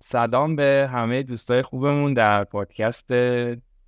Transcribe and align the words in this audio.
سلام 0.00 0.56
به 0.56 0.88
همه 0.92 1.22
دوستای 1.22 1.62
خوبمون 1.62 2.14
در 2.14 2.44
پادکست 2.44 3.12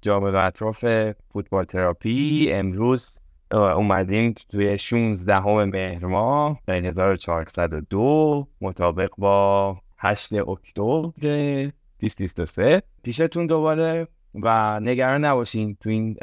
جامعه 0.03 0.31
و 0.31 0.37
اطراف 0.37 0.85
فوتبال 1.33 1.65
تراپی. 1.65 2.53
امروز 2.53 3.21
اومدیم 3.53 4.35
توی 4.51 4.79
16 4.79 5.41
مهر 5.65 6.07
ماه 6.07 6.61
1402 6.69 8.49
مطابق 8.61 9.11
با 9.19 9.77
8 9.99 10.33
اکتبر 10.33 11.11
2023 11.23 12.83
پیشتون 13.03 13.47
دوباره 13.47 14.09
و 14.35 14.81
نگران 14.81 15.25
نباشین 15.25 15.77
تو 15.81 15.91
این 15.91 16.17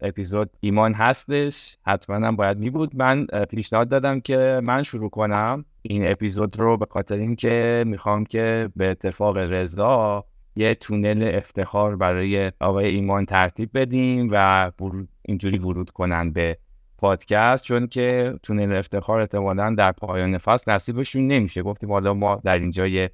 اپیزود 0.00 0.50
ایمان 0.60 0.94
هستش. 0.94 1.76
حتما 1.82 2.26
هم 2.26 2.36
باید 2.36 2.58
می 2.58 2.70
بود 2.70 2.96
من 2.96 3.26
پیشنهاد 3.26 3.88
دادم 3.88 4.20
که 4.20 4.60
من 4.64 4.82
شروع 4.82 5.10
کنم. 5.10 5.64
این 5.82 6.10
اپیزود 6.10 6.60
رو 6.60 6.76
به 6.76 6.86
خاطر 6.90 7.16
اینکه 7.16 7.84
می‌خوام 7.86 8.24
که 8.24 8.68
به 8.76 8.90
اتفاق 8.90 9.36
رضا 9.36 10.24
یه 10.56 10.74
تونل 10.74 11.30
افتخار 11.34 11.96
برای 11.96 12.52
آقای 12.60 12.86
ایمان 12.86 13.26
ترتیب 13.26 13.70
بدیم 13.74 14.28
و 14.32 14.70
اینجوری 15.22 15.58
ورود 15.58 15.90
کنن 15.90 16.30
به 16.30 16.58
پادکست. 16.98 17.64
چون 17.64 17.86
که 17.86 18.34
تونل 18.42 18.76
افتخار 18.76 19.20
احتمالا 19.20 19.74
در 19.74 19.92
پایان 19.92 20.38
فصل 20.38 20.72
نصیبشون 20.72 21.26
نمیشه. 21.26 21.62
گفتیم 21.62 21.92
حالا 21.92 22.14
ما 22.14 22.40
در 22.44 22.58
اینجا 22.58 22.86
یه 22.86 23.10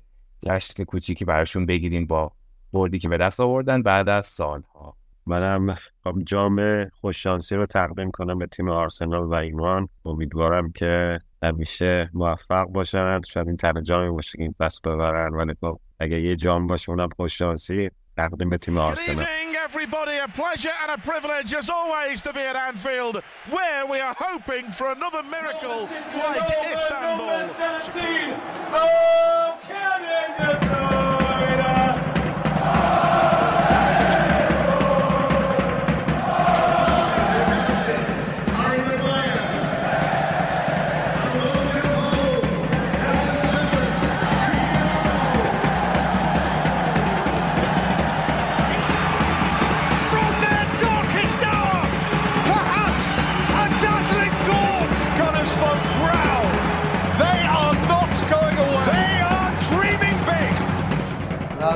جشن 0.47 0.85
کوچیکی 0.85 1.25
براشون 1.25 1.67
بگیریم 1.67 2.07
با 2.07 2.33
بردی 2.75 2.99
که 2.99 3.09
به 3.09 3.17
دست 3.17 3.41
آوردن 3.41 3.83
بعد 3.83 4.09
از 4.09 4.27
سالها. 4.27 4.97
منم 5.27 5.77
جام 6.25 6.85
خوششانسی 6.89 7.55
رو 7.55 7.67
تقدیم 7.67 8.11
کنم 8.11 8.39
به 8.39 8.47
تیم 8.47 8.69
آرسنال 8.69 9.23
و 9.23 9.35
ایمان 9.35 9.89
امیدوارم 10.05 10.73
که 10.73 11.19
همیشه 11.43 12.11
موفق 12.15 12.65
باشن. 12.65 13.21
شاید 13.23 13.47
این 13.47 13.57
تنها 13.57 13.81
جامی 13.81 14.11
باشه 14.11 14.39
که 14.39 14.43
این 14.43 14.55
پس 14.61 14.81
ببرن 14.81 15.35
ولی 15.35 15.53
خب 15.61 15.79
اگه 16.01 16.21
یه 16.21 16.37
جام 16.37 16.67
باشه 16.67 16.91
اونم 16.91 17.09
خوششانسی 17.17 17.91
تقدیم 18.17 18.51
به 18.51 18.59
تیم 18.59 18.79
آرسنال. 18.79 19.27
everybody. 19.75 20.17
A 20.19 20.29
pleasure 20.29 20.77
and 20.83 20.91
a 20.93 20.99
privilege, 20.99 21.53
as 21.55 21.69
always, 21.69 22.23
to 22.23 22.33
be 22.33 22.41
at 22.41 22.55
Anfield, 22.55 23.23
where 23.51 23.87
we 23.87 23.99
are 23.99 24.15
hoping 24.17 24.71
for 24.71 24.93
another 24.93 25.23
miracle 25.23 25.89
like 26.15 26.51
Istanbul. 26.75 27.45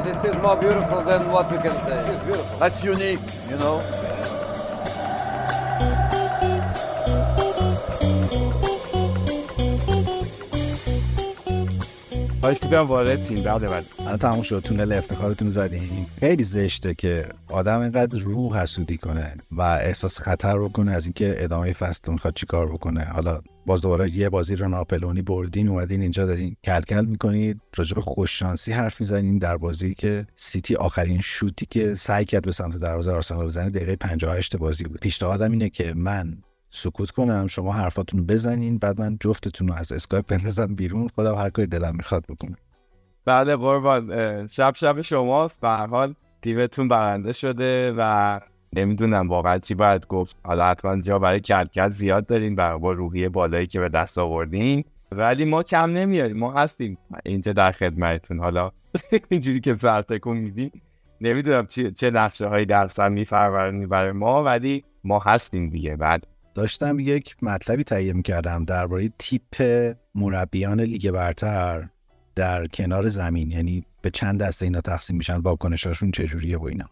This 0.01 0.25
is 0.25 0.37
more 0.39 0.57
beautiful 0.57 1.03
than 1.03 1.31
what 1.31 1.51
we 1.51 1.59
can 1.59 1.73
say. 1.73 1.99
It's 2.13 2.25
beautiful. 2.25 2.59
That's 2.59 2.83
unique, 2.85 3.21
you 3.51 3.57
know. 3.57 3.83
خواهش 12.41 12.62
می‌کنم 12.62 12.81
وارد 12.81 13.22
تیم 13.22 13.42
بعد 13.42 13.67
بعد 13.67 13.84
الان 14.00 14.17
تموم 14.17 14.42
شد 14.42 14.62
تونل 14.64 14.92
افتخارتون 14.92 15.50
زدین. 15.50 16.06
خیلی 16.20 16.42
زشته 16.42 16.94
که 16.94 17.28
آدم 17.48 17.81
اینقدر 17.81 18.19
روح 18.19 18.58
حسودی 18.62 18.97
کنه 18.97 19.34
و 19.53 19.62
احساس 19.62 20.19
خطر 20.19 20.54
رو 20.54 20.69
کنه 20.69 20.93
از 20.93 21.04
اینکه 21.04 21.34
ادامه 21.38 21.72
فصل 21.72 22.12
می‌خواد 22.12 22.34
چیکار 22.34 22.72
بکنه. 22.72 23.04
حالا 23.04 23.41
باز 23.66 23.81
دوباره 23.81 24.10
یه 24.10 24.28
بازی 24.28 24.56
رو 24.56 24.69
ناپلونی 24.69 25.22
بردین 25.22 25.69
اومدین 25.69 26.03
اینجا 26.03 26.27
دارین 26.27 26.56
کلکل 26.65 27.04
می‌کنید 27.04 27.60
راجع 27.77 27.94
به 27.94 28.00
خوششانسی 28.00 28.72
حرف 28.72 29.00
می‌زنین 29.00 29.38
در 29.38 29.56
بازی 29.56 29.94
که 29.94 30.27
سیتی 30.37 30.75
آخرین 30.75 31.21
شوتی 31.21 31.66
که 31.66 31.94
سعی 31.94 32.25
کرد 32.25 32.44
به 32.44 32.53
سمت 32.53 32.77
دروازه 32.77 33.12
آرسنال 33.12 33.47
بزنه 33.47 33.71
دقیقه 33.71 33.97
58 33.97 34.56
بازی 34.56 34.84
بود. 34.84 35.00
پیشنهادم 35.00 35.50
اینه 35.50 35.71
که 35.71 35.93
من 35.97 36.38
سکوت 36.71 37.11
کنم 37.11 37.47
شما 37.47 37.73
حرفاتون 37.73 38.27
بزنین 38.27 38.79
بعد 38.79 39.01
من 39.01 39.17
جفتتون 39.21 39.69
رو 39.69 39.75
از 39.75 39.93
اسکایپ 39.93 40.27
بندازم 40.27 40.75
بیرون 40.75 41.09
خودم 41.09 41.34
هر 41.34 41.51
کاری 41.51 41.69
دلم 41.69 41.97
می‌خواد 41.97 42.25
بکنم. 42.29 42.56
بله 43.25 43.56
قربان 43.56 44.47
شب 44.47 44.73
شب 44.77 45.01
شماست 45.01 45.61
به 45.61 45.69
هر 45.69 45.87
حال 45.87 46.15
تیمتون 46.43 46.89
برنده 46.89 47.33
شده 47.33 47.93
و 47.99 48.41
نمی‌دونم 48.73 49.28
واقعا 49.28 49.59
چی 49.59 49.75
باید 49.75 50.07
گفت. 50.07 50.37
حالا 50.45 50.67
حتما 50.67 51.01
جا 51.01 51.19
برای 51.19 51.41
کلکل 51.41 51.91
زیاد 51.91 52.27
دارین 52.27 52.55
برای 52.55 52.78
با 52.78 52.93
روحیه 52.93 53.28
بالایی 53.28 53.67
که 53.67 53.81
به 53.81 53.89
دست 53.89 54.19
آوردین. 54.19 54.84
ولی 55.12 55.45
ما 55.45 55.62
کم 55.62 55.91
نمیاریم 55.91 56.37
ما 56.37 56.53
هستیم. 56.53 56.99
اینجا 57.25 57.53
در 57.53 57.73
خدمتتون. 57.73 58.39
حالا 58.39 58.71
اینجوری 59.31 59.61
که 59.61 59.75
سرتکون 59.75 60.37
میدیم 60.37 60.71
نمی‌دونم 61.21 61.67
چه 61.97 62.11
نقشه 62.11 62.47
هایی 62.47 62.67
در 62.67 62.89
سر 62.89 63.09
میفرورنی 63.09 63.87
برای 63.87 64.12
ما 64.12 64.45
ولی 64.45 64.84
ما 65.05 65.19
هستیم 65.19 65.71
دیگه. 65.71 65.97
بعد 65.97 66.27
داشتم 66.59 66.99
یک 67.01 67.37
مطلبی 67.43 67.85
تهیه 67.85 68.13
می‌کردم 68.13 68.65
درباره 68.65 69.11
تیپ 69.19 69.95
مربیان 70.15 70.81
لیگ 70.81 71.11
برتر 71.11 71.89
در 72.35 72.67
کنار 72.67 73.09
زمین. 73.09 73.51
یعنی 73.51 73.85
به 74.03 74.11
چند 74.11 74.43
دسته 74.43 74.65
اینا 74.65 74.81
تقسیم 74.81 75.17
میشن 75.17 75.37
واکنشاشون 75.37 76.11
چجوریه 76.11 76.59
و 76.59 76.65
اینا. 76.65 76.85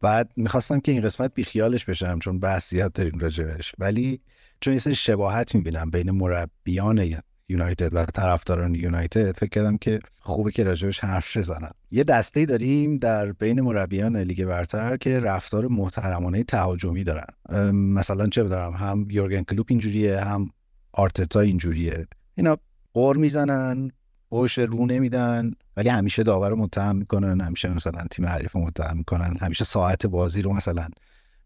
بعد 0.00 0.30
می‌خواستم 0.36 0.80
که 0.80 0.92
این 0.92 1.00
قسمت 1.00 1.34
بیخیالش 1.34 1.84
بشم 1.84 2.18
چون 2.18 2.40
بحثیات 2.40 2.92
داریم 2.92 3.18
راجبش. 3.18 3.72
ولی 3.78 4.20
چون 4.60 4.72
یه 4.72 4.80
سری 4.80 4.94
شباهت 4.94 5.54
می‌بینم 5.54 5.90
بین 5.90 6.10
مربیان 6.10 6.98
یونایتد 7.48 7.94
و 7.94 8.04
طرفداران 8.04 8.74
یونایتد 8.74 9.36
فکر 9.36 9.50
کردم 9.50 9.76
که 9.76 10.00
خوبه 10.20 10.52
که 10.52 10.64
راجبش 10.64 11.00
حرف 11.00 11.36
بزنم 11.36 11.74
یه 11.90 12.04
دسته 12.04 12.46
داریم 12.46 12.98
در 12.98 13.32
بین 13.32 13.60
مربیان 13.60 14.16
لیگ 14.16 14.44
برتر 14.44 14.96
که 14.96 15.20
رفتار 15.20 15.66
محترمانه 15.66 16.44
تهاجمی 16.44 17.04
دارن. 17.04 17.26
مثلا 17.72 18.26
چه 18.26 18.44
بدارم 18.44 18.72
هم 18.72 19.06
یورگن 19.10 19.42
کلوپ 19.42 19.66
اینجوریه 19.68 20.20
هم 20.20 20.50
آرتتا 20.92 21.40
اینجوریه. 21.40 22.06
اینا 22.34 22.56
قور 22.94 23.16
می‌زنن 23.16 23.90
پشت 24.30 24.58
رو 24.58 24.86
نمیدن 24.86 25.52
ولی 25.76 25.88
همیشه 25.88 26.22
داور 26.22 26.50
رو 26.50 26.56
متهم 26.56 26.96
می‌کنن 26.96 27.40
همیشه 27.40 27.68
مثلا 27.68 28.04
تیم 28.10 28.26
حریف 28.26 28.56
متهم 28.56 28.96
می‌کنن 28.96 29.36
همیشه 29.40 29.64
ساعت 29.64 30.06
بازی 30.06 30.42
رو 30.42 30.52
مثلا 30.52 30.88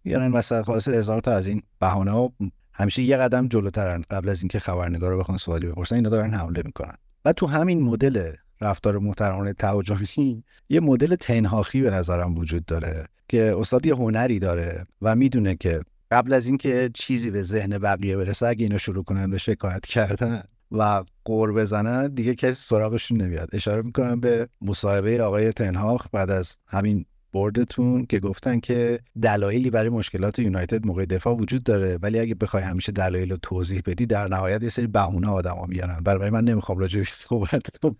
میارن 0.04 0.32
وسط. 0.32 0.62
خاص 0.62 0.88
هزار 0.88 1.22
از 1.26 1.46
این 1.46 1.62
بهانه 1.80 2.10
ها 2.10 2.32
همیشه 2.76 3.02
یه 3.02 3.16
قدم 3.16 3.48
جلوترن 3.48 4.04
قبل 4.10 4.28
از 4.28 4.40
اینکه 4.40 4.58
خبرنگار 4.58 5.10
رو 5.10 5.18
بخوان 5.18 5.38
سوالی 5.38 5.66
بپرسن 5.66 5.96
اینا 5.96 6.10
دارن 6.10 6.34
حمله 6.34 6.62
می‌کنن. 6.64 6.94
و 7.24 7.32
تو 7.32 7.46
همین 7.46 7.82
مدل 7.82 8.32
رفتار 8.60 8.98
محترمانه 8.98 9.52
تهاجمی 9.52 10.44
یه 10.68 10.80
مدل 10.80 11.14
تنهاخی 11.14 11.80
به 11.80 11.90
نظرم 11.90 12.38
وجود 12.38 12.64
داره 12.64 13.06
که 13.28 13.54
استاد 13.58 13.86
یه 13.86 13.94
هنری 13.94 14.38
داره 14.38 14.86
و 15.02 15.16
می‌دونه 15.16 15.56
که 15.56 15.80
قبل 16.10 16.32
از 16.32 16.46
اینکه 16.46 16.90
چیزی 16.94 17.30
به 17.30 17.42
ذهن 17.42 17.78
بقیه 17.78 18.16
برسه 18.16 18.46
اگه 18.46 18.64
اینو 18.64 18.78
شروع 18.78 19.04
کنن 19.04 19.30
به 19.30 19.38
شکایت 19.38 19.86
کردن 19.86 20.42
و 20.72 21.04
قور 21.24 21.52
بزنن 21.52 22.14
دیگه 22.14 22.34
کسی 22.34 22.52
سراغشون 22.52 23.22
نمیاد. 23.22 23.48
اشاره 23.52 23.82
می‌کنم 23.82 24.20
به 24.20 24.48
مصاحبه 24.60 25.22
آقای 25.22 25.52
تنهاخ 25.52 26.06
بعد 26.12 26.30
از 26.30 26.56
همین 26.66 27.04
بردتون 27.36 28.06
که 28.06 28.20
گفتن 28.20 28.60
که 28.60 29.00
دلایلی 29.22 29.70
برای 29.70 29.88
مشکلات 29.88 30.38
یونایتد 30.38 30.86
موقع 30.86 31.04
دفاع 31.04 31.34
وجود 31.34 31.62
داره 31.62 31.98
ولی 32.02 32.18
اگه 32.18 32.34
بخوای 32.34 32.62
همیشه 32.62 32.92
دلایل 32.92 33.30
رو 33.30 33.36
توضیح 33.42 33.82
بدی 33.86 34.06
در 34.06 34.28
نهایت 34.28 34.62
یه 34.62 34.68
سری 34.68 34.86
بهونه 34.86 35.28
آدما 35.28 35.66
میارن. 35.66 36.00
برای 36.00 36.30
من 36.30 36.44
نمی‌خوام 36.44 36.78
راجعش 36.78 37.10
صحبت 37.10 37.76
کنم 37.82 37.96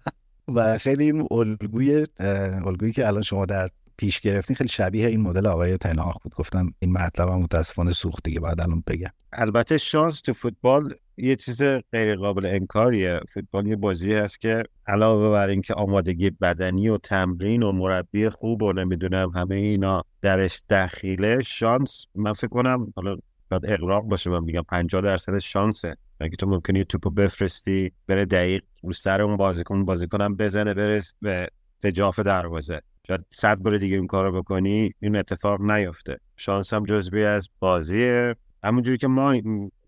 و 0.55 0.79
خیلی 0.79 1.05
این 1.05 1.29
الگوی 1.31 2.07
الگویی 2.67 2.93
که 2.93 3.07
الان 3.07 3.23
شما 3.23 3.47
در 3.47 3.71
پیش 3.97 4.21
گرفتین 4.21 4.57
خیلی 4.57 4.69
شبیه 4.69 5.07
این 5.07 5.21
مدل 5.21 5.47
آقای 5.47 5.77
تنهاخ 5.77 6.17
بود. 6.23 6.35
گفتم 6.35 6.73
این 6.79 6.93
مطلب 6.93 7.29
هم 7.29 7.43
متاسفانه 7.43 7.93
سوخت 7.93 8.25
دیگه 8.25 8.41
بعد 8.41 8.61
الان 8.61 8.83
بگم. 8.87 9.11
البته 9.33 9.79
شانس 9.79 10.21
تو 10.21 10.33
فوتبال 10.33 10.95
یه 11.17 11.37
چیز 11.37 11.63
غیر 11.93 12.17
قابل 12.17 12.47
انکاریه. 12.47 13.21
فوتبال 13.29 13.67
یه 13.67 13.77
بازی 13.77 14.13
هست 14.13 14.41
که 14.41 14.63
علاوه 14.87 15.31
بر 15.31 15.49
اینکه 15.49 15.75
آمادگی 15.75 16.31
بدنی 16.31 16.89
و 16.89 16.99
تمرین 16.99 17.63
و 17.63 17.73
مربی 17.73 18.29
خوب 18.29 18.63
و 18.63 18.73
نمی‌دونم 18.73 19.31
همه 19.31 19.55
اینا 19.55 20.03
درش 20.23 20.63
دخیله 20.71 21.43
شانس 21.43 22.07
من 22.15 22.33
فکر 22.33 22.49
کنم 22.49 22.93
حالا 22.97 23.17
باید 23.51 23.63
اقراق 23.67 24.05
باشه 24.05 24.31
من 24.31 24.45
میگم 24.45 24.63
50 24.63 25.01
درصد 25.01 25.39
شانسه. 25.39 25.97
اگه 26.21 26.37
تو 26.37 26.47
ممکنی 26.47 26.85
توپو 26.85 27.11
بفرستی 27.11 27.93
بره 28.07 28.25
دقیق 28.25 28.63
رو 28.83 28.93
سر 28.93 29.23
اون 29.23 29.37
بازیکن 29.37 29.85
بازیکنم 29.85 30.37
بزنه 30.37 30.75
برس 30.75 31.15
به 31.23 31.49
تجاف 31.83 32.19
دروازه. 32.19 32.81
شاید 33.09 33.21
صد 33.31 33.59
بار 33.59 33.79
دیگه 33.79 33.97
این 33.97 34.07
کارو 34.07 34.43
بکنی 34.43 34.93
این 35.01 35.17
اتفاق 35.17 35.61
نیفته. 35.61 36.19
شانس 36.37 36.75
هم 36.75 36.85
جزبی 36.85 37.25
از 37.25 37.49
بازیه. 37.59 38.37
همونجوری 38.65 38.99
که 38.99 39.09
ما 39.09 39.35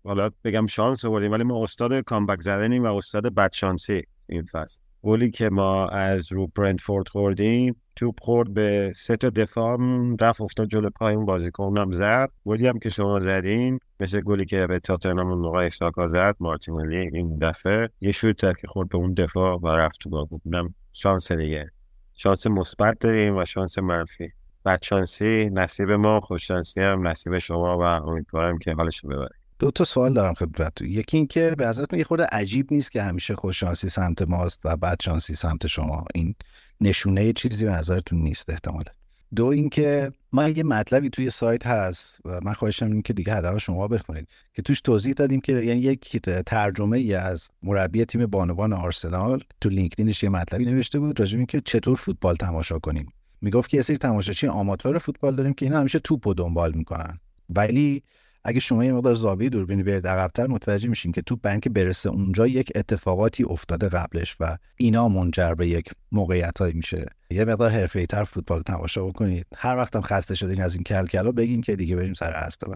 حالا 0.03 0.29
بگم 0.43 0.67
شانس 0.67 1.05
آوردیم 1.05 1.31
ولی 1.31 1.43
ما 1.43 1.63
استاد 1.63 1.99
کامبک 1.99 2.41
زدنیم 2.41 2.83
و 2.83 2.95
استاد 2.95 3.33
بدشانسی 3.33 4.01
این 4.29 4.45
فصل. 4.45 4.79
گلی 5.03 5.31
که 5.31 5.49
ما 5.49 5.87
از 5.87 6.31
رو 6.31 6.47
برنتفورد 6.47 7.07
خوردیم 7.07 7.81
توپ 7.95 8.15
خورد 8.21 8.53
به 8.53 8.93
سه 8.95 9.17
تا 9.17 9.29
دفاع 9.29 9.77
رفت 10.19 10.41
افتاد 10.41 10.67
جلو 10.67 10.89
پای 10.89 11.15
اون 11.15 11.25
بازیکنم 11.25 11.91
زد. 11.91 12.29
گلی 12.45 12.67
هم 12.67 12.79
که 12.79 12.89
شما 12.89 13.19
زدین 13.19 13.79
مثل 13.99 14.21
گلی 14.21 14.45
که 14.45 14.67
به 14.67 14.79
تاتنهام 14.79 15.27
اون 15.27 15.37
موقع 15.37 15.65
اشتاکا 15.65 16.07
زد 16.07 16.35
مارتینلی 16.39 17.09
این 17.13 17.37
دفعه 17.37 17.89
یه 18.01 18.11
شوت 18.11 18.59
که 18.59 18.67
خورد 18.67 18.89
به 18.89 18.97
اون 18.97 19.13
دفاع 19.13 19.59
و 19.59 19.67
رفت 19.67 19.99
تو 19.99 20.09
گل 20.09 20.25
اونم 20.45 20.73
شانس 20.93 21.31
دیگه. 21.31 21.71
شانس 22.13 22.47
مثبت 22.47 22.99
داریم 22.99 23.37
و 23.37 23.45
شانس 23.45 23.77
منفی. 23.77 24.31
بدشانسی 24.65 25.49
نصیب 25.53 25.91
ما 25.91 26.19
خوششانسی 26.19 26.81
هم 26.81 27.07
نصیب 27.07 27.37
شما 27.37 27.77
و 27.77 27.81
امیدوارم 27.81 28.57
که 28.57 28.73
حالش 28.73 29.01
ببره 29.01 29.38
دو 29.59 29.71
تا 29.71 29.83
سوال 29.83 30.13
دارم 30.13 30.33
خدمت 30.33 30.81
یکی 30.81 31.17
اینکه 31.17 31.55
به 31.57 31.65
نظرتون 31.65 31.99
یه 31.99 32.05
خورده 32.05 32.25
عجیب 32.25 32.73
نیست 32.73 32.91
که 32.91 33.03
همیشه 33.03 33.35
خوششانسی 33.35 33.89
سمت 33.89 34.21
ماست 34.21 34.61
و 34.65 34.77
بدشانسی 34.77 35.35
سمت 35.35 35.67
شما. 35.67 36.05
این 36.15 36.35
نشونه 36.81 37.33
چیزی 37.33 37.65
به 37.65 37.71
نظرتون 37.71 38.19
نیست 38.19 38.49
احتمالا. 38.49 38.91
دو 39.35 39.45
اینکه 39.45 40.11
ما 40.31 40.49
یه 40.49 40.63
مطلبی 40.63 41.09
توی 41.09 41.29
سایت 41.29 41.67
هست 41.67 42.19
و 42.25 42.39
من 42.43 42.53
خواهشم 42.53 42.85
این 42.85 43.01
که 43.01 43.13
دیگه 43.13 43.33
هدف 43.33 43.57
شما 43.57 43.87
بخونید 43.87 44.27
که 44.53 44.61
توش 44.61 44.81
توضیح 44.81 45.13
دادیم 45.13 45.41
که 45.41 45.51
یعنی 45.51 45.81
یک 45.81 46.17
ترجمه 46.45 46.97
ای 46.97 47.13
از 47.13 47.49
مربی 47.63 48.05
تیم 48.05 48.25
بانوان 48.25 48.73
آرسنال 48.73 49.43
تو 49.61 49.69
لینکدینش 49.69 50.23
یه 50.23 50.29
مطلبی 50.29 50.65
نوشته 50.65 50.99
بود 50.99 51.19
راجع 51.19 51.37
اینکه 51.37 51.61
چطور 51.61 51.95
فوتبال 51.95 52.35
تماشا 52.35 52.79
کنیم. 52.79 53.13
می‌گفت 53.41 53.69
که 53.69 53.77
یه 53.77 53.83
سری 53.83 53.97
تماشاچی 53.97 54.47
آماتور 54.47 54.97
فوتبال 54.97 55.35
داریم 55.35 55.53
که 55.53 55.65
اینا 55.65 55.79
همیشه 55.79 55.99
توپ 55.99 56.33
دنبال 56.37 56.73
می‌کنن. 56.73 57.19
ولی 57.49 58.03
اگه 58.43 58.59
شما 58.59 58.85
یه 58.85 58.93
مقدار 58.93 59.13
زاویه 59.13 59.49
دوربینی 59.49 59.83
برید 59.83 60.07
عقبتر 60.07 60.47
متوجه 60.47 60.89
میشین 60.89 61.11
که 61.11 61.21
توپ 61.21 61.41
برای 61.41 61.59
برسه 61.59 62.09
اونجا 62.09 62.47
یک 62.47 62.71
اتفاقاتی 62.75 63.43
افتاده 63.43 63.89
قبلش 63.89 64.35
و 64.39 64.57
اینا 64.77 65.09
منجر 65.09 65.53
به 65.53 65.67
یک 65.67 65.89
موقعیتایی 66.11 66.73
میشه. 66.73 67.05
یه 67.29 67.45
مقدار 67.45 67.69
حرفه‌ای 67.69 68.05
تر 68.05 68.23
فوتبال 68.23 68.61
تماشا 68.61 69.05
بکنید. 69.05 69.45
هر 69.57 69.77
وقتم 69.77 70.01
خسته 70.01 70.35
شدین 70.35 70.61
از 70.61 70.75
این 70.75 70.83
کلکلا 70.83 71.31
بگین 71.31 71.61
که 71.61 71.75
دیگه 71.75 71.95
بریم 71.95 72.13
سر 72.13 72.31
اصل 72.31 72.67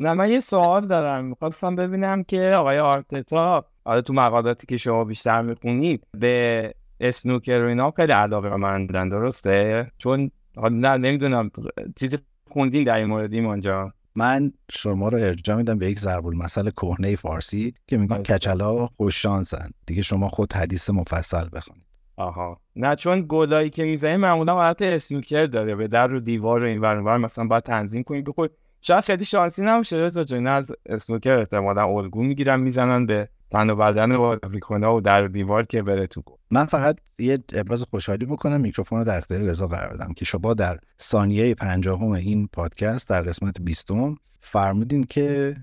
نه 0.00 0.14
من 0.14 0.30
یه 0.30 0.40
سوال 0.40 0.86
دارم. 0.86 1.24
می‌خواستم 1.24 1.76
ببینم 1.76 2.22
که 2.24 2.40
آقای 2.40 2.78
آرتتا 2.78 3.64
آره 3.84 4.02
تو 4.02 4.12
مقالاتی 4.12 4.66
که 4.66 4.76
شما 4.76 5.04
بیشتر 5.04 5.42
می‌خونید 5.42 6.06
به 6.18 6.74
اسنوکر 7.00 7.62
و 7.62 7.68
اینا 7.68 7.90
خیلی 7.90 8.12
علاقه 8.12 8.56
مندن 8.56 9.08
درسته؟ 9.08 9.90
چون 9.98 10.30
نه 10.70 10.96
نمی‌دونم 10.96 11.50
چیزی 11.96 12.18
خوندین 12.50 12.84
در 12.84 12.96
این 12.96 13.06
مورد 13.06 13.34
اونجا 13.34 13.92
من 14.14 14.52
شما 14.70 15.08
رو 15.08 15.18
ارجاع 15.18 15.56
میدم 15.56 15.78
به 15.78 15.90
یک 15.90 15.98
ضرب 15.98 16.26
المثل 16.26 16.70
کهنه 16.70 17.16
فارسی 17.16 17.74
که 17.86 17.96
میگن. 17.96 18.22
کچلا 18.22 18.86
خوش 18.86 19.22
شانسن. 19.22 19.70
دیگه 19.86 20.02
شما 20.02 20.28
خود 20.28 20.52
حدیث 20.52 20.90
مفصل 20.90 21.48
بخونید. 21.52 21.84
آها. 22.16 22.60
نه 22.76 22.96
چون 22.96 23.24
گلایی 23.28 23.70
که 23.70 23.84
می‌زنی 23.84 24.16
معمولا 24.16 24.54
حالت 24.54 24.82
اسنوکر 24.82 25.44
داره. 25.46 25.74
به 25.74 25.88
در 25.88 26.06
رو 26.06 26.20
دیوار 26.20 26.62
و 26.62 26.66
این 26.66 26.80
ور 26.80 27.16
مثلا 27.16 27.46
باید 27.46 27.62
تنظیم 27.62 28.02
کنید 28.02 28.24
بخور 28.24 28.48
شاید 28.80 29.04
خیلی 29.04 29.24
شانسی 29.24 29.62
نباشه 29.62 29.96
رضا 29.96 30.24
جان. 30.24 30.46
از 30.46 30.72
اسنوکر 30.86 31.38
احتمالا 31.38 31.84
الگو 31.86 32.22
می‌گیرن 32.22 32.60
می‌زنن 32.60 33.06
به 33.06 33.28
تن 33.52 33.70
و 33.70 33.76
بدن 33.76 34.16
بازیکن‌ها 34.16 34.96
و 34.96 35.00
در 35.00 35.26
دیوار 35.26 35.66
که 35.66 35.82
بره 35.82 36.06
تو 36.06 36.22
من 36.50 36.64
فقط 36.64 36.98
یه 37.18 37.38
ابراز 37.52 37.82
خوشحالی 37.82 38.24
بکنم 38.24 38.60
میکروفون 38.60 38.98
رو 38.98 39.04
در 39.04 39.18
اختیار 39.18 39.40
رضا 39.40 39.66
قرار 39.66 39.94
بدم 39.94 40.12
که 40.12 40.24
شما 40.24 40.54
در 40.54 40.78
ثانیه 41.00 41.54
پنجاهم 41.54 42.10
این 42.12 42.48
پادکست 42.52 43.08
در 43.08 43.22
قسمت 43.22 43.60
بیستم 43.60 44.16
فرمودین 44.40 45.04
که 45.04 45.56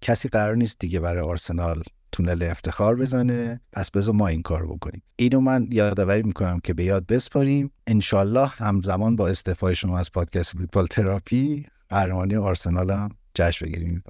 کسی 0.00 0.28
قرار 0.28 0.56
نیست 0.56 0.76
دیگه 0.78 1.00
برای 1.00 1.22
آرسنال 1.22 1.82
تونل 2.12 2.42
افتخار 2.42 2.96
بزنه. 2.96 3.60
پس 3.72 3.90
بذار 3.90 4.14
ما 4.14 4.26
این 4.26 4.42
کار 4.42 4.66
بکنیم. 4.66 5.02
اینو 5.16 5.40
من 5.40 5.68
یادآوری 5.70 6.22
می‌کنم 6.22 6.60
که 6.64 6.74
به 6.74 6.84
یاد 6.84 7.06
بسپاریم. 7.06 7.70
انشالله 7.86 8.46
همزمان 8.46 9.16
با 9.16 9.28
استعفای 9.28 9.74
شما 9.74 9.98
از 9.98 10.12
پادکست 10.12 10.56
فوتبال 10.56 10.86
تراپی 10.86 11.66
قهرمانی 11.88 12.36
آرسنال 12.36 12.90
هم 12.90 13.08
جشن 13.34 13.66
بگیریم. 13.66 14.02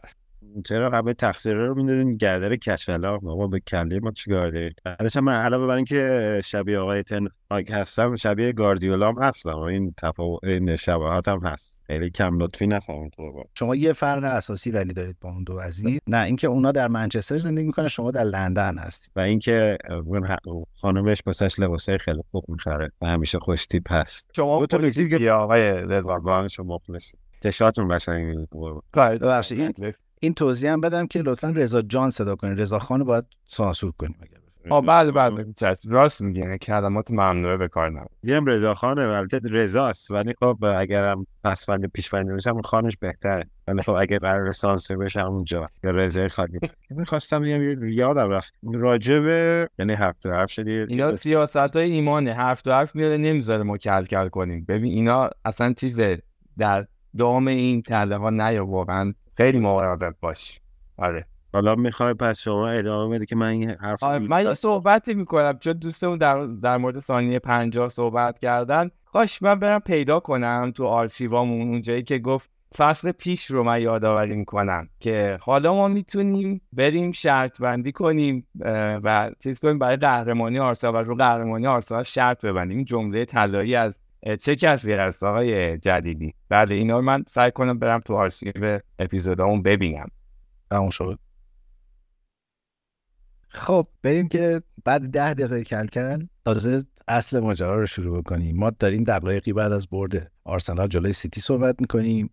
چرا 0.65 0.91
قبل 0.91 1.13
تقصیر 1.13 1.55
رو 1.55 1.75
می‌دادین 1.75 2.17
گردر 2.17 2.57
کچلا. 2.57 3.19
بابا 3.19 3.47
به 3.47 3.61
کله 3.61 4.01
ما 4.01 4.11
چیکار 4.11 4.51
دارید 4.51 4.77
بعدش 4.85 5.17
من 5.17 5.33
علاوه 5.33 5.67
بر 5.67 5.77
اینکه 5.77 6.41
شبیه 6.45 6.79
آقای 6.79 7.03
تن 7.03 7.29
هستم 7.51 8.17
شبیه 8.17 8.53
گاردیولا 8.53 9.09
هم 9.09 9.23
هستم. 9.23 9.59
این 9.59 9.95
تفاوت 9.97 10.45
این 10.45 10.77
شباهت 10.77 11.29
هم 11.29 11.41
هست. 11.45 11.83
خیلی 11.87 12.11
کم 12.11 12.39
لطفی 12.39 12.67
نفهمید 12.67 13.13
شما 13.55 13.77
یه 13.77 13.93
فرق 13.93 14.25
اساسی 14.25 14.71
ولی 14.71 14.95
دارید 14.95 15.17
با 15.21 15.31
اون 15.31 15.45
دو 15.45 15.59
عزیز. 15.59 16.01
نه 16.07 16.25
اینکه 16.25 16.47
اونا 16.47 16.73
در 16.73 16.89
منچستر 16.89 17.37
زندگی 17.37 17.67
می‌کنه 17.67 17.89
شما 17.89 18.11
در 18.11 18.25
لندن 18.25 18.79
هستی 18.79 19.11
و 19.17 19.21
اینکه 19.21 19.79
خانمش 20.81 21.23
بسش 21.23 21.59
لباسه 21.59 21.99
خیلی 21.99 22.23
خوب 22.31 22.45
می‌خره 22.49 22.93
و 23.01 23.07
همیشه 23.07 23.39
خوش 23.39 23.67
تیپ 23.67 23.93
هست. 23.93 24.31
شما 24.37 24.67
تو 24.67 24.85
یا 25.21 25.39
آقای 25.39 26.49
شما 26.49 26.75
مخلص 26.75 27.13
چشاتون 27.43 27.97
قشنگ 27.97 28.29
این 28.29 28.47
این 30.21 30.35
توضیح 30.35 30.73
هم 30.73 30.81
بدم 30.81 31.07
که 31.07 31.23
لطفا 31.23 31.49
رضا 31.49 31.83
جان 31.83 32.11
صدا 32.11 32.37
کنید 32.37 32.61
رضا 32.61 32.79
خان 32.79 33.05
باید 33.05 33.25
سانسور 33.49 33.93
کنیم 33.99 34.17
آه 34.71 34.81
بله 34.83 35.13
بله 35.13 35.47
راست 35.89 36.23
میگه 36.23 36.59
کلمات 36.59 37.11
ممنوعه 37.11 37.57
به 37.57 37.69
کار 37.69 37.91
نبود. 37.91 38.11
یه 38.23 38.41
رضا 38.47 38.75
خانه 38.75 39.03
البته 39.03 39.41
رضاست 39.51 40.11
ولی 40.11 40.35
خب 40.41 40.59
اگرم 40.79 41.27
پسوند 41.45 41.87
پیشوند 41.87 42.31
میشم 42.31 42.63
خانش 42.63 42.97
بهتره. 42.97 43.51
ولی 43.69 43.83
خب 43.83 43.93
اگر 43.93 44.19
قرار 44.19 44.53
سانسور 44.53 44.97
بشه 44.97 45.27
اونجا 45.27 45.71
یا 45.85 45.91
رضا 45.91 46.29
خالی. 46.29 46.59
می‌خواستم 46.91 47.43
بگم 47.43 47.83
یادم 47.83 48.31
رفت. 48.31 48.55
راجب 48.63 49.23
یعنی 49.79 49.93
حرف 49.95 50.19
تو 50.19 50.31
حرف 50.31 50.51
شدی؟ 50.51 50.73
اینا 50.73 51.17
سیاست 51.17 51.77
های 51.77 51.91
ایمانه. 51.91 52.33
حرف 52.33 52.63
تو 52.63 52.73
حرف 52.73 52.97
میاره 52.97 53.17
نمی‌ذاره 53.17 53.63
ما 53.63 53.79
کل 53.79 54.05
کل 54.05 54.29
کنیم. 54.29 54.65
ببین 54.69 54.93
اینا 54.93 55.31
اصلا 55.45 55.73
چیز 55.73 56.01
در 56.59 56.87
دام 57.17 57.47
این 57.47 57.83
تله 57.83 58.17
ها 58.17 58.31
نیا 58.31 58.67
واقعا. 58.67 59.15
خیلی 59.37 59.59
مواظب 59.59 60.15
باش. 60.21 60.61
آره. 60.99 61.27
حالا 61.53 61.75
می‌خوای 61.75 62.15
پس 62.15 62.41
شما 62.41 62.69
ادامه 62.69 63.15
بده 63.15 63.27
که 63.27 63.37
من 63.37 63.49
این 63.49 63.71
حرف 63.71 64.03
آره 64.03 64.19
من 64.19 64.45
یه 64.45 64.55
صحبتی 64.55 65.15
می‌کنم. 65.15 65.59
چون 65.59 65.73
دوستمون 65.73 66.19
در, 66.19 66.47
در 66.47 66.77
مورد 66.77 67.01
ثانیه 67.01 67.39
پنجاه 67.39 67.89
صحبت 67.89 68.39
کردن. 68.39 68.91
کاش 69.05 69.43
من 69.43 69.59
برم 69.59 69.81
پیدا 69.81 70.21
کنم 70.21 70.73
تو 70.75 70.85
آرشیوامون. 70.85 71.69
اونجایی 71.69 72.03
که 72.03 72.19
گفت 72.19 72.51
فصل 72.77 73.13
پیش 73.13 73.47
رو 73.47 73.63
من 73.63 73.83
یادآوری 73.83 74.37
می‌کنم 74.37 74.89
که 75.01 75.39
حالا 75.41 75.75
ما 75.75 75.89
می‌تونیم 75.89 76.61
بریم 76.73 77.13
شرط 77.13 77.61
بندی 77.61 77.93
کنیم 77.93 78.47
و 79.05 79.31
چیز 79.43 79.61
کنیم 79.61 79.79
برای 79.79 79.97
قهرمانی 79.97 80.59
آرسنال 80.59 80.95
و 80.95 80.99
رو 80.99 81.15
قهرمانی 81.15 81.67
آرسنال 81.67 82.03
شرط 82.03 82.45
ببندیم. 82.45 82.85
جمله 82.85 83.25
طلایی 83.25 83.75
از 83.75 83.99
چه 84.35 84.57
کسی 84.57 84.93
هست 84.93 85.23
آقای 85.23 85.79
جدیدی؟ 85.79 86.35
بله 86.49 86.75
اینا 86.75 86.97
رو 86.97 87.05
من 87.05 87.25
سعی 87.29 87.51
کنم 87.51 87.79
برم 87.79 88.01
تو 88.01 88.15
آرشیو 88.15 88.81
اپیزودامون 88.99 89.63
ببینم. 89.63 90.09
تموم 90.71 90.91
شد. 90.91 91.19
خب 93.49 93.87
بریم 94.03 94.29
که 94.29 94.63
بعد 94.85 95.11
ده 95.11 95.35
دقیقه 95.35 95.65
کل 95.65 95.87
کل 95.87 96.27
تازه 96.45 96.85
اصل 97.09 97.41
ماجرا 97.41 97.81
رو 97.81 97.87
شروع 97.87 98.21
بکنیم. 98.21 98.57
ما 98.57 98.71
داریم 98.71 99.05
دقایقی 99.05 99.53
بعد 99.53 99.73
از 99.73 99.89
برد 99.89 100.33
آرسنال 100.45 100.89
جلوی 100.89 101.13
سیتی 101.13 101.41
صحبت 101.41 101.81
می‌کنیم 101.81 102.31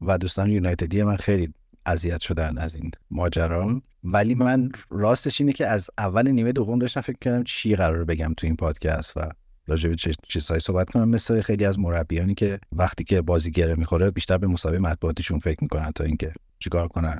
و 0.00 0.18
دوستان 0.18 0.50
یونایتدی 0.50 1.02
من 1.02 1.16
خیلی 1.16 1.54
اذیت 1.86 2.20
شدن 2.20 2.58
از 2.58 2.74
این 2.74 2.90
ماجرا. 3.10 3.82
ولی 4.04 4.34
من 4.34 4.70
راستش 4.90 5.40
اینه 5.40 5.52
که 5.52 5.66
از 5.66 5.90
اول 5.98 6.28
نیمه 6.28 6.52
دوم 6.52 6.78
داشتم 6.78 7.00
فکر 7.00 7.18
کردم 7.20 7.44
چی 7.44 7.76
قرار 7.76 8.04
بگم 8.04 8.34
تو 8.36 8.46
این 8.46 8.56
پادکست 8.56 9.16
و 9.16 9.20
راجع 9.66 9.88
به 9.88 9.96
چه 9.96 10.14
چیزهایی 10.28 10.60
صحبت 10.60 10.90
کنم. 10.90 11.08
مثل 11.08 11.40
خیلی 11.40 11.64
از 11.64 11.78
مربیانی 11.78 12.34
که 12.34 12.60
وقتی 12.72 13.04
که 13.04 13.22
بازی 13.22 13.50
گره 13.50 13.74
می‌خوره 13.74 14.10
بیشتر 14.10 14.38
به 14.38 14.46
مسابقه 14.46 14.78
مطبوعاتیشون 14.78 15.38
فکر 15.38 15.58
می‌کنن 15.62 15.92
تا 15.94 16.04
اینکه 16.04 16.32
چیکار 16.58 16.88
کنن. 16.88 17.18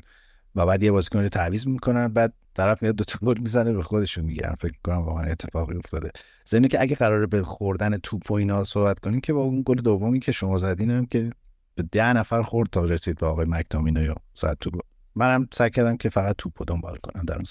و 0.54 0.66
بعد 0.66 0.82
یه 0.82 0.92
بازیکن 0.92 1.22
رو 1.22 1.28
تعویض 1.28 1.66
می‌کنن 1.66 2.08
بعد 2.08 2.32
طرف 2.54 2.82
میاد 2.82 2.94
دو 2.94 3.04
تا 3.04 3.18
گل 3.22 3.38
می‌زنه 3.38 3.72
به 3.72 3.82
خودشون 3.82 4.24
می‌گیرن. 4.24 4.54
فکر 4.60 4.72
می‌کنم 4.72 5.02
واقعا 5.02 5.24
اتفاقی 5.24 5.76
افتاده. 5.76 6.10
زمینی 6.44 6.68
که 6.68 6.80
اگه 6.80 6.96
قراره 6.96 7.26
به 7.26 7.42
خوردن 7.42 7.98
توپ 7.98 8.30
و 8.30 8.34
اینا 8.34 8.64
صحبت 8.64 8.98
کنیم 8.98 9.20
که 9.20 9.32
با 9.32 9.40
اون 9.40 9.62
گل 9.66 9.76
دومی 9.76 10.20
که 10.20 10.32
شما 10.32 10.58
زدین 10.58 10.90
هم 10.90 11.06
که 11.06 11.30
به 11.74 11.82
ده 11.82 12.12
نفر 12.12 12.42
خورد 12.42 12.70
تا 12.70 12.84
رسید 12.84 13.18
به 13.18 13.26
آقای 13.26 13.46
مکتامینو 13.48 14.02
یا 14.02 14.14
زد 14.34 14.56
تو 14.60 14.70
منم 15.14 15.48
سعی 15.52 15.70
کردم 15.70 15.96
که 15.96 16.08
فقط 16.08 16.36
توپ 16.38 16.52
دنبال 16.66 16.96
کنم 16.96 17.24
در 17.24 17.34
اون 17.34 17.44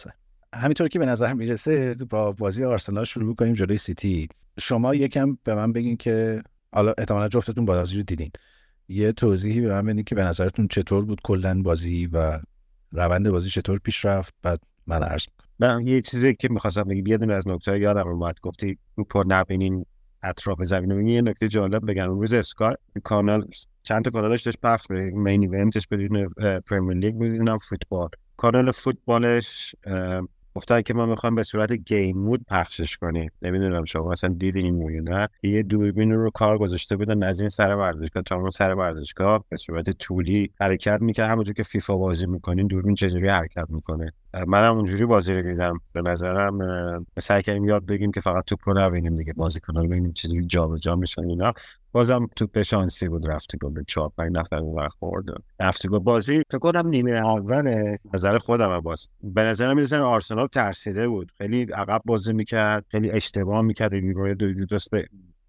همینطور 0.55 0.87
که 0.87 0.99
به 0.99 1.05
نظر 1.05 1.33
می‌رسه 1.33 1.95
با 2.09 2.31
بازی 2.31 2.63
آرسنال 2.63 3.03
شروع 3.03 3.35
کنیم 3.35 3.53
جلوی 3.53 3.77
سیتی. 3.77 4.29
شما 4.59 4.95
یکم 4.95 5.37
به 5.43 5.55
من 5.55 5.73
بگین 5.73 5.97
که 5.97 6.43
حالا 6.73 6.93
احتمالا 6.97 7.27
جفتتون 7.27 7.65
بازی 7.65 7.97
رو 7.97 8.03
دیدین. 8.03 8.31
یه 8.87 9.11
توضیحی 9.11 9.61
به 9.61 9.67
من 9.67 9.85
بدین 9.85 10.03
که 10.03 10.15
به 10.15 10.23
نظرتون 10.23 10.67
چطور 10.67 11.05
بود 11.05 11.21
کلا 11.23 11.61
بازی 11.61 12.09
و 12.13 12.39
روند 12.91 13.29
بازی 13.29 13.49
چطور 13.49 13.79
پیش 13.79 14.05
رفت؟ 14.05 14.33
بعد 14.41 14.59
من 14.87 15.03
عرض 15.03 15.25
من 15.59 15.87
یه 15.87 16.01
چیزی 16.01 16.35
که 16.35 16.49
می‌خواستم 16.49 16.83
بگم 16.83 17.07
یه 17.07 17.17
دونه 17.17 17.33
از 17.33 17.47
نکته 17.47 17.79
یادم 17.79 18.07
اومد. 18.07 18.35
گفتی 18.41 18.77
پر 19.09 19.23
نبینین 19.27 19.85
اطراف 20.23 20.63
زمین. 20.63 21.07
یه 21.07 21.21
نکته 21.21 21.47
جالب 21.47 21.91
بگم. 21.91 22.09
روز 22.09 22.33
اسکای 22.33 22.75
کانال 23.03 23.47
چند 23.83 24.05
تا 24.05 24.09
کانالش 24.09 24.41
داشت 24.41 24.57
پخش 24.63 24.85
مین 24.89 25.53
ایونتش 25.53 25.87
بدون 25.87 26.27
پرمیر 26.59 26.97
لیگ 26.97 27.15
بدونم 27.15 27.57
فوتبال. 27.57 28.09
کانال 28.37 28.71
فوتبالش 28.71 29.75
گفتن 30.59 30.81
که 30.81 30.93
ما 30.93 31.05
می‌خوایم 31.05 31.35
به 31.35 31.43
صورت 31.43 31.71
گیم 31.71 32.17
مود 32.17 32.45
پخشش 32.47 32.97
کنیم. 32.97 33.31
نمی‌دونم 33.41 33.85
شما 33.85 34.09
مثلا 34.09 34.29
دیدین 34.29 34.81
این 34.89 35.09
نه. 35.09 35.27
یه 35.43 35.63
دوربین 35.63 36.11
رو 36.11 36.29
کار 36.29 36.57
گذاشته 36.57 36.95
بودن 36.95 37.23
از 37.23 37.39
این 37.39 37.49
سر 37.49 37.75
ورزشگاه 37.75 38.23
تا 38.23 38.35
اون 38.35 38.49
سر 38.49 38.73
ورزشگاه 38.73 39.45
به 39.49 39.57
صورت 39.57 39.89
طولی 39.89 40.51
حرکت 40.59 41.01
می‌کرد. 41.01 41.29
همونجور 41.29 41.53
که 41.53 41.63
فیفا 41.63 41.97
بازی 41.97 42.27
می‌کنین 42.27 42.67
دوربین 42.67 42.95
چجوری 42.95 43.27
حرکت 43.27 43.65
می‌کنه؟ 43.69 44.13
منم 44.47 44.77
اونجوری 44.77 45.05
بازی 45.05 45.33
رو 45.33 45.41
دیدم. 45.41 45.79
به 45.93 46.01
نظرم 46.01 46.57
سعی 47.19 47.41
کردیم 47.41 47.65
یاد 47.65 47.85
بگیم 47.85 48.11
که 48.11 48.19
فقط 48.21 48.43
توپ 48.43 48.59
رو 48.69 48.79
نبینیم 48.79 49.15
دیگه. 49.15 49.33
بازی 49.33 49.59
کنن 49.59 49.87
ببینیم 49.87 50.11
چجوری 50.11 50.45
جابجا 50.45 50.95
میشن 50.95 51.23
اینا. 51.23 51.53
بازم 51.91 52.27
توپ 52.35 52.61
شانسی 52.61 53.07
بود 53.07 53.27
رفتی 53.27 53.57
گل 53.61 53.69
به 53.73 53.83
چهار 53.87 54.11
پنج 54.17 54.31
نفر 54.31 54.87
خورد 54.87 55.25
رفتی 55.59 55.87
گل 55.87 55.99
بازی 55.99 56.43
فکر 56.49 56.59
کنم 56.59 56.87
نیمه 56.87 57.11
اول 57.11 57.95
نظر 58.13 58.37
خودم 58.37 58.79
باز. 58.79 59.07
به 59.23 59.43
نظرم 59.43 59.75
میاد 59.75 59.93
آرسنال 59.93 60.47
ترسیده 60.47 61.07
بود. 61.07 61.31
خیلی 61.37 61.63
عقب 61.63 62.01
بازی 62.05 62.33
می‌کرد 62.33 62.85
خیلی 62.89 63.11
اشتباه 63.11 63.61
می‌کرد. 63.61 63.93
روی 63.93 64.35
دو 64.35 64.53
دو 64.53 64.65
دست 64.65 64.89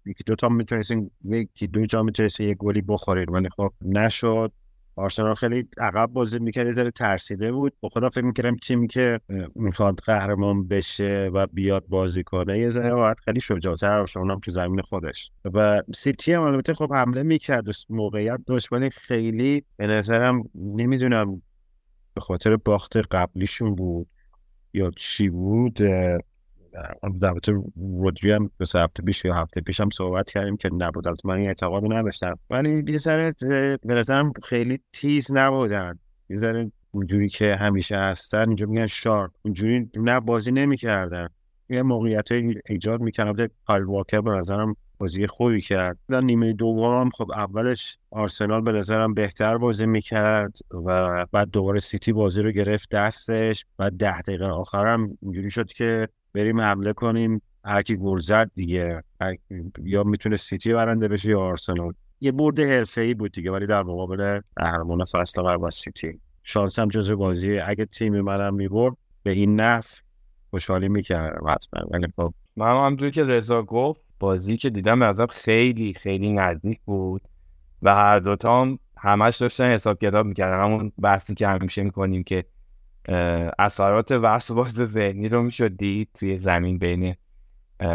یکی 0.05 0.23
دو 0.25 0.35
تا 0.35 0.49
می‌تونستین 0.49 1.11
یکی 1.23 1.67
دو 1.67 1.85
جا 1.85 2.03
می‌تونستین 2.03 2.47
یه 2.47 2.55
گلی 2.55 2.81
بخورید 2.81 3.31
ولی 3.31 3.49
خب 3.49 3.71
نشد. 3.81 4.51
آرسنال 4.95 5.35
خیلی 5.35 5.67
عقب 5.77 6.09
بازی 6.13 6.39
می‌کرد 6.39 6.67
یه 6.67 6.73
ذره 6.73 6.91
ترسیده 6.91 7.51
بود. 7.51 7.73
با 7.81 7.89
خودم 7.89 8.09
فکر 8.09 8.25
می‌کردم 8.25 8.55
تیم 8.55 8.87
که 8.87 9.19
می‌خواد 9.55 9.99
قهرمان 9.99 10.67
بشه 10.67 11.29
و 11.33 11.47
بیاد 11.47 11.85
بازی 11.87 12.23
کنه 12.23 12.59
یه 12.59 12.69
ذره 12.69 12.93
باید 12.93 13.19
خیلی 13.19 13.41
شجاعتر 13.41 13.99
باشه 13.99 14.19
اونم 14.19 14.39
تو 14.39 14.51
زمین 14.51 14.81
خودش. 14.81 15.31
و 15.53 15.81
سیتی 15.95 16.33
هم 16.33 16.41
البته 16.41 16.73
خب 16.73 16.93
حمله 16.93 17.23
می‌کرد 17.23 17.65
موقعیت 17.89 18.39
داشت 18.47 18.73
ولی 18.73 18.89
خیلی 18.89 19.63
به 19.77 19.87
نظرم 19.87 20.43
نمی‌دونم 20.55 21.41
به 22.13 22.21
خاطر 22.21 22.55
باخت 22.55 22.97
قبلیشون 22.97 23.75
بود 23.75 24.07
یا 24.73 24.91
چی 24.95 25.29
بود 25.29 25.79
البته 27.23 27.53
رودری 27.75 28.31
هم 28.31 28.49
به 28.57 28.65
هفته 28.75 29.03
پیش 29.03 29.25
یا 29.25 29.33
هفته 29.33 29.61
پیش 29.61 29.81
هم 29.81 29.89
صحبت 29.89 30.31
کردیم 30.31 30.57
که 30.57 30.69
نبود. 30.73 31.07
البته 31.07 31.27
من 31.27 31.35
این 31.35 31.47
اعتقاد 31.47 31.93
نداشتم. 31.93 32.39
ولی 32.49 32.83
یه 32.87 32.97
ذره 32.97 33.33
به 33.83 33.93
نظرم 33.93 34.33
خیلی 34.43 34.79
تیز 34.93 35.31
نبودن. 35.31 35.99
یه 36.29 36.37
ذره 36.37 36.71
اونجوری 36.91 37.29
که 37.29 37.55
همیشه 37.55 37.97
هستن 37.97 38.47
اینجا 38.47 38.65
میگن 38.65 38.87
sharp. 38.87 39.31
اونجوری 39.45 39.89
نه 39.95 40.19
بازی 40.19 40.51
نمی‌کردن. 40.51 41.29
یه 41.69 41.81
موقعیت 41.81 42.31
ایجاد 42.69 43.01
می‌کردن. 43.01 43.47
کایل 43.67 43.83
واکر 43.83 44.21
به 44.21 44.31
نظرم 44.31 44.75
بازی 44.97 45.27
خوبی 45.27 45.61
کرد. 45.61 45.97
در 46.09 46.21
نیمه 46.21 46.53
دوم 46.53 47.09
خب 47.09 47.31
اولش 47.31 47.97
آرسنال 48.11 48.61
به 48.61 48.71
نظرم 48.71 49.13
بهتر 49.13 49.57
بازی 49.57 49.85
می‌کرد 49.85 50.57
و 50.85 51.25
بعد 51.31 51.49
دوباره 51.49 51.79
سیتی 51.79 52.13
بازی 52.13 52.41
رو 52.41 52.51
گرفت 52.51 52.89
دستش. 52.89 53.65
و 53.79 53.89
ده 53.89 54.21
دقیقه 54.21 54.45
آخرم 54.45 55.17
اینجوری 55.21 55.51
شد 55.51 55.67
که 55.67 56.07
بریم 56.33 56.61
حمله 56.61 56.93
کنیم 56.93 57.41
هر 57.65 57.81
کی 57.81 57.97
گل 57.97 58.19
زد 58.19 58.51
دیگه. 58.55 59.03
یا 59.83 60.03
می‌تونه 60.03 60.37
سیتی 60.37 60.73
برنده 60.73 61.07
بشه 61.07 61.29
یا 61.29 61.39
آرسنال. 61.39 61.93
یه 62.21 62.31
برد 62.31 62.59
حرفه‌ای 62.59 63.13
بود 63.13 63.31
دیگه 63.31 63.51
ولی 63.51 63.65
در 63.65 63.83
مقابل 63.83 64.41
قهرمان 64.55 65.05
فصل 65.05 65.41
قبل 65.41 65.69
سیتی. 65.69 66.19
شانس 66.43 66.79
هم 66.79 66.87
جزو 66.87 67.17
بازی 67.17 67.59
اگه 67.59 67.85
تیم 67.85 68.21
منم 68.21 68.55
می‌برد 68.55 68.97
به 69.23 69.31
این 69.31 69.59
نف 69.59 70.01
خوشحالی 70.49 70.89
می‌کردم 70.89 71.47
حتما. 71.47 71.87
ولی 71.91 72.07
خب 72.15 72.33
من 72.55 72.85
همونجوری 72.85 73.11
که 73.11 73.23
رضا 73.23 73.63
گفت 73.63 74.01
بازی 74.19 74.57
که 74.57 74.69
دیدم 74.69 74.99
به 74.99 75.27
خیلی 75.27 75.93
خیلی 75.93 76.33
نزدیک 76.33 76.79
بود 76.85 77.21
و 77.81 77.95
هر 77.95 78.19
دوتا 78.19 78.61
هم 78.61 78.79
همش 78.97 79.37
داشتن 79.37 79.65
حساب 79.65 79.99
کتاب 79.99 80.25
می‌کردن. 80.25 80.63
همون 80.63 80.91
بحثی 81.01 81.33
که 81.35 81.47
همیشه 81.47 81.83
می‌کنیم 81.83 82.23
که 82.23 82.45
اثرات 83.59 84.11
وسواس 84.11 84.73
ذهنی 84.73 85.29
رو 85.29 85.43
می‌شد 85.43 85.77
دید 85.77 86.09
توی 86.13 86.37
زمین 86.37 86.77
بین 86.77 87.15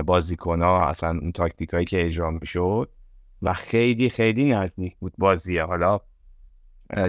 بازیکن 0.07 0.63
ها 0.63 0.89
اصلا 0.89 1.11
اون 1.11 1.33
تاکتیک 1.33 1.71
هایی 1.71 1.85
که 1.85 2.05
اجرا 2.05 2.31
می‌شد 2.31 2.93
و 3.43 3.53
خیلی 3.53 4.11
خیلی 4.11 4.45
نزدیک 4.45 4.97
بود 4.97 5.13
بازیه. 5.19 5.65
حالا 5.65 6.01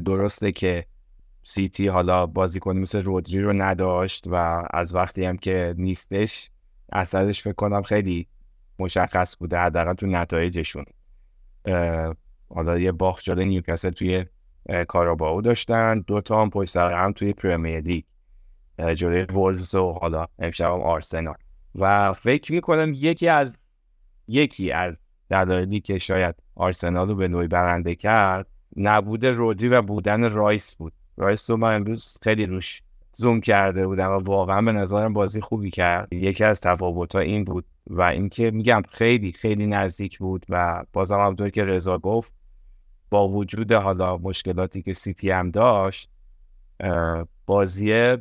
درسته 0.05 0.51
که 0.51 0.85
سیتی 1.43 1.87
حالا 1.87 2.25
بازیکن 2.25 2.77
مثل 2.77 3.01
رودری 3.01 3.41
رو 3.41 3.53
نداشت 3.53 4.27
و 4.27 4.63
از 4.73 4.95
وقتی 4.95 5.25
هم 5.25 5.37
که 5.37 5.75
نیستش 5.77 6.51
اثرش 6.91 7.41
فکر 7.41 7.53
کنم 7.53 7.81
خیلی 7.81 8.27
مشخص 8.79 9.37
بوده 9.37 9.57
حداقل 9.57 9.93
تو 9.93 10.07
نتایجشون. 10.07 10.85
حالا 12.49 12.79
یه 12.79 12.91
باخت 12.91 13.23
جلوی 13.23 13.45
نیوکاسل 13.45 13.89
توی 13.89 14.25
کاراباو 14.87 15.41
داشتن. 15.41 15.99
دو 15.99 16.21
تا 16.21 16.41
هم 16.41 16.49
پشت 16.49 16.69
سر 16.69 16.93
هم 16.93 17.11
توی 17.11 17.33
پرمیر 17.33 17.79
لیگ 17.79 18.03
جلوی 18.95 19.23
وولز 19.23 19.75
و 19.75 19.91
حالا 19.91 20.25
امشب 20.39 20.73
هم 20.73 20.81
آرسنال. 20.81 21.35
و 21.75 22.13
فکر 22.13 22.53
می‌کنم 22.53 22.93
یکی 22.95 23.27
از 23.27 23.57
یکی 24.27 24.71
از 24.71 24.99
دلایلی 25.29 25.79
که 25.79 25.99
شاید 25.99 26.35
آرسنال 26.55 27.07
رو 27.07 27.15
به 27.15 27.27
نوعی 27.27 27.47
برنده 27.47 27.95
کرد 27.95 28.47
نبود 28.75 29.25
رودری 29.25 29.67
و 29.67 29.81
بودن 29.81 30.31
رایس 30.31 30.75
بود. 30.75 30.93
رایس 31.17 31.49
رو 31.49 31.57
من 31.57 31.75
امروز 31.75 32.17
خیلی 32.21 32.45
روش 32.45 32.81
زوم 33.13 33.41
کرده 33.41 33.87
بودم 33.87 34.11
و 34.11 34.17
واقعا 34.17 34.61
به 34.61 34.71
نظرم 34.71 35.13
بازی 35.13 35.41
خوبی 35.41 35.71
کرد. 35.71 36.13
یکی 36.13 36.43
از 36.43 36.61
تفاوت 36.61 37.15
این 37.15 37.43
بود 37.43 37.65
و 37.87 38.01
اینکه 38.01 38.51
میگم 38.51 38.81
خیلی 38.89 39.31
خیلی 39.31 39.67
نزدیک 39.67 40.19
بود 40.19 40.45
و 40.49 40.83
بازم 40.93 41.19
همونطور 41.19 41.49
که 41.49 41.63
رضا 41.63 41.97
گفت 41.97 42.33
با 43.09 43.27
وجود 43.27 43.71
حالا 43.71 44.17
مشکلاتی 44.17 44.81
که 44.81 44.93
سیتی 44.93 45.29
هم 45.29 45.51
داشت 45.51 46.09
بازی 47.45 48.17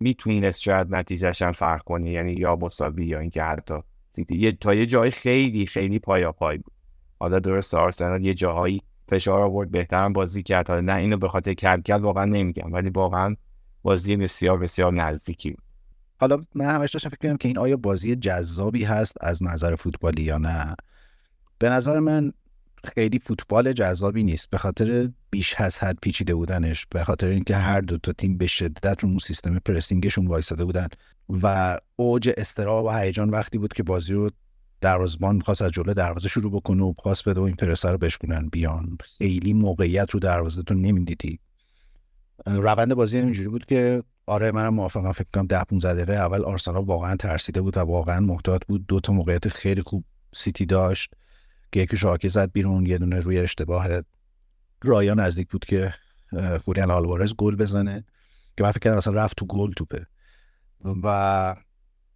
می‌تونست 0.00 0.60
شاید 0.60 0.94
نتیجهش 0.94 1.42
هم 1.42 1.52
فرق 1.52 1.82
کنه 1.82 2.10
یعنی 2.10 2.32
یا 2.32 2.56
مساوی 2.56 3.06
یا 3.06 3.18
اینکه 3.18 3.42
حتی 3.42 3.74
سیتی 4.10 4.36
یه 4.36 4.52
تا 4.52 4.74
یه 4.74 4.86
جای 4.86 5.10
خیلی 5.10 5.66
خیلی 5.66 5.98
پایا 5.98 6.32
پای 6.32 6.58
بود. 6.58 6.72
حالا 7.18 7.38
درست 7.38 7.74
آرسنال 7.74 8.24
یه 8.24 8.34
جاهایی 8.34 8.82
فشار 9.08 9.40
آورد 9.40 9.70
بهتر 9.70 10.08
بازی 10.08 10.42
کرد. 10.42 10.68
حالا 10.68 10.80
نه 10.80 10.94
اینو 10.94 11.16
به 11.16 11.28
خاطر 11.28 11.54
کم 11.54 12.02
واقعا 12.02 12.24
نمیگم 12.24 12.72
ولی 12.72 12.90
واقعا 12.90 13.36
بازی 13.82 14.16
بسیار 14.16 14.58
بسیار 14.58 14.92
نزدیکی 14.92 15.56
حالا 16.20 16.42
من 16.54 16.74
همش 16.74 16.90
داشتم 16.90 17.08
فکر 17.08 17.28
کنم 17.28 17.36
که 17.36 17.48
این 17.48 17.58
آیا 17.58 17.76
بازی 17.76 18.16
جذابی 18.16 18.84
هست 18.84 19.16
از 19.20 19.42
نظر 19.42 19.74
فوتبالی 19.74 20.22
یا 20.22 20.38
نه. 20.38 20.74
به 21.58 21.68
نظر 21.68 21.98
من 21.98 22.32
خیلی 22.84 23.18
فوتبال 23.18 23.72
جذابی 23.72 24.22
نیست. 24.22 24.50
به 24.50 24.58
خاطر 24.58 25.10
بیش 25.30 25.54
از 25.58 25.78
حد 25.78 25.98
پیچیده 26.02 26.34
بودنش 26.34 26.86
به 26.90 27.04
خاطر 27.04 27.28
اینکه 27.28 27.56
هر 27.56 27.80
دو 27.80 27.98
تا 27.98 28.12
تیم 28.12 28.36
به 28.36 28.46
شدت 28.46 29.04
رو 29.04 29.18
سیستم 29.20 29.58
پرسینگشون 29.58 30.26
وایساده 30.26 30.64
بودن 30.64 30.88
و 31.42 31.78
اوج 31.96 32.30
استرا 32.36 32.84
و 32.84 32.90
هیجان 32.90 33.30
وقتی 33.30 33.58
بود 33.58 33.72
که 33.72 33.82
بازی 33.82 34.12
رو 34.12 34.30
دروازه‌بان 34.80 35.40
خواست 35.40 35.62
از 35.62 35.72
جلو 35.72 35.94
دروازه 35.94 36.28
شروع 36.28 36.52
بکنه 36.52 36.82
و 36.82 36.92
پاس 36.92 37.22
بده 37.22 37.40
و 37.40 37.42
این 37.42 37.56
پرسر 37.56 37.92
رو 37.92 37.98
بشکنن 37.98 38.48
بیان. 38.48 38.98
خیلی 39.18 39.52
موقعیت 39.52 40.10
رو 40.10 40.20
دروازه 40.20 40.62
تو 40.62 40.74
نمی‌دیدی. 40.74 41.38
روند 42.46 42.94
بازی 42.94 43.18
اینجوری 43.18 43.48
بود 43.48 43.64
که 43.64 44.02
آره 44.26 44.52
منم 44.52 44.74
موافقم 44.74 45.12
فکر 45.12 45.28
کنم 45.34 45.46
10 45.46 45.64
15 45.64 45.94
دقیقه 45.94 46.12
اول 46.12 46.44
آرسنال 46.44 46.84
واقعا 46.84 47.16
ترسیده 47.16 47.60
بود 47.60 47.76
و 47.76 47.80
واقعا 47.80 48.20
محتاط 48.20 48.62
بود. 48.68 48.86
دو 48.86 49.00
تا 49.00 49.12
موقعیت 49.12 49.48
خیلی 49.48 49.82
خوب 49.82 50.04
سیتی 50.34 50.66
داشت. 50.66 51.14
یکی 51.80 51.96
شاکی 51.96 52.28
زد 52.28 52.52
بیرون 52.52 52.86
یه 52.86 52.98
دونه 52.98 53.20
روی 53.20 53.38
اشتباه 53.38 53.88
رایا 54.84 55.14
نزدیک 55.14 55.48
بود 55.48 55.64
که 55.64 55.94
فوریان 56.60 56.90
آلوارز 56.90 57.34
گل 57.34 57.56
بزنه 57.56 58.04
که 58.56 58.64
من 58.64 58.70
فکر 58.70 58.80
کردم 58.80 58.96
اصلا 58.96 59.12
رفت 59.12 59.36
تو 59.36 59.46
گل 59.46 59.72
توپه. 59.72 60.06
و 61.02 61.56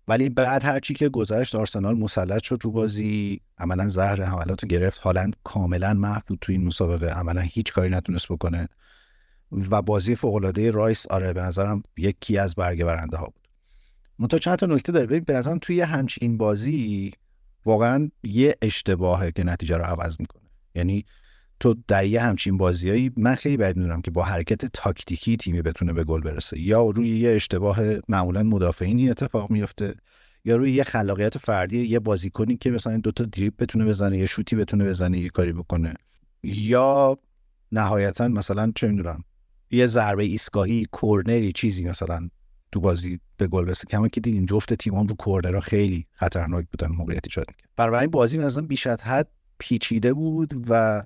ولی 0.09 0.29
بعد 0.29 0.65
هرچی 0.65 0.95
که 0.95 1.09
گذشت 1.09 1.55
آرسنال 1.55 1.99
مسلط 1.99 2.43
شد 2.43 2.59
رو 2.63 2.71
بازی 2.71 3.41
عملا 3.59 3.89
زهر 3.89 4.23
حملات 4.23 4.67
گرفت. 4.67 4.99
هالند 4.99 5.37
کاملا 5.45 5.95
محو 5.95 6.21
بود 6.27 6.39
تو 6.41 6.53
این 6.53 6.65
مسابقه 6.65 7.07
عملا 7.07 7.41
هیچ 7.41 7.73
کاری 7.73 7.91
نتونست 7.91 8.29
بکنه. 8.29 8.69
و 9.53 9.83
بازی 9.83 10.15
فوق 10.15 10.35
العاده 10.35 10.71
رایس 10.71 11.07
آره 11.07 11.33
به 11.33 11.43
نظرم 11.43 11.83
یکی 11.97 12.39
از 12.39 12.55
برگه 12.55 12.85
برنده 12.85 13.17
ها 13.17 13.25
بود. 13.25 13.49
منتها 14.19 14.39
چند 14.39 14.57
تا 14.57 14.67
نکته 14.67 14.93
داره. 14.93 15.07
ببین 15.07 15.25
به 15.27 15.33
نظرم 15.33 15.59
توی 15.59 15.81
همچین 15.81 16.37
بازی 16.37 17.13
واقعا 17.65 18.11
یه 18.23 18.57
اشتباهه 18.63 19.31
که 19.31 19.45
نتیجه 19.45 19.77
رو 19.77 19.85
عوض 19.85 20.21
می‌کنه. 20.21 20.43
یعنی 20.75 21.05
تو 21.61 21.75
در 21.89 22.05
یه 22.05 22.23
همچین 22.23 22.57
بازیایی 22.57 23.13
من 23.17 23.35
خیلی 23.35 23.57
باید 23.57 23.77
می‌دونم 23.77 24.01
که 24.01 24.11
با 24.11 24.23
حرکت 24.23 24.67
تاکتیکی 24.67 25.37
تیمی 25.37 25.63
بتونه 25.63 25.93
به 25.93 26.05
گل 26.05 26.21
برسه. 26.21 26.61
یا 26.61 26.91
روی 26.91 27.09
یه 27.09 27.31
اشتباه 27.31 27.79
معمولا 28.09 28.43
مدافعینی 28.43 29.11
اتفاق 29.11 29.51
میفته 29.51 29.95
یا 30.45 30.57
روی 30.57 30.73
یه 30.73 30.85
خلاقیت 30.85 31.39
فردی 31.39 31.85
یه 31.85 31.99
بازیکنی 31.99 32.57
که 32.57 32.71
مثلا 32.71 32.99
دو 32.99 33.13
تا 33.13 33.25
دریپ 33.25 33.55
بتونه 33.59 33.85
بزنه 33.85 34.19
یه 34.19 34.27
شوتی 34.27 34.57
بتونه 34.57 34.85
بزنه 34.85 35.19
یه 35.19 35.29
کاری 35.29 35.53
بکنه. 35.53 35.95
یا 36.43 37.19
نهایتا 37.73 38.29
مثلا 38.29 38.73
چه 38.75 38.89
می‌دونم 38.89 39.25
یه 39.71 39.87
ضربه 39.87 40.25
ایستگاهی 40.25 40.87
کورنری 40.93 41.53
چیزی 41.53 41.85
مثلا 41.85 42.29
تو 42.73 42.81
بازی 42.81 43.21
به 43.39 43.47
گل 43.47 43.65
برسه 43.65 43.87
کما 43.87 44.09
که 44.09 44.21
دیدین 44.21 44.47
جفت 44.47 44.75
تیمام 44.75 45.07
رو 45.07 45.15
کورنرها 45.15 45.61
خیلی 45.61 46.07
خطرناک 46.13 46.67
بودن 46.71 46.93
موقعیت 46.93 47.21
ایجاد 47.25 47.47
می‌کرد. 47.49 47.95
این 47.95 48.11
بازی 48.11 48.39
مثلا 48.39 48.63
بیش 48.63 48.87
از 48.87 49.01
حد 49.01 49.29
پیچیده 49.59 50.15
بود 50.15 50.65
و 50.69 51.05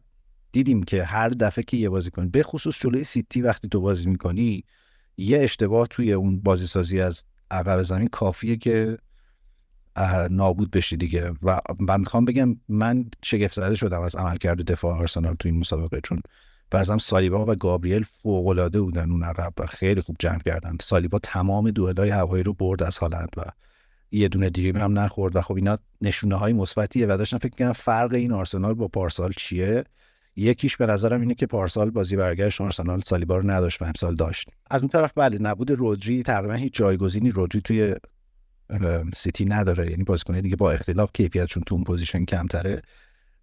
دیدیم 0.53 0.83
که 0.83 1.05
هر 1.05 1.29
دفعه 1.29 1.65
که 1.65 1.77
یه 1.77 1.89
بازی 1.89 2.11
کنی 2.11 2.29
به 2.29 2.43
خصوص 2.43 2.79
جلوی 2.81 3.05
سیتی 3.05 3.43
وقتی 3.43 3.69
تو 3.69 3.81
بازی 3.81 4.09
می‌کنی 4.09 4.65
یه 5.17 5.39
اشتباه 5.41 5.87
توی 5.87 6.13
اون 6.13 6.41
بازی 6.41 6.67
سازی 6.67 7.01
از 7.01 7.25
عقب 7.51 7.83
زمین 7.83 8.09
کافیه 8.09 8.57
که 8.57 8.99
نابود 10.31 10.71
بشی 10.71 10.97
دیگه. 10.97 11.33
و 11.43 11.61
من 11.81 12.01
می‌خوام 12.01 12.25
بگم 12.25 12.57
من 12.69 13.11
شگفت 13.25 13.55
زده 13.55 13.75
شدم 13.75 14.01
از 14.01 14.17
عملکرد 14.17 14.63
دفاع 14.63 14.99
آرسنال 14.99 15.35
تو 15.35 15.49
این 15.49 15.59
مسابقه 15.59 16.01
چون 16.01 16.21
بعضم 16.73 16.99
سالیبا 16.99 17.47
و 17.47 17.55
گابریل 17.55 18.03
فوق 18.03 18.47
العاده 18.47 18.81
بودن 18.81 19.11
اون 19.11 19.23
عقب 19.23 19.53
و 19.59 19.67
خیلی 19.67 20.01
خوب 20.01 20.17
جنگ 20.19 20.43
کردن. 20.43 20.77
سالیبا 20.81 21.19
تمام 21.19 21.71
دوئلای 21.71 22.11
هوایی 22.11 22.43
رو 22.43 22.53
برد 22.53 22.83
از 22.83 22.99
هالند 22.99 23.29
و 23.37 23.43
یه 24.11 24.29
دونه 24.29 24.51
دریبل 24.51 24.77
هم 24.77 24.99
نخورد. 24.99 25.37
و 25.37 25.41
خب 25.41 25.55
اینا 25.55 25.79
نشونه 26.01 26.35
های 26.35 26.53
مثبتیه 26.53 27.07
و 27.07 27.17
داشتم 27.17 27.39
فکر 27.39 27.57
کنم 27.57 27.73
فرق 27.73 28.15
این 28.15 28.33
آرسنال 28.33 28.75
با 28.75 28.89
پارسال 28.89 29.33
چیه؟ 29.37 29.85
یکیش 30.37 30.77
به 30.77 30.87
نظرم 30.87 31.21
اینه 31.21 31.35
که 31.35 31.47
پارسال 31.47 31.91
بازی 31.91 32.17
برگشت 32.17 32.61
آرسنال 32.61 33.01
سالیبا 33.01 33.37
رو 33.37 33.51
نداشت 33.51 33.83
و 33.83 33.85
امسال 33.85 34.15
داشت. 34.15 34.49
از 34.71 34.83
اون 34.83 34.89
طرف 34.89 35.13
بله 35.17 35.39
نبود 35.39 35.71
رودری 35.71 36.23
تقریبا 36.23 36.55
هیچ 36.55 36.75
جایگزینی 36.75 37.31
رودری 37.31 37.61
توی 37.61 37.95
سیتی 39.17 39.45
نداره. 39.45 39.91
یعنی 39.91 40.05
بازیکن 40.05 40.41
دیگه 40.41 40.57
با 40.57 40.73
اختلاف 40.73 41.11
کیفیتشون 41.15 41.63
تو 41.63 41.75
اون 41.75 41.85
position 41.85 42.25
کمتره. 42.25 42.83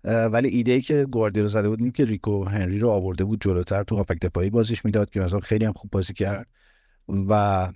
ولی 0.03 0.47
ایده 0.47 0.71
ای 0.71 0.81
که 0.81 1.05
گواردیولا 1.11 1.47
زده 1.49 1.69
بود 1.69 1.81
این 1.81 1.91
که 1.91 2.05
ریکو 2.05 2.43
هنری 2.43 2.77
رو 2.77 2.89
آورده 2.89 3.23
بود 3.23 3.41
جلوتر 3.41 3.83
تو 3.83 3.95
هافک 3.95 4.19
دفاعی 4.21 4.49
بازیش 4.49 4.85
می‌داد 4.85 5.09
که 5.09 5.19
مثلا 5.19 5.39
خیلی 5.39 5.65
هم 5.65 5.73
خوب 5.73 5.91
بازی 5.91 6.13
کرد 6.13 6.47
و 7.07 7.71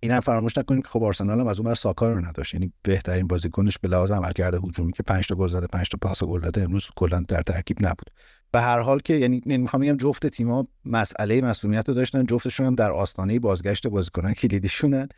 این 0.00 0.12
هم 0.12 0.20
فراموش 0.20 0.58
نکنیم 0.58 0.82
که 0.82 0.88
خب 0.88 1.02
آرسنال 1.02 1.40
هم 1.40 1.46
از 1.46 1.60
اون 1.60 1.74
ساکا 1.74 2.08
رو 2.08 2.20
نداشت. 2.20 2.54
یعنی 2.54 2.72
بهترین 2.82 3.26
بازیکنش 3.26 3.78
به 3.78 3.88
لحاظ 3.88 4.10
عملکرد 4.10 4.54
هجومی 4.54 4.92
که 4.92 5.02
5 5.02 5.26
تا 5.26 5.34
گل 5.34 5.48
زده 5.48 5.66
5 5.66 5.88
تا 5.88 5.98
پاس 6.02 6.24
گل 6.24 6.40
داده 6.40 6.62
امروز 6.62 6.86
کلا 6.96 7.24
در 7.28 7.42
ترکیب 7.42 7.76
نبود. 7.80 8.10
به 8.52 8.60
هر 8.60 8.78
حال 8.78 9.00
که 9.00 9.14
یعنی 9.14 9.42
می‌خوام 9.46 9.82
بگم 9.82 9.96
جفت 9.96 10.26
تیم‌ها 10.26 10.66
مسئله 10.84 11.40
مسئولیت 11.40 11.88
رو 11.88 11.94
داشتن 11.94 12.26
جفتشون 12.26 12.66
هم 12.66 12.74
در 12.74 12.90
آستانه 12.90 13.40
بازگشت 13.40 13.86
بازیکنان 13.86 14.34
کلیدیشونن. 14.34 15.08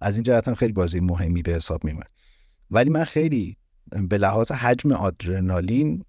از 0.00 0.16
این 0.16 0.22
جهت 0.22 0.48
هم 0.48 0.54
خیلی 0.54 0.72
بازی 0.72 1.00
مهمی 1.00 1.42
به 1.42 1.52
حساب 1.52 1.84
میومد 1.84 2.10
ولی 2.70 2.90
من 2.90 3.04
خیلی 3.04 3.56
به 4.08 4.18
لحاظ 4.18 4.50
حجم 4.50 4.92
آدرنالین 4.92 6.04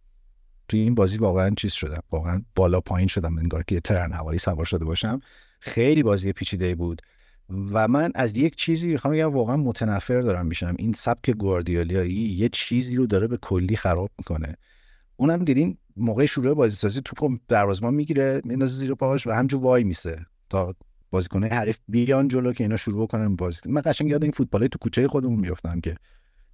توی 0.67 0.79
این 0.79 0.95
بازی 0.95 1.17
واقعا 1.17 1.49
چیز 1.57 1.73
شدم. 1.73 2.01
واقعا 2.11 2.41
بالا 2.55 2.81
پایین 2.81 3.07
شدم 3.07 3.37
انگار 3.37 3.63
که 3.63 3.79
ترن 3.79 4.13
هوایی 4.13 4.39
سوار 4.39 4.65
شده 4.65 4.85
باشم. 4.85 5.19
خیلی 5.59 6.03
بازی 6.03 6.33
پیچیده 6.33 6.75
بود 6.75 7.01
و 7.49 7.87
من 7.87 8.11
از 8.15 8.37
یک 8.37 8.55
چیزی 8.55 8.87
می‌خوام 8.91 9.13
بگم 9.13 9.33
واقعا 9.33 9.57
متنفر 9.57 10.21
دارم 10.21 10.45
میشم. 10.45 10.75
این 10.79 10.93
سبک 10.93 11.31
گواردیولیایی 11.31 12.13
یه 12.13 12.49
چیزی 12.49 12.95
رو 12.95 13.05
داره 13.05 13.27
به 13.27 13.37
کلی 13.37 13.75
خراب 13.75 14.11
می‌کنه. 14.17 14.55
اونم 15.15 15.45
دیدین 15.45 15.77
موقع 15.97 16.25
شروع 16.25 16.53
بازی 16.53 16.75
سازی 16.75 17.01
توپ 17.05 17.39
دروازه‌بان 17.47 17.93
می‌گیره 17.93 18.41
میندازه 18.43 18.73
زیر 18.73 18.93
پاهاش 18.93 19.27
و 19.27 19.31
همجور 19.31 19.61
وای 19.61 19.83
میسه 19.83 20.25
تا 20.49 20.75
بازیکنای 21.11 21.49
حریف 21.49 21.77
بیان 21.87 22.27
جلو 22.27 22.53
که 22.53 22.63
اینا 22.63 22.77
شروع 22.77 23.07
کنن 23.07 23.35
بازی. 23.35 23.59
من 23.65 23.81
قشنگ 23.85 24.11
یاد 24.11 24.23
این 24.23 24.31
فوتبالای 24.31 24.69
تو 24.69 24.77
کوچه 24.79 25.07
خودمون 25.07 25.39
میافتم 25.39 25.81
که 25.81 25.95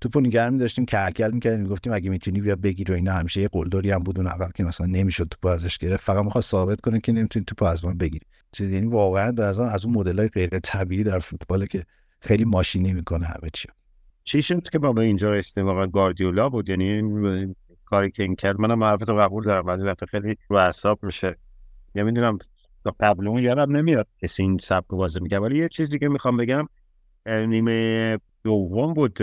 توپو 0.04 0.22
نگه 0.22 0.50
داشتیم 0.50 0.86
کلکل 0.86 1.32
می‌کردیم 1.32 1.68
گفتیم 1.68 1.94
اگه 1.94 2.10
می‌تونی 2.10 2.42
بیا 2.42 2.56
بگیر 2.56 2.92
و 2.92 2.96
اینا. 2.96 3.14
همیشه 3.14 3.42
یه 3.42 3.48
قلدری 3.48 3.92
هم 3.92 4.00
بود 4.00 4.18
اون 4.18 4.28
عقب 4.28 4.52
که 4.56 4.64
مثلا 4.64 4.88
نمی‌شد 4.88 5.28
توپو 5.32 5.48
ازش 5.48 5.78
گرفت. 5.78 6.04
فقط 6.04 6.26
می‌خواد 6.26 6.44
ثابت 6.44 6.82
کنه 6.82 7.00
که 7.00 7.12
نمی‌تونی 7.12 7.46
توپو 7.46 7.66
از 7.66 7.86
من 7.86 7.98
بگیری. 7.98 8.26
چیز 8.52 8.72
یعنی 8.72 8.88
واقعا 8.88 9.32
به 9.32 9.44
از 9.44 9.60
از 9.60 9.86
اون 9.86 9.94
مدلای 9.94 10.28
غیر 10.28 10.60
طبیعی 10.60 11.04
در 11.04 11.20
فوتبال 11.20 11.66
که 11.66 11.84
خیلی 12.20 12.46
ماشینی 12.46 12.94
می‌کنه 12.94 13.26
همه 13.26 13.50
چی. 13.54 13.68
چی 14.24 14.42
شد 14.42 14.70
که 14.70 14.80
بابا 14.80 15.02
اینجا 15.02 15.42
واقعا 15.58 15.88
گاردیولا 15.88 16.50
بود؟ 16.50 16.70
یعنی 16.70 17.56
کاری 17.86 18.12
که 18.12 18.24
این 18.24 18.36
کرد 18.36 18.60
منم 18.60 18.80
معرفت 18.80 19.10
قبول 19.10 19.44
دارم 19.44 19.66
بعضی 19.66 19.84
وقتا 19.84 20.06
خیلی 20.06 20.38
رو 20.50 20.58
اعصاب 20.58 21.00
میشه. 21.04 21.36
یا 21.96 22.04
می‌دونم 22.04 22.38
قبل 23.00 23.28
اون 23.28 23.44
یادم 23.44 23.76
نمیاد 23.76 24.08
کسی 24.22 24.44
این 24.44 24.58
سبک 24.58 24.88
بازی 24.88 25.20
میگه 25.20 25.40
ولی 25.40 25.58
یه 25.58 25.70
چیزی 25.70 26.00
که 26.00 26.10
می‌خوام 26.10 26.38
بگم 26.38 26.68
نیمه 27.26 28.18
دوم 28.44 28.94
بود 28.94 29.18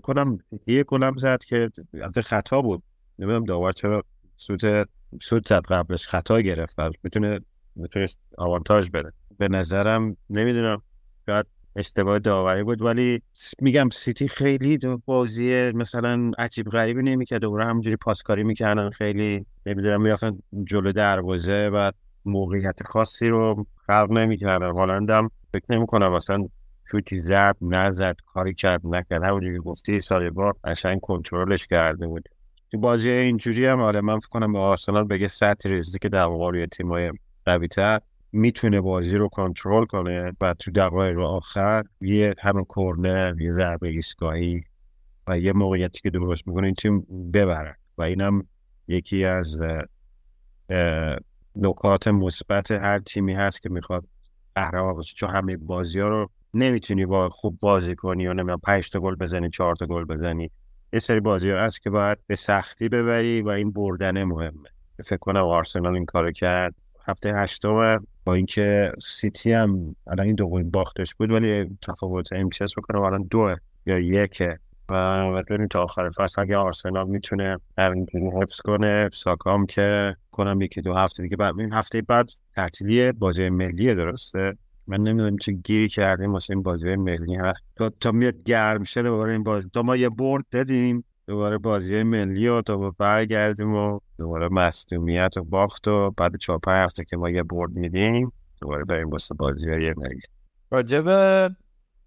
کنم 0.00 0.38
یه 0.66 0.84
گلم 0.84 1.16
زد 1.16 1.44
که 1.44 1.70
البته 1.94 2.22
خطا 2.22 2.62
بود. 2.62 2.82
نمی‌دونم 3.18 3.44
داور 3.44 3.72
چرا 3.72 4.02
سود 4.36 4.60
سود 5.22 5.48
زد 5.48 5.62
قبلش. 5.68 6.06
خطا 6.06 6.40
گرفت 6.40 6.76
می‌تونه 7.04 7.40
می‌تونه 7.76 8.06
آوانتاژ 8.38 8.90
بده. 8.90 9.12
به 9.38 9.48
نظرم 9.48 10.16
نمی‌دونم. 10.30 10.82
شاید 11.26 11.46
اشتباه 11.76 12.18
داوری 12.18 12.62
بود 12.62 12.82
ولی 12.82 13.22
میگم 13.60 13.88
سیتی 13.92 14.28
خیلی 14.28 14.78
بازی 15.06 15.72
مثلا 15.72 16.30
عجیب 16.38 16.68
غریبی 16.68 17.02
نمی‌کرد. 17.02 17.40
دوباره 17.40 17.66
همونجوری 17.66 17.96
پاسکاری 17.96 18.44
می‌کردن. 18.44 18.90
خیلی 18.90 19.46
نمی‌دونم 19.66 20.02
می‌رفتن 20.02 20.38
جلو 20.64 20.92
دروازه 20.92 21.70
و 21.74 21.90
موقعیت 22.24 22.82
خاصی 22.82 23.28
رو 23.28 23.66
خلق 23.86 24.10
نمی‌کردن. 24.10 24.70
هالندم 24.70 25.30
فکر 25.52 25.64
نمی‌کنم 25.70 26.12
مثلا 26.12 26.48
شوتی 26.90 27.18
زد 27.18 27.56
نزد 27.60 28.16
کاری 28.26 28.54
کرد 28.54 28.80
نکرد. 28.84 29.22
همونجوری 29.22 29.54
که 29.54 29.60
گفتی 29.60 30.00
سال 30.00 30.30
بار 30.30 30.54
قشنگ 30.64 31.00
کنترلش 31.00 31.66
کرده 31.66 32.06
بود. 32.06 32.28
تو 32.70 32.78
بازی 32.78 33.10
اینجوری 33.10 33.66
هم 33.66 33.80
آره 33.80 34.00
من 34.00 34.18
فکر 34.18 34.28
کنم 34.28 34.52
به 34.52 34.58
آرسنال 34.58 35.04
بگه 35.04 35.28
سطح 35.28 35.68
ریزی 35.68 35.98
که 35.98 36.08
در 36.08 36.24
واقع 36.24 36.66
تیمای 36.66 37.12
قویتر 37.46 38.00
می‌تونه 38.32 38.80
بازی 38.80 39.16
رو 39.16 39.28
کنترل 39.28 39.84
کنه 39.84 40.32
و 40.40 40.54
تو 40.54 40.70
دقایق 40.70 41.18
آخر 41.18 41.82
یه 42.00 42.34
همون 42.38 42.64
کورنر 42.64 43.40
یه 43.40 43.52
ضربه 43.52 43.88
ایستگاهی 43.88 44.62
و 45.26 45.38
یه 45.38 45.52
موقعیتی 45.52 46.00
که 46.00 46.10
درست 46.10 46.48
می‌کنه 46.48 46.66
این 46.66 46.74
تیم 46.74 47.00
ببره. 47.34 47.76
و 47.98 48.02
اینم 48.02 48.46
یکی 48.88 49.24
از 49.24 49.60
نکات 51.56 52.08
مثبت 52.08 52.70
هر 52.70 52.98
تیمی 52.98 53.32
هست 53.32 53.62
که 53.62 53.68
می‌خواد 53.68 54.04
قهرمان 54.54 54.94
باشه. 54.94 55.14
چون 55.14 55.30
همه 55.30 55.56
بازی 55.56 56.00
ها 56.00 56.08
رو 56.08 56.30
نمی‌تونی 56.54 57.06
با 57.06 57.28
خوب 57.28 57.58
بازی 57.60 57.94
کنی 57.94 58.26
و 58.26 58.32
نمی‌دونم 58.32 58.58
5 58.58 58.90
تا 58.90 59.00
گل 59.00 59.14
بزنی 59.14 59.50
4 59.50 59.74
تا 59.74 59.86
گل 59.86 60.04
بزنی 60.04 60.50
یه 60.92 61.00
سری 61.00 61.20
بازی 61.20 61.50
هست 61.50 61.82
که 61.82 61.90
باید 61.90 62.18
به 62.26 62.36
سختی 62.36 62.88
ببری 62.88 63.42
و 63.42 63.48
این 63.48 63.72
بردن 63.72 64.24
مهمه. 64.24 64.68
فکر 65.04 65.16
کنم 65.16 65.44
آرسنال 65.44 65.94
این 65.94 66.04
کارو 66.04 66.32
کرد. 66.32 66.74
هفته 67.06 67.34
هشتم 67.36 68.06
با 68.24 68.34
اینکه 68.34 68.92
سیتی 69.00 69.52
هم 69.52 69.96
الان 70.06 70.26
این 70.26 70.34
دومین 70.34 70.70
باختش 70.70 71.14
بود 71.14 71.30
ولی 71.30 71.78
تفاوت 71.82 72.32
امتیاز 72.32 72.74
بکنه 72.76 73.00
الان 73.00 73.22
دو 73.22 73.56
یا 73.86 73.98
یکه. 73.98 74.58
و 74.90 75.42
ببینیم 75.42 75.68
تا 75.68 75.82
آخر 75.82 76.10
فصل. 76.10 76.42
اگه 76.42 76.56
آرسنال 76.56 77.08
می‌تونه 77.08 77.58
همینجوری 77.78 78.30
حفظ 78.42 78.60
کنه 78.60 79.10
ساکام 79.12 79.66
که 79.66 80.16
کنم 80.30 80.60
یکی 80.60 80.80
دو 80.80 80.94
هفته 80.94 81.22
دیگه 81.22 81.36
بعد 81.36 81.54
هفته 81.72 82.02
بعد 82.02 82.30
تعطیلی 82.54 83.12
بازی 83.12 83.48
ملی 83.48 83.94
درسته؟ 83.94 84.54
من 84.88 85.00
نمی‌دونم 85.00 85.36
چه 85.36 85.52
گیری 85.52 85.88
کردیم 85.88 86.32
واسه 86.32 86.54
این 86.54 86.62
بازی 86.62 86.96
ملی. 86.96 87.34
هست 87.34 87.60
تا 87.76 87.90
تا 87.90 88.12
میاد 88.12 88.42
گرم 88.42 88.84
شه 88.84 89.02
دوباره 89.02 89.32
این 89.32 89.42
بازی 89.42 89.68
تا 89.72 89.82
ما 89.82 89.96
یه 89.96 90.08
برد 90.08 90.44
دادیم 90.50 91.04
دوباره 91.26 91.58
بازی 91.58 92.02
ملی 92.02 92.48
و 92.48 92.62
تا 92.62 92.90
برگردیم 92.98 93.74
و 93.74 94.00
دوباره 94.18 94.48
مصدومیت 94.48 95.36
و 95.36 95.44
باخت 95.44 95.88
و 95.88 96.10
بعد 96.10 96.36
چهار 96.36 96.58
پنج 96.58 96.84
هفته 96.84 97.04
که 97.04 97.16
ما 97.16 97.30
یه 97.30 97.42
برد 97.42 97.76
میدیم 97.76 98.32
دوباره 98.60 98.84
بریم 98.84 99.10
واسه 99.10 99.34
بازی 99.34 99.68
های 99.68 99.94
ملی. 99.96 100.20
راجب 100.70 101.04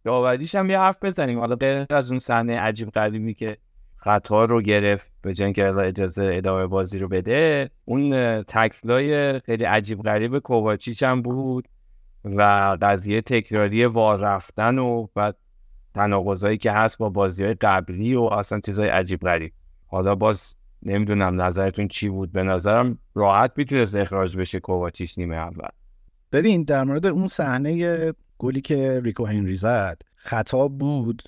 داوریش 0.04 0.56
هم 0.56 0.70
یه 0.70 0.80
حرف 0.80 0.98
بزنیم. 1.02 1.39
حالا 1.39 1.56
غیر 1.56 1.86
از 1.89 2.10
اون 2.10 2.20
صحنه 2.20 2.60
عجیب 2.60 2.89
غریبی 2.89 3.34
که 3.34 3.58
خطا 3.98 4.46
رو 4.46 4.62
گرفت 4.62 5.12
به 5.22 5.34
جنگ 5.34 5.60
اجازه 5.60 6.32
ادامه 6.34 6.67
بازی 6.67 7.00
رو 7.00 7.08
بده 7.08 7.70
اون 7.86 8.41
تکلای 8.44 9.39
خیلی 9.39 9.63
عجیب 9.63 10.02
غریب 10.02 10.39
کوواچیچ 10.39 11.04
هم 11.04 11.22
بود. 11.22 11.67
و 12.26 12.78
قضیه 12.82 13.22
تکراری 13.22 13.86
وار 13.86 14.20
رفتن 14.20 14.80
و 14.80 15.08
بعد 15.16 15.38
تناقضایی 15.96 16.58
که 16.58 16.72
هست 16.72 16.98
با 16.98 17.10
بازی 17.10 17.44
های 17.44 17.54
قبلی 17.54 18.16
و 18.16 18.22
اصلا 18.22 18.60
چیزای 18.60 18.90
عجیب 18.90 19.20
غریب. 19.20 19.54
حالا 19.88 20.16
باز 20.16 20.56
نمی‌دونم 20.84 21.42
نظرتون 21.42 21.88
چی 21.88 22.10
بود. 22.10 22.32
به 22.32 22.44
نظرم 22.44 22.98
راحت 23.16 23.52
می‌تونست 23.56 23.96
اخراج 23.96 24.38
بشه 24.38 24.60
کوواچیش 24.60 25.18
نیمه 25.18 25.36
اول. 25.36 25.70
ببین 26.32 26.64
در 26.64 26.84
مورد 26.84 27.06
اون 27.06 27.28
صحنه 27.28 28.14
گلی 28.38 28.62
که 28.62 29.02
ریکو 29.04 29.26
هنری 29.26 29.56
زد 29.56 30.02
خطا 30.16 30.68
بود. 30.68 31.24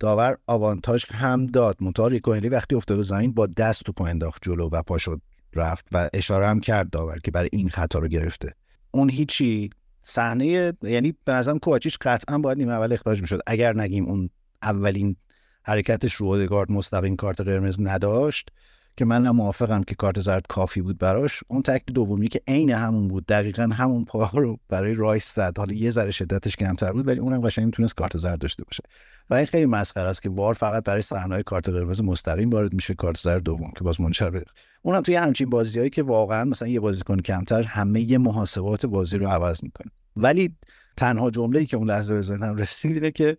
داور 0.00 0.38
آوانتاژ 0.46 1.04
هم 1.10 1.46
داد. 1.46 1.76
منتها 1.80 2.06
ریکو 2.06 2.32
هنری 2.32 2.48
وقتی 2.48 2.74
افتاد 2.74 3.02
زمین 3.02 3.32
با 3.32 3.46
دست 3.46 3.82
توپو 3.82 4.04
انداخت 4.04 4.42
جلو 4.44 4.68
و 4.72 4.82
پاشد 4.82 5.18
رفت 5.54 5.86
و 5.92 6.08
اشاره 6.14 6.46
هم 6.46 6.60
کرد 6.60 6.90
داور 6.90 7.18
که 7.18 7.30
برای 7.30 7.48
این 7.52 7.68
خطا 7.68 7.98
رو 7.98 8.08
گرفته. 8.08 8.54
اون 8.90 9.10
هیچی 9.10 9.70
صحنه 10.08 10.72
یعنی 10.82 11.14
به 11.24 11.32
نظرم 11.32 11.58
کوواچیچ 11.58 11.98
قطعا 12.00 12.38
باید 12.38 12.58
نیمه 12.58 12.72
اول 12.72 12.92
اخراج 12.92 13.20
می‌شد. 13.20 13.40
اگر 13.46 13.76
نگیم 13.76 14.04
اون 14.04 14.30
اولین 14.62 15.16
حرکتش 15.62 16.14
رو 16.14 16.26
اودگارد 16.26 16.72
مستقیم 16.72 17.16
کارت 17.16 17.40
قرمز 17.40 17.80
نداشت 17.80 18.48
که 18.96 19.04
من 19.04 19.28
موافقم 19.28 19.82
که 19.82 19.94
کارت 19.94 20.20
زرد 20.20 20.46
کافی 20.48 20.80
بود 20.82 20.98
براش 20.98 21.40
اون 21.48 21.62
تکل 21.62 21.92
دومی 21.92 22.28
که 22.28 22.40
عین 22.48 22.70
همون 22.70 23.08
بود 23.08 23.26
دقیقا 23.26 23.62
همون 23.62 24.04
پا 24.04 24.30
رو 24.34 24.58
برای 24.68 24.94
رایس 24.94 25.34
زد. 25.34 25.58
حالا 25.58 25.74
یه 25.74 25.90
ذره 25.90 26.10
شدتش 26.10 26.56
کمتر 26.56 26.92
بود 26.92 27.06
ولی 27.06 27.20
اونم 27.20 27.40
قشنگ 27.40 27.64
می‌تونست 27.64 27.94
کارت 27.94 28.18
زرد 28.18 28.38
داشته 28.38 28.64
باشه. 28.64 28.82
و 29.30 29.34
این 29.34 29.46
خیلی 29.46 29.66
مسخره 29.66 30.08
است 30.08 30.22
که 30.22 30.28
VAR 30.28 30.54
فقط 30.54 30.84
برای 30.84 31.02
صحنه‌های 31.02 31.42
کارت 31.42 31.68
قرمز 31.68 32.00
مستقیم 32.00 32.50
وارد 32.50 32.72
میشه 32.72 32.94
کارت 32.94 33.18
زرد 33.18 33.42
دوم 33.42 33.70
که 33.76 33.84
باز 33.84 34.00
منجر 34.00 34.30
به 34.30 34.44
اونم 34.82 35.02
توی 35.02 35.14
همچین 35.14 35.50
بازیایی 35.50 35.90
که 35.90 36.02
واقعا 36.02 36.44
مثلا 36.44 36.68
یه 36.68 36.80
بازیکن 36.80 37.20
کمتر 37.20 37.62
همه 37.62 38.00
یه 38.00 38.18
محاسبات 38.18 38.86
بازی 38.86 39.18
رو 39.18 39.28
عوض 39.28 39.64
می‌کنه. 39.64 39.92
ولی 40.16 40.56
تنها 40.96 41.30
جمله‌ای 41.30 41.66
که 41.66 41.76
اون 41.76 41.90
لحظه 41.90 42.14
به 42.14 42.22
ذهنم 42.22 42.56
رسید 42.56 42.92
اینه 42.92 43.10
که 43.10 43.36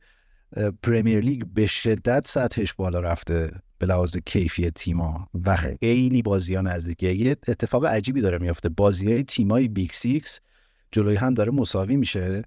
پرمیر 0.84 1.20
لیگ 1.20 1.44
به 1.54 1.68
شدت 1.68 2.28
سطحش 2.28 2.74
بالا 2.74 3.00
رفته 3.00 3.52
به 3.78 3.86
لحاظ 3.86 4.18
کیفی 4.26 4.72
تیما 4.72 5.30
و 5.46 5.56
خیلی 5.56 6.22
بازی 6.22 6.56
ها 6.56 6.62
نزدیکه. 6.62 7.08
یه 7.08 7.38
اتفاق 7.48 7.86
عجیبی 7.86 8.22
داره 8.22 8.38
میافته. 8.38 8.70
بازی 8.70 9.12
های 9.14 9.24
تیمای 9.24 9.68
Big 9.68 9.92
Six 9.92 10.40
جلوی 10.92 11.16
هم 11.16 11.34
داره 11.34 11.52
مساوی 11.52 11.96
میشه 11.96 12.42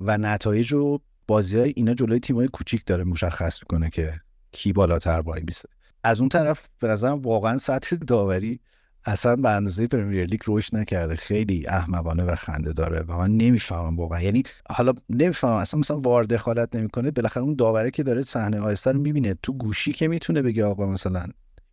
و 0.00 0.18
نتایج 0.18 0.72
رو 0.72 1.00
بازی 1.26 1.58
های 1.58 1.72
اینا 1.76 1.94
جلوی 1.94 2.20
تیمای 2.20 2.48
کوچیک 2.48 2.84
داره 2.86 3.04
مشخص 3.04 3.62
می‌کنه 3.62 3.90
که 3.90 4.20
کی 4.52 4.72
بالاتر 4.72 5.20
وای 5.20 5.42
میسته 5.42 5.68
از 6.04 6.20
اون 6.20 6.28
طرف 6.28 6.68
به 6.80 6.88
نظرم 6.88 7.22
واقعا 7.22 7.58
سطح 7.58 7.96
داوری 7.96 8.60
اصلا 9.04 9.36
به 9.36 9.50
اندازه 9.50 9.86
پرمیر 9.86 10.24
لیگ 10.24 10.40
رشد 10.46 10.76
نکرده. 10.76 11.16
خیلی 11.16 11.66
احمقانه 11.66 12.24
و 12.24 12.34
خنده 12.34 12.72
داره 12.72 13.04
و 13.08 13.18
من 13.18 13.36
نمی‌فهمم 13.36 13.96
واقعا. 13.96 14.22
یعنی 14.22 14.42
حالا 14.70 14.92
نمی‌فهمم 15.10 15.54
اصلا 15.54 15.80
مثلا 15.80 16.00
وار 16.00 16.24
دخالت 16.24 16.76
نمی‌کنه 16.76 17.10
بالاخره 17.10 17.42
اون 17.42 17.54
داوره 17.54 17.90
که 17.90 18.02
داره 18.02 18.22
صحنه 18.22 18.60
آهسته 18.60 18.92
رو 18.92 19.00
می‌بینه 19.00 19.36
تو 19.42 19.52
گوشی 19.52 19.92
که 19.92 20.08
می‌تونه 20.08 20.42
بگه 20.42 20.64
آقا 20.64 20.86
مثلا 20.86 21.26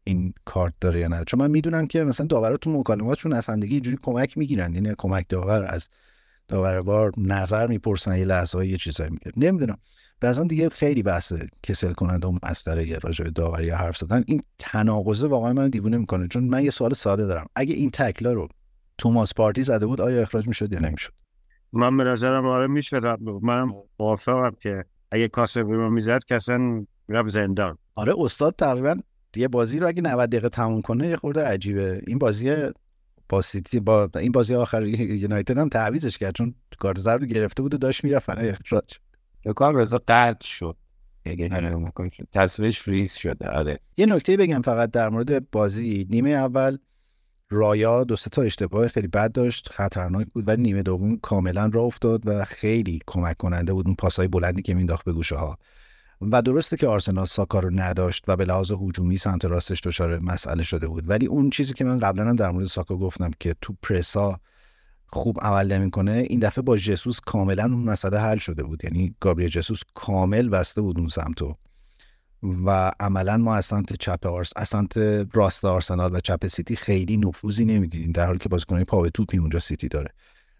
این 0.03 0.33
کارت 0.45 0.73
داره 0.81 0.99
یا 0.99 1.07
نه؟ 1.07 1.23
چون 1.27 1.39
من 1.39 1.51
می‌دونم 1.51 1.87
که 1.87 2.03
مثلا 2.03 2.25
داورا 2.25 2.57
تو 2.57 2.69
مکالماتشون 2.69 3.33
از 3.33 3.45
همدیگه 3.45 3.73
اینجوری 3.73 3.97
کمک 4.01 4.37
می‌گیرن. 4.37 4.73
یعنی 4.73 4.93
کمک 4.97 5.25
داور 5.29 5.65
از 5.69 5.87
داور 6.47 7.11
نظر 7.17 7.67
می‌پرسن 7.67 8.17
یه 8.17 8.25
لحظه 8.25 8.67
یه 8.67 8.77
چیزایی 8.77 9.09
میگه. 9.09 9.31
نمی‌دونم. 9.37 9.77
بعضا 10.19 10.43
دیگه 10.43 10.69
خیلی 10.69 11.03
بحث 11.03 11.33
کسل 11.63 11.93
کننده 11.93 12.27
و 12.27 12.37
مستره 12.43 12.97
راجع 12.97 13.23
به 13.23 13.31
داوری 13.31 13.69
حرف 13.69 13.97
زدن. 13.97 14.23
این 14.27 14.41
تناقضه 14.59 15.27
واقعا 15.27 15.53
من 15.53 15.69
دیوونه 15.69 15.97
می‌کنه. 15.97 16.27
چون 16.27 16.43
من 16.43 16.63
یه 16.63 16.69
سوال 16.69 16.93
ساده 16.93 17.25
دارم. 17.25 17.45
اگه 17.55 17.73
این 17.73 17.89
تکلا 17.89 18.33
رو 18.33 18.47
توماس 18.97 19.33
پارتی 19.33 19.63
زده 19.63 19.85
بود 19.85 20.01
آیا 20.01 20.21
اخراج 20.21 20.47
می‌شد 20.47 20.73
یا 20.73 20.79
نمی‌شد؟ 20.79 21.11
من 21.73 21.97
به 21.97 22.03
نظرم 22.03 22.45
آره 22.45 22.67
می‌شد. 22.67 23.19
منم 23.41 23.73
موافقم 23.99 24.55
که 24.59 24.85
اگه 25.11 25.27
کاسه 25.27 25.61
رو 25.61 25.89
می‌زد 25.89 26.23
که 26.23 26.35
اصلا 26.35 26.85
رفت 27.09 27.29
زندان. 27.29 27.77
آره 27.95 28.13
استاد 28.17 28.55
تقریبا 28.55 28.95
یه 29.35 29.47
بازی 29.47 29.79
رو 29.79 29.87
اگه 29.87 30.01
90 30.01 30.29
دقیقه 30.29 30.49
تموم 30.49 30.81
کنه 30.81 31.07
یه 31.07 31.17
خورده 31.17 31.43
عجیبه. 31.43 32.01
این 32.07 32.17
بازی 32.17 32.55
با 33.33 33.41
سیتی 33.41 33.79
با 33.79 34.09
این 34.15 34.31
بازی 34.31 34.55
آخر 34.55 34.83
یونایتد 34.85 35.57
هم 35.57 35.69
تعویزش 35.69 36.17
کرد 36.17 36.35
چون 36.35 36.55
کارت 36.79 36.99
زرد 36.99 37.23
گرفته 37.23 37.61
بود 37.61 37.73
و 37.73 37.77
داشت 37.77 38.03
می‌رفت 38.03 38.29
اخراج. 38.29 38.97
بکنم 39.45 39.75
رضا 39.75 40.01
قطع 40.07 40.47
شد. 40.47 40.77
تصویرش 42.31 42.81
فریز 42.81 43.13
شده. 43.13 43.49
آره. 43.49 43.79
یه 43.97 44.05
نکته 44.05 44.37
بگم 44.37 44.61
فقط 44.61 44.91
در 44.91 45.09
مورد 45.09 45.51
بازی. 45.51 46.07
نیمه 46.09 46.29
اول 46.29 46.77
رایا 47.49 48.03
دو 48.03 48.15
تا 48.15 48.41
اشتباه 48.41 48.87
خیلی 48.87 49.07
بد 49.07 49.31
داشت 49.31 49.69
خطرناک 49.69 50.27
بود 50.27 50.47
ولی 50.47 50.61
نیمه 50.61 50.83
دوم 50.83 51.17
کاملا 51.17 51.69
راه 51.73 51.85
افتاد 51.85 52.21
و 52.25 52.45
خیلی 52.45 52.99
کمک 53.07 53.37
کننده 53.37 53.73
بود 53.73 53.87
اون 53.87 53.95
پاسای 53.95 54.27
بلندی 54.27 54.61
که 54.61 54.73
مینداخت 54.73 55.05
به 55.05 55.13
گوشه 55.13 55.35
ها 55.35 55.57
و 56.31 56.41
درسته 56.41 56.77
که 56.77 56.87
آرسنال 56.87 57.25
ساکا 57.25 57.59
رو 57.59 57.69
نداشت 57.73 58.23
و 58.27 58.35
به 58.35 58.45
لحاظ 58.45 58.71
هجومی 58.71 59.17
سمت 59.17 59.45
راستش 59.45 59.81
دچار 59.81 60.19
مسئله 60.19 60.63
شده 60.63 60.87
بود. 60.87 61.09
ولی 61.09 61.25
اون 61.25 61.49
چیزی 61.49 61.73
که 61.73 61.83
من 61.83 61.99
قبلا 61.99 62.29
هم 62.29 62.35
در 62.35 62.49
مورد 62.49 62.65
ساکا 62.65 62.97
گفتم 62.97 63.31
که 63.39 63.55
تو 63.61 63.75
پرسا 63.83 64.39
خوب 65.07 65.39
عمل 65.41 65.73
نمی‌کنه 65.73 66.11
این 66.11 66.39
دفعه 66.39 66.61
با 66.61 66.77
جسوس 66.77 67.19
کاملا 67.19 67.63
اون 67.63 67.83
مسئله 67.83 68.19
حل 68.19 68.37
شده 68.37 68.63
بود. 68.63 68.83
یعنی 68.83 69.15
گابریل 69.19 69.49
جسوس 69.49 69.81
کامل 69.93 70.49
بسته 70.49 70.81
بود 70.81 70.99
اون 70.99 71.07
سمتو. 71.07 71.55
و 72.65 72.91
عملا 72.99 73.37
ما 73.37 73.55
از 73.55 73.65
سمت 73.65 73.93
چپ 73.93 74.25
آرس 74.25 74.49
از 74.55 74.67
سمت 74.67 74.97
راست 75.33 75.65
آرسنال 75.65 76.15
و 76.15 76.19
چپ 76.19 76.47
سیتی 76.47 76.75
خیلی 76.75 77.17
نفوذی 77.17 77.65
نمی‌دیدیم 77.65 78.11
در 78.11 78.25
حالی 78.25 78.39
که 78.39 78.49
بازیکن 78.49 78.83
پا 78.83 79.01
به 79.01 79.09
توپی 79.09 79.37
اونجا 79.37 79.59
سیتی 79.59 79.87
داره. 79.87 80.09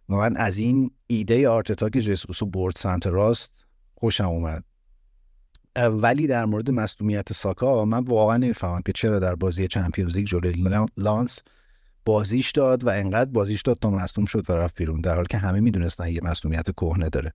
و 0.09 0.15
من 0.15 0.37
از 0.37 0.57
این 0.57 0.91
ایده 1.07 1.49
آرتتا 1.49 1.89
که 1.89 2.01
جسوس 2.01 2.43
رو 2.43 2.49
برد 2.49 2.75
سمت 2.77 3.07
راست 3.07 3.51
خوشم 3.95 4.27
اومد. 4.27 4.63
ولی 5.75 6.27
در 6.27 6.45
مورد 6.45 6.71
مصدومیت 6.71 7.33
ساکا 7.33 7.85
من 7.85 8.03
واقعا 8.03 8.37
نمی‌فهمم 8.37 8.81
که 8.81 8.91
چرا 8.91 9.19
در 9.19 9.35
بازی 9.35 9.67
Champions 9.67 10.15
League 10.17 10.27
جلوی 10.27 10.85
لانس 10.97 11.39
بازیش 12.05 12.51
داد 12.51 12.83
و 12.83 12.89
انقدر 12.89 13.31
بازیش 13.31 13.61
داد 13.61 13.79
تا 13.79 13.89
مصدوم 13.89 14.25
شد 14.25 14.49
و 14.49 14.53
رفت 14.53 14.75
بیرون. 14.77 15.01
در 15.01 15.15
حالی 15.15 15.27
که 15.29 15.37
همه 15.37 15.59
می‌دونستن 15.59 16.07
یه 16.07 16.19
مصدومیت 16.23 16.71
کهنه 16.71 17.09
داره 17.09 17.33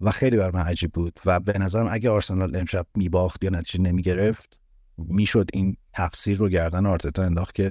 و 0.00 0.10
خیلی 0.10 0.36
بر 0.36 0.50
من 0.50 0.60
عجیب 0.60 0.92
بود 0.92 1.20
و 1.26 1.40
به 1.40 1.58
نظرم 1.58 1.88
اگه 1.90 2.10
آرسنال 2.10 2.56
امشب 2.56 2.86
میباخت 2.96 3.44
یا 3.44 3.50
نتیجه 3.50 3.84
نمی‌گرفت 3.84 4.58
می‌شد 4.98 5.50
این 5.52 5.76
تقصیر 5.92 6.38
رو 6.38 6.48
گردن 6.48 6.86
آرتتا 6.86 7.22
انداخت 7.22 7.54
که 7.54 7.70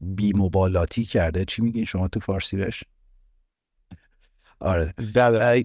بی 0.00 0.32
مبالاتی 0.32 1.04
کرده. 1.04 1.44
چی 1.44 1.62
میگین 1.62 1.84
شما 1.84 2.08
تو 2.08 2.20
فارسی 2.20 2.56
بهش؟ 2.56 2.84
آره. 4.60 4.94
بله 5.14 5.64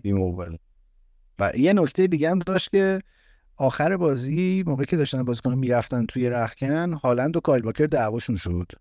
و 1.40 1.52
یه 1.56 1.74
نکته 1.74 2.08
دیگه 2.08 2.30
هم 2.30 2.40
داشت 2.40 2.72
که 2.72 3.02
آخر 3.58 3.98
بازی 3.98 4.64
موقعی 4.68 4.86
که 4.86 4.98
داشتن 4.98 5.24
بازیکن 5.24 5.54
می‌رفتن 5.54 6.06
توی 6.06 6.30
رخکن 6.30 6.94
هالند 6.94 7.38
و 7.38 7.40
کایل 7.40 7.72
دعواشون 7.72 8.36
شد 8.36 8.72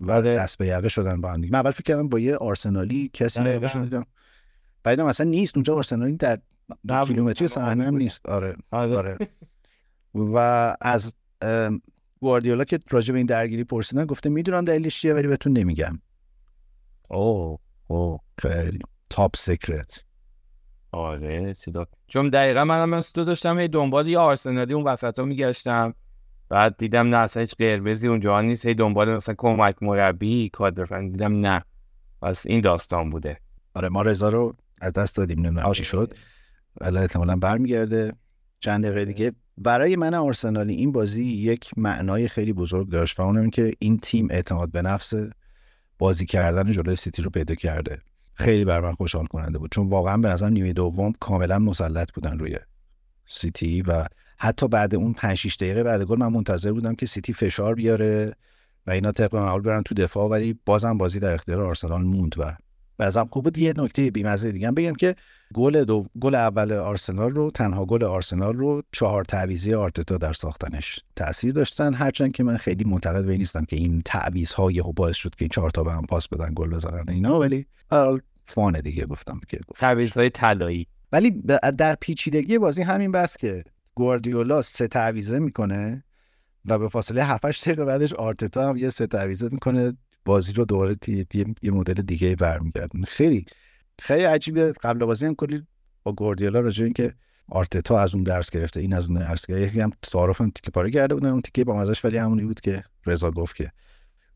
و 0.00 0.12
آره. 0.12 0.36
دست 0.36 0.58
به 0.58 0.66
یقه 0.66 0.88
شدن 0.88 1.20
با 1.20 1.32
هم 1.32 1.40
من 1.40 1.54
اول 1.54 1.70
فکر 1.70 1.82
کردم 1.82 2.08
با 2.08 2.18
یه 2.18 2.36
آرسنالی 2.36 3.10
کسی 3.12 3.40
نگاهشون 3.40 3.82
دیدم. 3.82 4.06
بعدم 4.82 5.06
اصلا 5.06 5.30
نیست. 5.30 5.56
اونجا 5.56 5.74
آرسنالی 5.74 6.16
در 6.16 6.40
کیلومتری 7.06 7.48
صحنه 7.48 7.84
هم 7.84 7.96
نیست. 7.96 8.28
آره. 8.28 8.56
آره, 8.70 8.96
آره. 8.96 9.18
و 10.14 10.36
از 10.80 11.14
گواردیولا 12.20 12.64
که 12.64 12.78
راجع 12.90 13.12
به 13.12 13.18
این 13.18 13.26
درگیری 13.26 13.64
پرسیدن 13.64 14.04
گفته 14.04 14.30
می‌دونم 14.30 14.64
دلیلش 14.64 15.00
چیه 15.00 15.14
ولی 15.14 15.28
بهتون 15.28 15.52
نمیگم. 15.52 15.98
اوه 17.08 17.58
اوه. 17.86 18.20
خیلی. 18.38 18.78
top 19.10 19.36
secret 19.36 20.04
آره 20.94 21.52
چون 22.08 22.28
دقیقا 22.28 22.64
منم 22.64 22.92
از 22.92 23.12
تو 23.12 23.24
داشتم 23.24 23.58
هی 23.58 23.68
دنبال 23.68 24.08
یه 24.08 24.18
آرسنالی 24.18 24.74
اون 24.74 24.84
وسط 24.84 25.18
ها 25.18 25.24
میگشتم. 25.24 25.94
بعد 26.48 26.76
دیدم 26.78 27.08
نه 27.08 27.16
اصلا 27.16 27.40
هیچ 27.40 27.54
قرمزی 27.56 28.08
اونجا 28.08 28.40
نیست. 28.40 28.66
هی 28.66 28.74
دنبال 28.74 29.14
مثلا 29.14 29.34
کمک 29.38 29.82
مربی 29.82 30.48
کادر 30.48 31.00
دیدم 31.00 31.40
نه. 31.40 31.64
پس 32.22 32.46
این 32.46 32.60
داستان 32.60 33.10
بوده. 33.10 33.38
آره 33.74 33.88
ما 33.88 34.02
رضا 34.02 34.28
رو 34.28 34.56
از 34.80 34.92
دست 34.92 35.16
دادیم 35.16 35.46
نمی‌دونم 35.46 35.72
چی 35.72 35.84
شد. 35.84 36.14
ولی 36.80 36.98
احتمالا 36.98 37.36
برمیگرده. 37.36 38.12
چند 38.60 38.84
دقیقه 38.84 39.04
دیگه. 39.04 39.32
برای 39.58 39.96
من 39.96 40.14
آرسنالی 40.14 40.74
این 40.74 40.92
بازی 40.92 41.24
یک 41.24 41.70
معنای 41.76 42.28
خیلی 42.28 42.52
بزرگ 42.52 42.88
داشت 42.88 43.20
و 43.20 43.22
اونم 43.22 43.50
که 43.50 43.72
این 43.78 43.98
تیم 43.98 44.28
اعتماد 44.30 44.70
به 44.70 44.82
نفس 44.82 45.14
بازی 45.98 46.26
کردن 46.26 46.72
جلوی 46.72 46.96
سیتی 46.96 47.22
رو 47.22 47.30
پیدا 47.30 47.54
کرده. 47.54 47.98
خیلی 48.34 48.64
بر 48.64 48.80
من 48.80 48.92
خوشحال 48.92 49.26
کننده 49.26 49.58
بود. 49.58 49.70
چون 49.70 49.88
واقعا 49.88 50.16
به 50.16 50.28
نظر 50.28 50.50
نیمه 50.50 50.72
دوم 50.72 51.12
کاملا 51.20 51.58
مسلط 51.58 52.12
بودن 52.12 52.38
روی 52.38 52.56
سیتی 53.26 53.82
و 53.82 54.06
حتی 54.38 54.68
بعد 54.68 54.94
اون 54.94 55.12
5 55.12 55.36
6 55.36 55.56
دقیقه 55.56 55.82
بعد 55.82 56.02
گل 56.02 56.18
من 56.18 56.28
منتظر 56.28 56.72
بودم 56.72 56.94
که 56.94 57.06
سیتی 57.06 57.32
فشار 57.32 57.74
بیاره 57.74 58.32
و 58.86 58.90
اینا 58.90 59.12
طبق 59.12 59.34
معمول 59.34 59.62
برن 59.62 59.82
تو 59.82 59.94
دفاع 59.94 60.28
ولی 60.28 60.58
بازم 60.66 60.98
بازی 60.98 61.20
در 61.20 61.32
اختیار 61.32 61.60
آرسنال 61.60 62.02
موند 62.02 62.34
و 62.38 62.56
بعضم 62.98 63.28
خوب 63.30 63.44
بود. 63.44 63.58
یه 63.58 63.74
نکته 63.76 64.10
بیمزه 64.10 64.52
دیگه 64.52 64.68
هم 64.68 64.74
بگم 64.74 64.94
که 64.94 65.14
گل 65.54 65.84
دو 65.84 66.06
گل 66.20 66.34
اول 66.34 66.72
آرسنال 66.72 67.30
رو 67.30 67.50
تنها 67.50 67.84
گل 67.84 68.04
آرسنال 68.04 68.54
رو 68.54 68.82
چهار 68.92 69.24
تعویضی 69.24 69.74
آرتتا 69.74 70.18
در 70.18 70.32
ساختنش 70.32 71.00
تاثیر 71.16 71.52
داشتن. 71.52 71.94
هرچند 71.94 72.32
که 72.32 72.42
من 72.44 72.56
خیلی 72.56 72.84
معتقد 72.84 73.26
به 73.26 73.36
نیستم 73.36 73.64
که 73.64 73.76
این 73.76 74.02
تعویض 74.04 74.52
ها 74.52 74.70
یهو 74.70 74.92
باعث 74.92 75.16
شد 75.16 75.34
که 75.34 75.44
این 75.44 75.48
چهار 75.48 75.70
تا 75.70 75.84
به 75.84 75.92
هم 75.92 76.06
پاس 76.06 76.28
بدن 76.28 76.52
گل 76.54 76.70
بزنن 76.70 77.04
اینا 77.08 77.38
ولی 77.38 77.66
فان 78.46 78.80
دیگه 78.80 79.06
گفتم 79.06 79.40
که 79.48 79.60
تعویض 79.74 80.12
های 80.12 80.30
طلایی. 80.30 80.86
ولی 81.12 81.30
در 81.78 81.94
پیچیدگی 81.94 82.58
بازی 82.58 82.82
همین 82.82 83.12
بس 83.12 83.36
که 83.36 83.64
گواردیولا 83.94 84.62
سه 84.62 84.88
تعویزه 84.88 85.38
می‌کنه 85.38 86.04
و 86.64 86.78
به 86.78 86.88
فاصله 86.88 87.24
7 87.24 87.46
دقیقه 87.46 87.84
بعدش 87.84 88.12
آرتتا 88.12 88.68
هم 88.68 88.76
یه 88.76 88.90
سه 88.90 89.06
تعویزه 89.06 89.48
می‌کنه. 89.52 89.96
بازی 90.24 90.52
رو 90.52 90.64
دوباره 90.64 90.96
یه 91.62 91.70
مدل 91.70 92.02
دیگه 92.02 92.36
برمیگردونه. 92.36 93.06
خیلی 93.06 93.44
خیلی 93.98 94.24
عجیبه 94.24 94.72
قبل 94.72 95.04
بازی 95.04 95.26
هم 95.26 95.34
کلی 95.34 95.62
با 96.02 96.12
گواردیولا 96.12 96.60
راجع 96.60 96.88
که 96.88 97.14
آرتتا 97.48 97.98
از 97.98 98.14
اون 98.14 98.24
درس 98.24 98.50
گرفته 98.50 98.80
این 98.80 98.92
از 98.92 99.06
اون 99.06 99.18
درس 99.18 99.46
گرفته. 99.46 99.66
یکی 99.66 99.80
هم 99.80 99.90
تعارف 100.02 100.40
هم 100.40 100.50
تیکه 100.50 100.70
پاره 100.70 100.90
کرده 100.90 101.14
بودن 101.14 101.28
اون 101.28 101.40
تیکه 101.40 101.64
با 101.64 101.76
مزاش 101.76 102.04
ولی 102.04 102.18
همونی 102.18 102.44
بود 102.44 102.60
که 102.60 102.84
رضا 103.06 103.30
گفت 103.30 103.56
که 103.56 103.70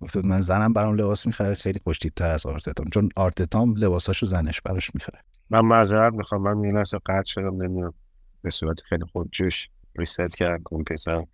گفت 0.00 0.16
من 0.16 0.40
زنم 0.40 0.72
برام 0.72 0.94
لباس 0.94 1.26
می‌خره 1.26 1.54
خیلی 1.54 1.80
خوش 1.84 1.98
تر 1.98 2.30
از 2.30 2.46
آرتتا 2.46 2.84
چون 2.92 3.08
آرتتا 3.16 3.64
لباساشو 3.76 4.26
زنش 4.26 4.60
براش 4.60 4.94
می‌خره. 4.94 5.18
من 5.50 5.60
معذرت 5.60 6.12
می‌خوام 6.12 6.42
من 6.42 6.64
این 6.64 6.76
اصلا 6.76 7.00
قطع 7.06 7.26
شدم 7.26 7.62
نمی‌دونم 7.62 7.94
به 8.42 8.50
صورت 8.50 8.80
خیلی 8.80 9.04
خود 9.12 9.28
جوش 9.32 9.68
ریست 9.98 10.36
کرد 10.36 10.62
کامپیوتر 10.62 11.24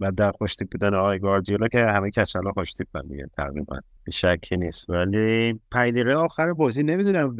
و 0.00 0.12
در 0.12 0.32
خوشتیپ 0.32 0.70
بودن 0.70 0.94
آقای 0.94 1.18
گاردیولا 1.18 1.68
که 1.68 1.78
همه 1.86 2.10
کچلا 2.10 2.52
خوشتیپ 2.52 2.86
من 2.94 3.02
دیگه 3.02 3.26
تقریبا. 3.36 3.78
شکی 4.12 4.56
نیست. 4.56 4.90
ولی 4.90 5.60
پنج 5.70 5.98
آخر 5.98 6.52
بازی 6.52 6.82
نمی‌دونم 6.82 7.36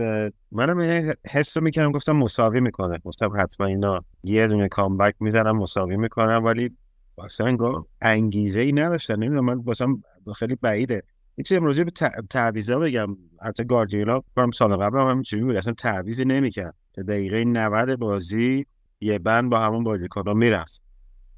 منم 0.52 0.78
این 0.78 1.12
حس 1.30 1.56
رو 1.56 1.62
می‌کنم 1.62 1.92
گفتم 1.92 2.12
مساوی 2.12 2.60
می‌کنه. 2.60 2.98
گفتم 3.04 3.32
حتما 3.36 3.66
اینا 3.66 4.04
یه 4.24 4.46
دونه 4.46 4.68
کامبک 4.68 5.14
می‌زنم 5.20 5.56
مساوی 5.56 5.96
می‌کنم 5.96 6.44
ولی 6.44 6.76
اصلا 7.24 7.56
انگیزه 8.00 8.60
ای 8.60 8.72
نداشتن. 8.72 9.14
نمی‌دونم 9.14 9.44
من 9.44 9.62
باسم 9.62 10.02
خیلی 10.36 10.54
بعیده. 10.54 11.02
این 11.36 11.44
چه 11.44 11.56
امروزی 11.56 11.84
به 11.84 11.90
تعویضا 12.30 12.78
بگم. 12.78 13.16
حتی 13.42 13.64
گاردیولا 13.64 14.20
کنم 14.36 14.50
سال 14.50 14.76
قبل 14.76 14.98
هم 14.98 15.06
همینجوری 15.10 15.44
بود. 15.44 15.56
اصلا 15.56 15.72
تعویضی 15.72 16.24
نمی‌کرد. 16.24 16.74
دقیقه 17.08 17.44
90 17.44 17.98
بازی 17.98 18.66
یه 19.00 19.18
بند 19.18 19.50
با 19.50 19.58
همون 19.58 19.84
بازیکن‌ها 19.84 20.34
می‌رفت. 20.34 20.89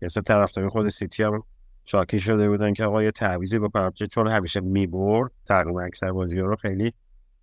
اصلا 0.06 0.22
طرفدار 0.22 0.68
خود 0.68 0.88
سیتی 0.88 1.22
هم 1.22 1.42
شاکی 1.84 2.20
شده 2.20 2.48
بودن 2.48 2.72
که 2.72 2.84
آقا 2.84 3.02
یه 3.02 3.10
تعویضی 3.10 3.58
بکنم. 3.58 3.90
چون 4.10 4.28
همیشه 4.28 4.60
می‌برد 4.60 5.30
تقریبا 5.46 5.82
اکثر 5.82 6.12
بازی 6.12 6.40
رو 6.40 6.56
خیلی 6.56 6.92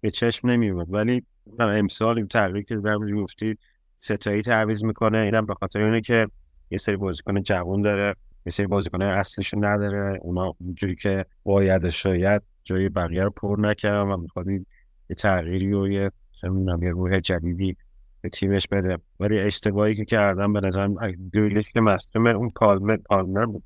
به 0.01 0.11
چشم 0.11 0.49
نمیومد 0.49 0.93
ولی 0.93 1.23
من 1.59 1.77
امسال 1.77 2.17
این 2.17 2.27
تغییر 2.27 2.65
که 2.65 2.75
در 2.75 2.97
گفتی 2.97 3.57
ستایی 3.97 4.41
تعویض 4.41 4.83
می‌کنه. 4.83 5.17
اینم 5.17 5.45
به 5.45 5.53
خاطر 5.53 5.79
اینه 5.81 6.01
که 6.01 6.27
یه 6.71 6.77
سری 6.77 6.97
بازیکن 6.97 7.41
جوان 7.41 7.81
داره 7.81 8.15
یه 8.45 8.51
سری 8.51 8.67
بازیکن 8.67 9.01
اصلیشو 9.01 9.57
نداره. 9.65 10.19
اونا 10.21 10.53
اونجوری 10.59 10.95
که 10.95 11.25
باید 11.43 11.89
شاید 11.89 12.41
جای 12.63 12.89
بقیه 12.89 13.23
رو 13.23 13.29
پر 13.29 13.55
نکردم 13.59 14.11
و 14.11 14.17
می‌خواد 14.17 14.47
یه 14.49 14.65
تغییری 15.17 15.73
و 15.73 15.87
یه 15.87 16.11
نمی‌دونم 16.43 16.83
یه 16.83 16.89
روح 16.89 17.19
جدیدی 17.19 17.77
به 18.21 18.29
تیمش 18.29 18.67
بده. 18.67 18.97
ولی 19.19 19.39
اشتباهی 19.39 19.95
که 19.95 20.05
کردم 20.05 20.53
به 20.53 20.61
نظرم 20.61 20.95
گویلیش 21.33 21.71
که 21.71 21.81
مصدوم 21.81 22.27
اون 22.27 22.49
پالمر 22.49 22.97
پالمر 22.97 23.45
بود. 23.45 23.63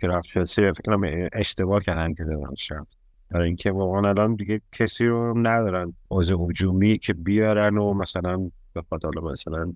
که 0.00 0.08
رفت 0.08 0.26
چلسی 0.26 0.72
فکر 0.72 1.28
اشتباه 1.32 1.82
کردن 1.82 2.14
که 2.14 2.24
دادن 2.24 2.54
شفت 2.54 2.98
برای 3.30 3.46
اینکه 3.46 3.72
واقعا 3.72 4.08
الان 4.08 4.34
دیگه 4.34 4.60
کسی 4.72 5.06
رو 5.06 5.38
ندارن. 5.38 5.94
باز 6.08 6.30
هجومی 6.30 6.98
که 6.98 7.14
بیارن 7.14 7.78
و 7.78 7.94
مثلا 7.94 8.50
به 8.72 8.82
حالا 9.02 9.30
مثلا 9.30 9.72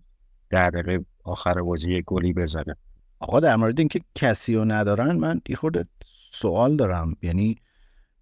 در 0.51 0.71
دقیقه 0.71 1.05
آخر 1.25 1.63
بازی 1.63 2.03
گلی 2.07 2.33
بزنه. 2.33 2.77
آقا 3.19 3.41
در 3.41 3.57
مورد 3.57 3.79
اینکه 3.79 4.01
کسی 4.15 4.55
رو 4.55 4.65
ندارن 4.65 5.17
من 5.17 5.41
یه 5.49 5.57
خورده 5.57 5.85
سوال 6.31 6.77
دارم. 6.77 7.17
یعنی 7.23 7.57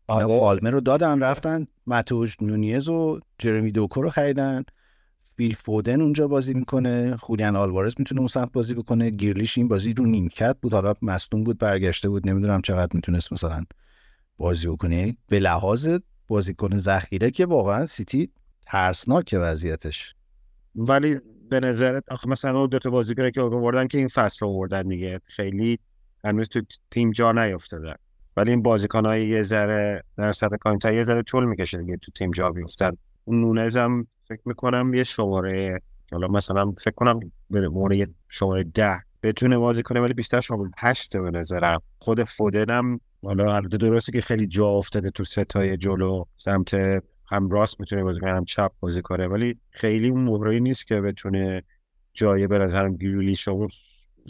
پالمر 0.07 0.71
رو 0.71 0.81
دادن 0.81 1.23
رفتن 1.23 1.67
متوش 1.87 2.37
نونیز 2.43 2.89
و 2.89 3.21
جرمی 3.39 3.73
دوکو 3.73 4.03
رو 4.03 4.11
خریدن. 4.11 4.65
فیل 5.37 5.55
فودن 5.55 6.01
اونجا 6.01 6.29
بازی 6.29 6.55
می‌کنه. 6.55 7.17
خولیان 7.17 7.57
آلوارز 7.57 7.95
می‌تونه 7.99 8.21
اون 8.21 8.29
سمت 8.29 8.53
بازی 8.53 8.75
بکنه. 8.75 9.11
گیرلیش 9.11 9.59
این 9.59 9.69
بازی 9.69 9.95
رو 9.95 10.07
نیمکت 10.07 10.57
بود. 10.63 10.73
حالا 10.73 10.95
مصدوم 11.03 11.45
بود 11.45 11.59
برگشته 11.59 12.09
بود. 12.09 12.29
نمی‌دونم 12.29 12.61
چقدر 12.63 12.91
می‌تونست 12.95 13.33
مثلا 13.33 13.65
بازی 14.37 14.69
بکنه. 14.69 14.97
یعنی 14.97 15.17
به 15.29 15.39
لحاظ 15.39 15.99
بازیکن 16.29 16.79
ذخیره 16.79 17.31
که 17.31 17.47
واقعا 17.47 17.87
سیتی 17.87 18.31
ترسناک 18.67 19.37
وضعیتش. 19.41 20.15
ولی 20.75 21.21
به 21.51 21.61
نظرت 21.61 22.05
آخه 22.13 22.29
مثلا 22.29 22.59
اون 22.59 22.69
دو 22.69 22.79
تا 22.79 22.91
بازیکن 22.91 23.31
که 23.31 23.41
آوردن 23.41 23.87
که 23.87 23.99
این 23.99 24.09
فصل 24.09 24.47
آوردن 24.47 24.83
دیگه. 24.83 25.21
خیلی 25.25 25.79
هنوز 26.25 26.49
تو 26.49 26.61
تیم 26.91 27.11
جا 27.11 27.33
نیافتادن 27.33 27.95
ولی 28.37 28.51
این 28.51 28.63
بازیکن 28.63 29.07
های 29.07 29.29
یه 29.29 29.43
ذره 29.43 30.03
در 30.17 30.33
سطح 30.33 30.57
کانتا 30.57 30.93
یه 30.93 31.05
ذره 31.05 31.23
طول 31.23 31.45
می‌کشه 31.45 31.79
دیگه 31.79 31.97
تو 31.97 32.13
تیم 32.13 32.31
جا 32.31 32.51
بیفتن. 32.51 32.97
اون 33.25 33.41
نونز 33.41 33.77
هم 33.77 34.07
فکر 34.25 34.41
می‌کنم 34.45 34.95
یه 34.95 35.05
شماره 35.05 35.81
حالا 36.13 36.29
مثلا 36.29 36.73
فکر 36.73 36.95
کنم 36.95 37.21
به 37.51 37.97
یه 37.97 38.07
شماره 38.29 38.65
ده 38.65 39.03
بتونه 39.23 39.59
بازی 39.59 39.83
کنه 39.83 40.01
ولی 40.01 40.15
بیشتر 40.15 40.41
شماره 40.41 40.71
هشته 40.79 41.21
به 41.21 41.31
نظرم. 41.31 41.83
خود 41.99 42.23
فودنم 42.23 43.01
حالا 43.25 43.57
البته 43.57 43.77
درسته 43.77 44.13
که 44.13 44.21
خیلی 44.21 44.47
جا 44.47 44.67
افتاده 44.67 45.11
تو 45.11 45.25
ستای 45.25 45.77
جلو 45.77 46.25
سمت 46.37 46.75
هم 47.27 47.49
راست 47.51 47.81
می‌تونه 47.81 48.03
بازی 48.03 48.21
کنه 48.21 48.31
هم 48.31 48.45
چپ 48.45 48.73
بازی 48.81 49.03
کنه 49.03 49.27
ولی 49.27 49.59
خیلی 49.71 50.09
اون 50.09 50.23
موقعی 50.23 50.61
نیست 50.61 50.87
که 50.87 51.01
بتونه 51.01 51.63
جای 52.15 52.47
به 52.47 52.59
نظرم 52.59 52.97
گریلیش 52.97 53.49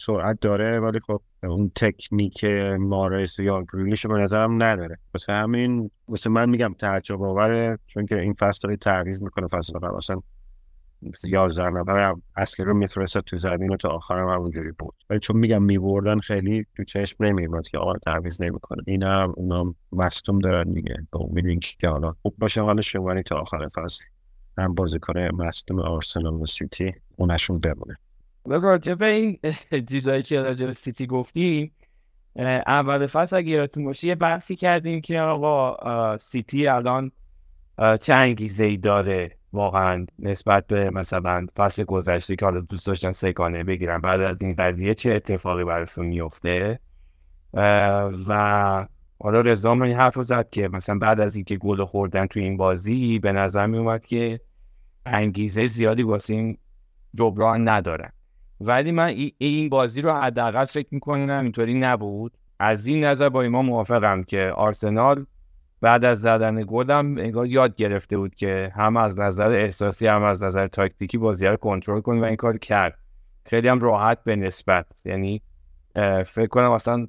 سرعت 0.00 0.40
داره 0.40 0.80
ولی 0.80 1.00
خب 1.00 1.20
اون 1.42 1.70
تکنیک 1.74 2.44
مارس 2.78 3.38
یا 3.38 3.64
گریلیش 3.72 4.06
به 4.06 4.18
نظرم 4.18 4.62
نداره. 4.62 4.98
واسه 5.14 5.32
همین 5.32 5.90
واسه 6.08 6.30
من 6.30 6.50
میگم 6.50 6.74
تعجب 6.78 7.22
آوره 7.22 7.78
چون 7.86 8.06
که 8.06 8.20
این 8.20 8.32
فصل 8.32 8.60
داره 8.62 8.76
تعویض 8.76 9.22
می‌کنه 9.22 9.46
فصل 9.46 9.78
قبل 9.78 9.96
اصلا 9.96 10.20
یازده 11.24 11.70
نفر 11.70 12.14
اصلی 12.36 12.64
رو 12.64 12.74
میفرسته 12.74 13.20
تو 13.20 13.36
زمین 13.36 13.72
و 13.72 13.76
تا 13.76 13.88
آخر 13.88 14.18
هم 14.18 14.28
همونجوری 14.28 14.72
بود. 14.78 14.94
ولی 15.10 15.20
چون 15.20 15.36
میگم 15.36 15.62
میبردن 15.62 16.18
خیلی 16.18 16.66
تو 16.76 16.84
چشم 16.84 17.24
نمی‌برد 17.24 17.68
که 17.68 17.78
آقا 17.78 17.98
تعویض 17.98 18.42
نمی‌کنه. 18.42 18.82
این 18.86 19.02
هم 19.02 19.34
اونا 19.36 19.74
مستوم 19.92 20.38
دارن 20.38 20.70
دیگه. 20.70 20.96
به 21.12 21.20
امید 21.20 21.60
که 21.60 21.88
حالا 21.88 22.14
خوب 22.22 22.34
باشه. 22.38 22.62
حالا 22.62 22.80
شماری 22.80 23.22
تا 23.22 23.36
آخر 23.36 23.66
فصل 23.68 24.04
هم 24.58 24.74
بازیکن 24.74 25.18
مصدوم 25.18 25.80
آرسنال 25.80 26.34
و 26.34 26.46
سیتی 26.46 26.94
اونشون 27.16 27.58
بمونه. 27.58 27.96
راجع 28.44 28.94
به 28.94 29.06
این 29.06 29.38
چیزایی 29.90 30.22
که 30.22 30.42
راجع 30.42 30.66
به 30.66 30.72
سیتی 30.72 31.06
گفتی 31.06 31.72
اول 32.66 33.06
فصل 33.06 33.36
اگه 33.36 33.50
یادتون 33.50 33.84
باشه 33.84 34.08
یه 34.08 34.14
بحثی 34.14 34.56
کردیم 34.56 35.00
که 35.00 35.20
آقا 35.20 36.16
سیتی 36.18 36.66
الان 36.66 37.12
چه 38.00 38.14
انگیزه 38.14 38.64
ای 38.64 38.76
داره 38.76 39.36
واقعا 39.52 40.06
نسبت 40.18 40.66
به 40.66 40.90
مثلا 40.90 41.46
فصل 41.56 41.84
گذشته 41.84 42.36
که 42.36 42.44
حالا 42.44 42.60
دوست 42.60 42.86
داشتن 42.86 43.12
سکانه 43.12 43.64
بگیرن. 43.64 44.00
بعد 44.00 44.20
از 44.20 44.36
این 44.40 44.54
قضیه 44.58 44.94
چه 44.94 45.12
اتفاقی 45.12 45.64
براشون 45.64 46.06
میفته؟ 46.06 46.80
و 48.28 48.86
حالا 49.20 49.40
رضا 49.40 49.74
من 49.74 49.86
این 49.86 49.96
حرف 49.96 50.14
رو 50.14 50.22
زد 50.22 50.50
که 50.50 50.68
مثلا 50.68 50.98
بعد 50.98 51.20
از 51.20 51.36
اینکه 51.36 51.56
گل 51.56 51.84
خوردن 51.84 52.26
توی 52.26 52.42
این 52.42 52.56
بازی 52.56 53.18
به 53.18 53.32
نظر 53.32 53.66
می 53.66 53.78
اومد 53.78 54.04
که 54.04 54.40
انگیزه 55.06 55.66
زیادی 55.66 56.02
واسه 56.02 56.34
این 56.34 56.58
جبران 57.14 57.68
ندارن. 57.68 58.12
ولی 58.66 58.92
من 58.92 59.14
این 59.38 59.68
بازی 59.68 60.02
رو 60.02 60.12
حداقل 60.12 60.64
فکر 60.64 60.88
می‌کنم 60.90 61.42
اینطوری 61.42 61.74
نبود. 61.74 62.36
از 62.58 62.86
این 62.86 63.04
نظر 63.04 63.28
با 63.28 63.42
ایما 63.42 63.62
موافقم 63.62 64.22
که 64.22 64.52
آرسنال 64.56 65.26
بعد 65.80 66.04
از 66.04 66.20
زدن 66.20 66.64
گلم 66.66 67.18
انگار 67.18 67.46
یاد 67.46 67.74
گرفته 67.74 68.16
بود 68.18 68.34
که 68.34 68.72
هم 68.74 68.96
از 68.96 69.18
نظر 69.18 69.50
احساسی 69.50 70.06
هم 70.06 70.22
از 70.22 70.44
نظر 70.44 70.66
تاکتیکی 70.66 71.18
بازی 71.18 71.46
رو 71.46 71.56
کنترل 71.56 72.00
کنه 72.00 72.20
و 72.20 72.24
این 72.24 72.36
کار 72.36 72.58
کرد. 72.58 72.98
خیلی 73.46 73.68
هم 73.68 73.80
راحت 73.80 74.24
به 74.24 74.36
نسبت. 74.36 74.86
یعنی 75.04 75.42
فکر 76.26 76.46
کنم 76.46 76.70
اصلا 76.70 77.06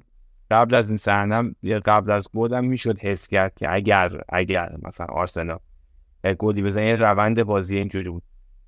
قبل 0.50 0.74
از 0.74 1.08
این 1.08 1.54
یا 1.62 1.80
قبل 1.84 2.10
از 2.10 2.28
گلم 2.34 2.64
می‌شد 2.64 2.98
حس 2.98 3.28
کرد 3.28 3.54
که 3.54 3.74
اگر 3.74 4.20
اگر 4.28 4.76
مثلا 4.82 5.06
آرسنال 5.06 5.58
گلی 6.38 6.62
بزنه 6.62 6.96
روند 6.96 7.42
بازی 7.42 7.78
اینجوری 7.78 8.10
بود. 8.10 8.22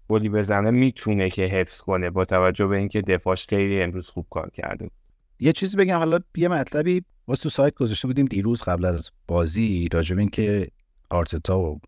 گلی 0.09 0.29
بزنه 0.29 0.71
می‌تونه 0.71 1.31
که 1.31 1.43
حفظ 1.43 1.81
کنه 1.81 2.11
با 2.11 2.25
توجه 2.25 2.67
به 2.67 2.77
اینکه 2.77 3.03
دفاعش 3.03 3.47
خیلی 3.47 3.83
امروز 3.83 4.09
خوب 4.09 4.27
کار 4.31 4.51
کرده 4.51 4.91
یه 5.41 5.53
چیزی 5.53 5.77
بگم 5.77 5.99
حالا 5.99 6.21
یه 6.37 6.49
مطلبی 6.49 7.05
واسه 7.29 7.43
تو 7.43 7.49
سایت 7.49 7.75
گذاشته 7.75 8.09
بودیم 8.09 8.27
دیروز 8.27 8.63
قبل 8.63 8.85
از 8.85 9.11
بازی 9.27 9.89
راجب 9.93 10.19
این 10.19 10.29
که 10.29 10.69
آرتتا 11.11 11.61
و 11.61 11.81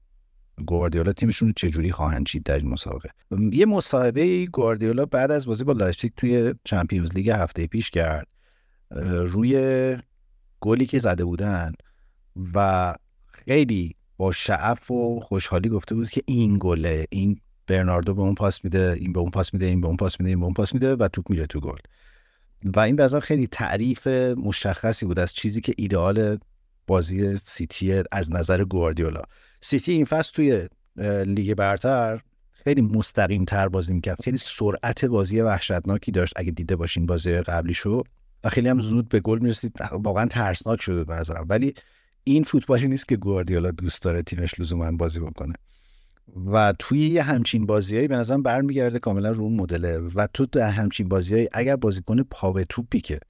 گواردیولا 0.67 1.13
تیمشون 1.13 1.53
چجوری 1.57 1.93
خواهند 1.93 2.27
چید 2.27 2.43
در 2.43 2.59
این 2.59 2.69
مسابقه. 2.69 3.11
یه 3.53 3.67
مصاحبه 3.67 4.47
گواردیولا 4.47 5.07
بعد 5.07 5.31
از 5.31 5.47
بازی 5.47 5.65
با 5.65 5.73
لایپزیگ 5.73 6.13
توی 6.17 6.55
Champions 6.65 7.17
League 7.17 7.31
هفته 7.31 7.67
پیش 7.67 7.91
کرد. 7.91 8.29
روی 9.07 9.97
گلی 10.61 10.87
که 10.87 10.99
زده 10.99 11.25
بودن 11.25 11.73
و 12.55 12.95
خیلی 13.27 13.95
با 14.17 14.33
شعف 14.33 14.91
و 14.91 15.21
خوشحالی 15.21 15.69
گفته 15.69 15.95
بود 15.95 16.11
که 16.11 16.23
این 16.27 16.57
گله 16.61 17.07
این 17.11 17.41
برناردو 17.69 18.15
به 18.15 18.23
اون 18.23 18.35
پاس 18.35 18.65
میده 18.65 18.97
این 19.01 19.13
به 19.13 19.21
اون 19.21 19.31
پاس 19.31 19.55
میده 19.55 19.67
این 19.67 19.81
به 19.81 19.87
اون 19.87 19.97
پاس 19.97 20.21
میده 20.21 20.31
این 20.31 20.41
به 20.41 20.45
اون 20.45 20.55
پاس 20.55 20.75
میده 20.75 20.97
و 20.97 21.09
توپ 21.09 21.31
میره 21.31 21.47
تو 21.47 21.61
گل. 21.61 21.79
و 22.65 22.81
این 22.81 22.97
به 22.97 23.09
خیلی 23.09 23.47
تعریف 23.47 24.07
مشخصی 24.37 25.07
بود 25.07 25.19
از 25.19 25.35
چیزی 25.35 25.61
که 25.61 25.75
ایدئال 25.77 26.39
بازی 26.87 27.37
سیتی 27.37 28.03
از 28.13 28.33
نظر 28.33 28.65
گواردیولا. 28.65 29.23
سیتی 29.61 29.93
این 29.93 30.05
فصل 30.05 30.33
توی 30.33 30.69
لیگ 31.27 31.55
برتر 31.55 32.21
خیلی 32.53 32.81
مستقیم 32.81 33.45
تر 33.45 33.69
بازی 33.69 33.93
می‌کرد. 33.93 34.23
خیلی 34.23 34.39
سرعت 34.39 35.05
بازی 35.05 35.41
وحشتناکی 35.41 36.13
داشت 36.13 36.33
اگه 36.37 36.51
دیده 36.51 36.77
باشین 36.77 37.07
بازی 37.07 37.33
قبلی 37.33 37.75
شو 37.75 38.03
و 38.45 38.49
خیلی 38.49 38.69
هم 38.69 38.81
زود 38.81 39.09
به 39.09 39.21
گل 39.21 39.39
می‌رسید. 39.39 39.73
واقعا 39.93 40.27
ترسناک 40.27 40.83
شده 40.83 41.05
به 41.05 41.15
نظرم. 41.15 41.47
ولی 41.49 41.75
این 42.25 42.43
فوتبالی 42.43 42.89
نیست 42.89 43.09
که 43.09 43.17
گواردیولا 43.17 43.71
دوست 43.71 44.03
داره 44.03 44.23
تیمش 44.23 44.61
لزوما 44.61 44.93
بازی 44.93 45.21
بکنه. 45.21 45.55
و 46.53 46.75
توی 46.79 46.99
یه 46.99 47.23
همچین 47.23 47.67
بازیایی 47.67 48.09
به 48.09 48.17
نظرم 48.17 48.43
برمیگرده 48.43 48.99
کاملا 48.99 49.31
رو 49.31 49.49
مدله. 49.49 49.99
و 49.99 50.27
تو 50.35 50.47
در 50.47 50.71
همچین 50.71 51.09
بازیایی 51.09 51.49
اگر 51.53 51.77
بازیکن 51.77 52.23
پا 52.23 52.53
به 52.53 52.65
توپی 52.65 53.01
که 53.01 53.21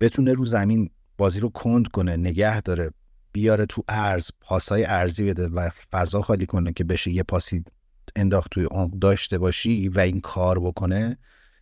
بتونه 0.00 0.32
رو 0.32 0.44
زمین 0.44 0.90
بازی 1.18 1.40
رو 1.40 1.48
کند 1.48 1.88
کنه 1.88 2.16
نگه 2.16 2.60
داره 2.60 2.90
بیاره 3.32 3.66
تو 3.66 3.82
ارز 3.88 4.30
پاسای 4.40 4.84
ارزی 4.84 5.24
بده 5.24 5.48
و 5.48 5.70
فضا 5.92 6.22
خالی 6.22 6.46
کنه 6.46 6.72
که 6.72 6.84
بشه 6.84 7.10
یه 7.10 7.22
پاسی 7.22 7.64
انداخت 8.16 8.50
توی 8.50 8.64
اون 8.64 8.90
داشته 9.00 9.38
باشی 9.38 9.88
و 9.88 10.00
این 10.00 10.20
کار 10.20 10.60
بکنه 10.60 11.18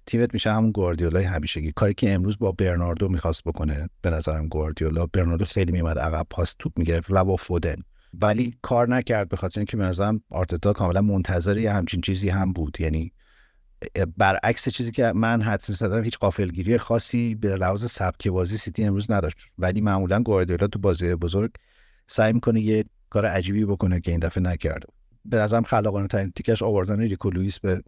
تیمت 0.06 0.34
میشه 0.34 0.52
همون 0.52 0.70
گواردیولای 0.70 1.24
همیشگی. 1.24 1.72
کاری 1.72 1.94
که 1.94 2.12
امروز 2.12 2.38
با 2.38 2.52
برناردو 2.52 3.08
می‌خواست 3.08 3.44
بکنه 3.44 3.88
به 4.02 4.10
نظرم 4.10 4.48
گواردیولا 4.48 5.06
برناردو 5.06 5.44
خیلی 5.44 5.72
میومد 5.72 5.98
عقب 5.98 6.26
پاس 6.30 6.54
توپ 6.58 6.78
می‌گرفت 6.78 7.06
و 7.10 7.24
با 7.24 7.36
فودن. 7.36 7.76
ولی 8.20 8.58
کار 8.62 8.88
نکرد 8.88 9.28
به 9.28 9.36
خاطر 9.36 9.60
اینکه 9.60 9.76
به 9.76 9.84
نظرم 9.84 10.20
آرتتا 10.30 10.72
کاملا 10.72 11.02
منتظر 11.02 11.58
یه 11.58 11.72
همچین 11.72 12.00
چیزی 12.00 12.28
هم 12.28 12.52
بود. 12.52 12.80
یعنی 12.80 13.12
برعکس 14.16 14.68
چیزی 14.68 14.90
که 14.90 15.12
من 15.14 15.42
حدس 15.42 15.70
زدم 15.70 16.04
هیچ 16.04 16.18
قافلگیری 16.18 16.78
خاصی 16.78 17.34
به 17.34 17.56
لحاظ 17.56 17.90
سبک 17.90 18.28
بازی 18.28 18.56
سیتی 18.56 18.84
امروز 18.84 19.10
نداشت. 19.10 19.36
ولی 19.58 19.80
معمولا 19.80 20.22
گواردیولا 20.22 20.66
تو 20.66 20.78
بازی 20.78 21.14
بزرگ 21.14 21.50
سعی 22.06 22.32
می‌کنه 22.32 22.60
یه 22.60 22.84
کار 23.10 23.26
عجیبی 23.26 23.64
بکنه 23.64 24.00
که 24.00 24.10
این 24.10 24.20
دفعه 24.20 24.42
نکرده. 24.42 24.86
به 25.24 25.36
نظرم 25.36 25.62
خلاقانه 25.62 26.06
ترین 26.06 26.32
تیکش 26.36 26.62
آوردن 26.62 27.00
ریکو 27.00 27.30
لوئیس 27.30 27.60
به 27.60 27.82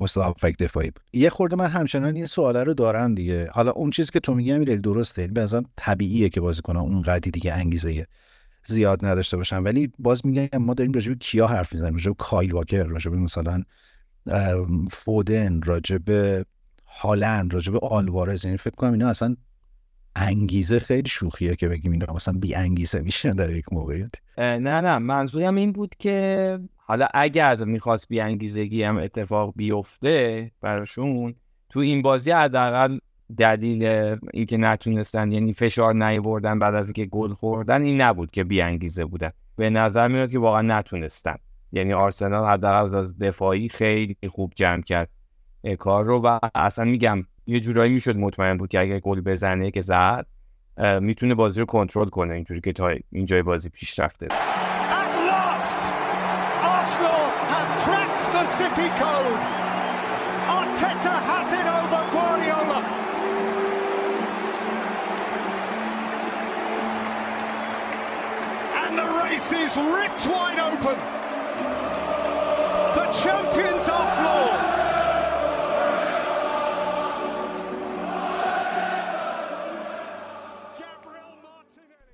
پست 0.00 0.16
هافک 0.16 0.58
دفاعی 0.58 0.90
بود. 0.90 1.04
یه 1.12 1.30
خورده 1.30 1.56
من 1.56 1.70
همچنان 1.70 2.16
این 2.16 2.26
سواله 2.26 2.64
رو 2.64 2.74
دارم 2.74 3.14
دیگه. 3.14 3.48
حالا 3.52 3.70
اون 3.70 3.90
چیزی 3.90 4.10
که 4.12 4.20
تو 4.20 4.34
میگی 4.34 4.52
امیرعلی 4.52 4.80
درسته. 4.80 5.26
به 5.26 5.40
نظرم 5.40 5.64
طبیعیه 5.76 6.28
که 6.28 6.40
بازیکن‌ها 6.40 6.82
اون 6.82 7.02
قدی 7.02 7.30
دیگه 7.30 7.52
انگیزه 7.52 8.06
زیاد 8.66 9.04
نداشته 9.04 9.36
باشن. 9.36 9.62
ولی 9.62 9.92
باز 9.98 10.26
میگم 10.26 10.58
ما 10.58 10.74
داریم 10.74 10.92
راجع 10.92 11.08
به 11.08 11.18
کیا 11.18 11.46
حرف 11.46 11.72
می‌زنیم 11.72 11.94
راجع 11.94 12.10
به 12.10 12.16
کایل 12.18 12.52
واکر 12.52 12.84
راجع 12.84 13.10
به 13.10 13.16
مثلا 13.16 13.62
فودن 14.90 15.62
راجع 15.62 15.98
به 15.98 16.44
هالند 16.86 17.54
راجع 17.54 17.72
به 17.72 17.78
آلوارز. 17.78 18.44
یعنی 18.44 18.56
فکر 18.56 18.74
کنم 18.74 18.92
اینا 18.92 19.08
اصلا 19.08 19.36
انگیزه 20.16 20.78
خیلی 20.78 21.08
شوخیه 21.08 21.56
که 21.56 21.68
بگیم 21.68 21.92
اینا 21.92 22.14
مثلا 22.14 22.38
بی 22.38 22.54
انگیزه 22.54 23.00
میشن 23.00 23.32
در 23.32 23.50
یک 23.50 23.72
موقعیت. 23.72 24.12
نه 24.38 24.58
نه. 24.58 24.98
منظورم 24.98 25.54
این 25.54 25.72
بود 25.72 25.94
که 25.98 26.58
حالا 26.76 27.06
اگر 27.14 27.64
می‌خواست 27.64 28.08
بی 28.08 28.20
انگیزگی 28.20 28.82
هم 28.82 28.96
اتفاق 28.96 29.52
بیفته 29.56 30.50
براشون 30.60 31.34
تو 31.68 31.80
این 31.80 32.02
بازی 32.02 32.30
حداقل 32.30 32.98
دلیل 33.38 33.84
اینکه 34.32 34.56
نتونستن 34.56 35.32
یعنی 35.32 35.52
فشار 35.52 35.94
نیاوردن 35.94 36.58
بعد 36.58 36.74
از 36.74 36.86
اینکه 36.86 37.04
گل 37.06 37.32
خوردن 37.32 37.82
این 37.82 38.00
نبود 38.00 38.30
که 38.30 38.44
بی 38.44 38.60
انگیزه 38.60 39.04
بودن. 39.04 39.30
به 39.56 39.70
نظر 39.70 40.08
میاد 40.08 40.30
که 40.30 40.38
واقعا 40.38 40.62
نتونستن. 40.62 41.36
یعنی 41.72 41.92
آرسنال 41.92 42.48
حداقل 42.48 42.96
از 42.96 43.18
دفاعی 43.18 43.68
خیلی 43.68 44.16
خوب 44.28 44.52
جمع 44.54 44.82
کرد. 44.82 45.08
کار 45.78 46.04
رو 46.04 46.18
و 46.18 46.38
اصلا 46.54 46.84
میگم 46.84 47.24
یه 47.46 47.60
جورایی 47.60 47.94
می‌شد 47.94 48.16
مطمئن 48.16 48.56
بود 48.56 48.68
که 48.68 48.80
اگر 48.80 48.98
گل 48.98 49.20
بزنه 49.20 49.70
که 49.70 49.80
زد 49.80 50.26
می‌تونه 51.00 51.34
بازی 51.34 51.60
رو 51.60 51.66
کنترل 51.66 52.08
کنه 52.08 52.34
اینطوری 52.34 52.60
که 52.60 52.72
تا 52.72 52.94
اینجای 53.12 53.42
بازی 53.42 53.68
پیش 53.68 53.98
رفته 53.98 54.28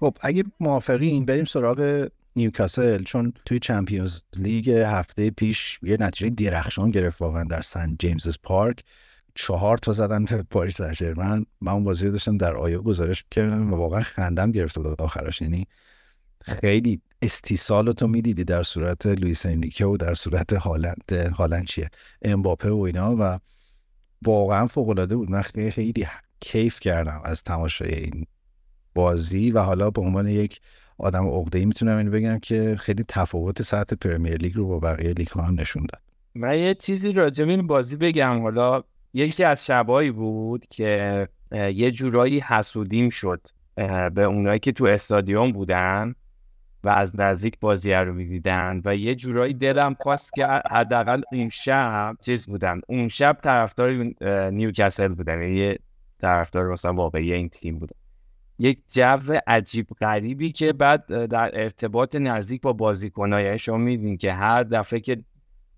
خب 0.01 0.16
اگه 0.21 0.45
موافقین 0.61 1.25
بریم 1.25 1.45
سراغ 1.45 2.09
نیوکاسل 2.37 3.03
چون 3.03 3.33
توی 3.45 3.59
Champions 3.59 4.20
League 4.37 4.70
هفته 4.71 5.31
پیش 5.31 5.79
یه 5.83 5.97
نتیجه 6.01 6.31
درخشان 6.31 6.90
گرفت 6.90 7.23
واقعا 7.23 7.45
در 7.45 7.61
سن 7.61 7.97
جیمز 7.99 8.38
پارک. 8.43 8.85
چهار 9.35 9.79
تا 9.79 9.93
زدن 9.93 10.25
به 10.25 10.43
پاریس 10.43 10.81
سن 10.81 11.47
من 11.61 11.73
اون 11.73 11.85
بازی 11.85 12.11
داشتم 12.11 12.37
در 12.37 12.57
آیو 12.57 12.81
گزارش 12.83 13.25
کردم 13.31 13.73
و 13.73 13.77
واقعا 13.77 14.03
خندم 14.03 14.53
گرفته 14.53 14.81
بود 14.81 15.03
آخرش. 15.03 15.43
یعنی 15.43 15.66
خیلی 16.43 17.01
استیصال 17.22 17.92
تو 17.92 18.06
می‌دیدی 18.06 18.44
در 18.44 18.62
صورت 18.62 19.06
لوئیس 19.06 19.46
انریکه 19.46 19.87
و 19.87 19.96
در 19.96 20.14
صورت 20.14 20.52
هالند 20.52 21.12
هالند 21.12 21.64
چیه؟ 21.64 21.90
امباپه 22.22 22.70
و 22.70 22.80
اینا 22.80 23.16
و 23.18 23.38
واقعا 24.22 24.66
فوق 24.66 24.88
العاده 24.88 25.16
بود. 25.16 25.30
من 25.30 25.42
خیلی, 25.42 26.06
کیف 26.40 26.80
کردم 26.80 27.20
از 27.24 27.42
تماشای 27.42 27.94
این 27.94 28.26
بازی 28.94 29.50
و 29.50 29.59
حالا 29.59 29.90
به 29.90 30.00
عنوان 30.00 30.28
یک 30.28 30.61
آدم 30.98 31.26
عقده 31.26 31.59
ای 31.59 31.64
می‌تونم 31.64 31.96
اینو 31.96 32.11
بگم 32.11 32.38
که 32.38 32.76
خیلی 32.78 33.04
تفاوت 33.09 33.62
سطح 33.62 33.96
پرمیر 33.96 34.37
لیگ 34.37 34.54
رو 34.56 34.68
با 34.68 34.78
بقیه 34.78 35.12
لیگ 35.12 35.28
هم 35.35 35.61
نشون 35.61 35.83
داد. 35.92 36.02
من 36.35 36.59
یه 36.59 36.74
چیزی 36.74 37.12
راجع 37.12 37.44
این 37.44 37.66
بازی 37.66 37.96
بگم. 37.96 38.42
حالا 38.42 38.83
یکی 39.14 39.44
از 39.44 39.66
شبایی 39.66 40.11
بود 40.11 40.66
که 40.66 41.28
یه 41.52 41.90
جورایی 41.90 42.40
حسودیم 42.40 43.11
شد 43.11 43.46
به 44.14 44.24
اونایی 44.24 44.59
که 44.59 44.72
تو 44.72 44.85
استادیوم 44.85 45.52
بودن. 45.52 46.14
و 46.85 46.88
از 46.88 47.21
نزدیک 47.21 47.61
بازی 47.61 47.93
رو 47.93 48.14
می‌دیدن 48.14 48.83
و 48.85 48.97
یه 48.97 49.14
جورایی 49.14 49.55
دلم 49.55 49.97
خواست 50.01 50.33
که 50.33 50.47
حداقل 50.47 51.23
اون 51.33 51.49
شب 51.49 52.16
چیز 52.21 52.47
بودن 52.47 52.81
اون 52.88 53.09
شب 53.09 53.38
طرفدار 53.43 53.90
نیوکاسل 54.51 55.09
بودن. 55.09 55.43
یعنی 55.43 55.57
یه 55.57 55.79
طرفدار 56.21 56.69
مثلا 56.69 56.93
واقعی 56.93 57.33
این 57.33 57.49
تیم 57.49 57.79
بودن 57.79 57.97
یک 58.59 58.83
جو 58.88 59.35
عجیب 59.47 59.87
غریبی 60.01 60.53
که 60.53 60.73
بعد 60.73 61.25
در 61.27 61.51
ارتباط 61.62 62.16
نزدیک 62.16 62.61
با 62.61 62.73
بازیکن‌ها 62.73 63.40
یعنی 63.40 63.59
شما 63.59 64.16
که 64.16 64.33
هر 64.33 64.62
دفعه 64.62 65.01
که 65.01 65.25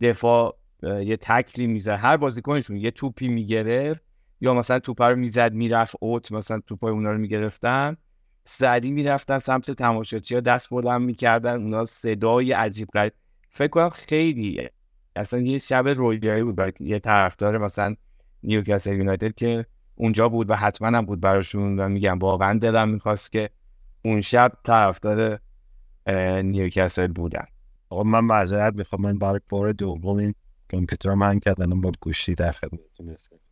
دفاع 0.01 0.59
یه 0.83 1.17
تکلی 1.17 1.67
می‌زد 1.67 1.91
هر 1.91 2.17
بازیکنشون 2.17 2.77
یه 2.77 2.91
توپی 2.91 3.29
می‌گرفت 3.29 4.03
یا 4.41 4.55
مثلا 4.55 4.79
توپ 4.79 5.03
رو 5.03 5.17
می‌زد 5.17 5.53
می‌رفت 5.53 5.97
اوت 6.01 6.33
مثلا 6.33 6.61
توپای 6.67 6.93
اونا 6.93 7.13
رو 7.13 7.19
می‌گرفتن 7.19 7.97
سریع 8.45 8.91
می‌رفتن 8.91 9.39
سمت 9.39 9.71
تماشاچی 9.71 10.35
ها 10.35 10.41
دست 10.41 10.71
بلند 10.71 11.01
می‌کردن 11.01 11.63
اونا 11.63 11.85
صدای 11.85 12.53
عجیب 12.53 12.89
غریب. 12.89 13.13
فکر 13.51 13.69
کنم 13.69 13.89
خیلی 13.89 14.69
اصلا 15.17 15.41
یه 15.41 15.59
شب 15.59 15.89
رویایی 15.89 16.43
بود 16.43 16.57
برای 16.57 16.73
یه 16.81 16.99
طرفدار 16.99 17.59
مثلا 17.59 17.95
نیوکاسل 18.43 18.97
یونایتد 18.97 19.35
که 19.35 19.67
اونجا 19.95 20.29
بود 20.29 20.51
و 20.51 20.55
حتما 20.55 20.89
هم 20.89 21.07
بود 21.07 21.21
براشون 21.21 21.81
و 21.81 21.89
میگم 21.89 22.19
واقعا 22.19 22.59
دلم 22.59 22.89
می‌خواست 22.89 23.33
که 23.33 23.51
اون 24.05 24.21
شب 24.21 24.53
طرفدار 24.65 25.41
نیوکاسل 26.43 27.07
بودن. 27.07 27.45
آقا 27.89 28.03
من 28.03 28.21
معذرت 28.21 28.75
می‌خوام 28.75 29.03
من 29.03 29.19
برای 29.19 29.41
بار 29.49 29.73
دوم 29.73 30.17
این 30.17 30.35
کامپیوتر 30.71 31.15
من 31.15 31.39
کردنم 31.39 31.81
با 31.81 31.93
گوشی 32.01 32.35
در 32.35 32.53
خدمتتون 32.53 33.09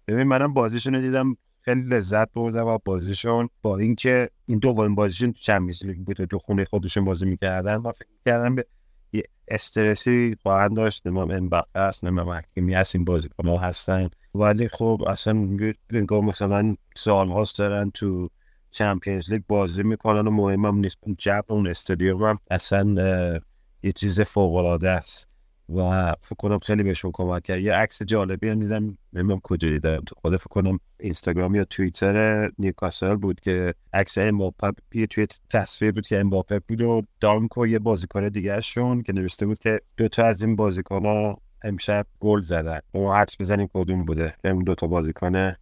ببین 0.08 0.22
منم 0.22 0.54
بازیشون 0.54 1.00
دیدم 1.00 1.36
خیلی 1.60 1.82
لذت 1.82 2.32
بردم 2.32 2.66
و 2.66 2.78
بازیشون. 2.84 3.48
با 3.62 3.78
اینکه 3.78 4.30
این 4.46 4.58
دومین 4.58 4.94
بازیشون 4.94 5.32
تو 5.32 5.38
چمپیونز 5.40 5.84
لیگ 5.84 5.98
بود 5.98 6.24
تو 6.24 6.38
خونه 6.38 6.64
خودشون 6.64 7.04
بازی 7.04 7.24
می‌کردن 7.24 7.76
ما 7.76 7.92
فکر 7.92 8.08
کردم 8.26 8.54
به 8.54 8.66
یه 9.12 9.22
استرسی 9.48 10.36
خواهند 10.42 10.76
داشت. 10.76 11.06
نمام 11.06 11.30
این 11.30 11.50
است 11.74 12.04
نمام 12.04 12.30
حکیمی 12.30 12.74
هست 12.74 12.96
این 12.96 13.04
بازیکن 13.04 13.48
هستن. 13.48 14.08
ولی 14.34 14.68
خب 14.68 15.02
اصلا 15.06 15.48
انگار 15.90 16.20
مثلا 16.20 16.76
سال 16.96 17.28
هاست 17.28 17.58
دارن 17.58 17.90
تو 17.90 18.28
چمپیونز 18.70 19.30
لیگ 19.30 19.42
بازی 19.48 19.82
می‌کنن 19.82 20.26
و 20.26 20.30
مهم 20.30 20.64
هم 20.64 20.76
نیست 20.76 20.98
جو 21.18 21.40
اون 21.48 21.66
استادیوم 21.66 22.22
هم 22.22 22.38
اصلا 22.50 23.40
یه 23.82 23.92
چیز 23.92 24.20
فوق 24.20 24.54
العاده 24.54 24.90
است. 24.90 25.29
و 25.76 26.12
فکر 26.20 26.34
کنم 26.34 26.58
خیلی 26.58 26.82
بهشون 26.82 27.10
کمک 27.14 27.42
کرد. 27.42 27.60
یه 27.60 27.74
عکس 27.74 28.02
جالبی 28.02 28.48
هم 28.48 28.60
دیدم 28.60 28.98
نمی‌دونم 29.12 29.40
کجا 29.42 29.68
دیدم. 29.68 30.00
تو 30.06 30.14
خود 30.20 30.36
فکر 30.36 30.48
کنم 30.48 30.78
اینستاگرام 31.00 31.54
یا 31.54 31.64
توییتر 31.64 32.50
نیوکاسل 32.58 33.14
بود 33.14 33.40
که 33.40 33.74
عکس 33.92 34.18
امباپه 34.18 34.72
توی 35.10 35.26
تصویر 35.50 35.92
بود 35.92 36.06
که 36.06 36.20
امباپه 36.20 36.58
بود 36.58 36.80
و 36.80 37.02
دانک 37.20 37.58
و 37.58 37.66
یه 37.66 37.78
بازیکن 37.78 38.28
دیگه 38.28 38.60
شون 38.60 39.02
که 39.02 39.12
نوشته 39.12 39.46
بود 39.46 39.58
که 39.58 39.80
دو 39.96 40.08
تا 40.08 40.24
از 40.24 40.42
این 40.42 40.56
بازیکن 40.56 41.06
ها 41.06 41.40
امشب 41.62 42.06
گل 42.20 42.40
زدن. 42.40 42.80
و 42.94 42.98
حدس 42.98 43.36
بزنیم 43.40 43.68
کدوم 43.74 44.04
بوده. 44.04 44.34
که 44.42 44.52
دو 44.52 44.74
تا 44.74 44.86
بازیکن 44.86 45.52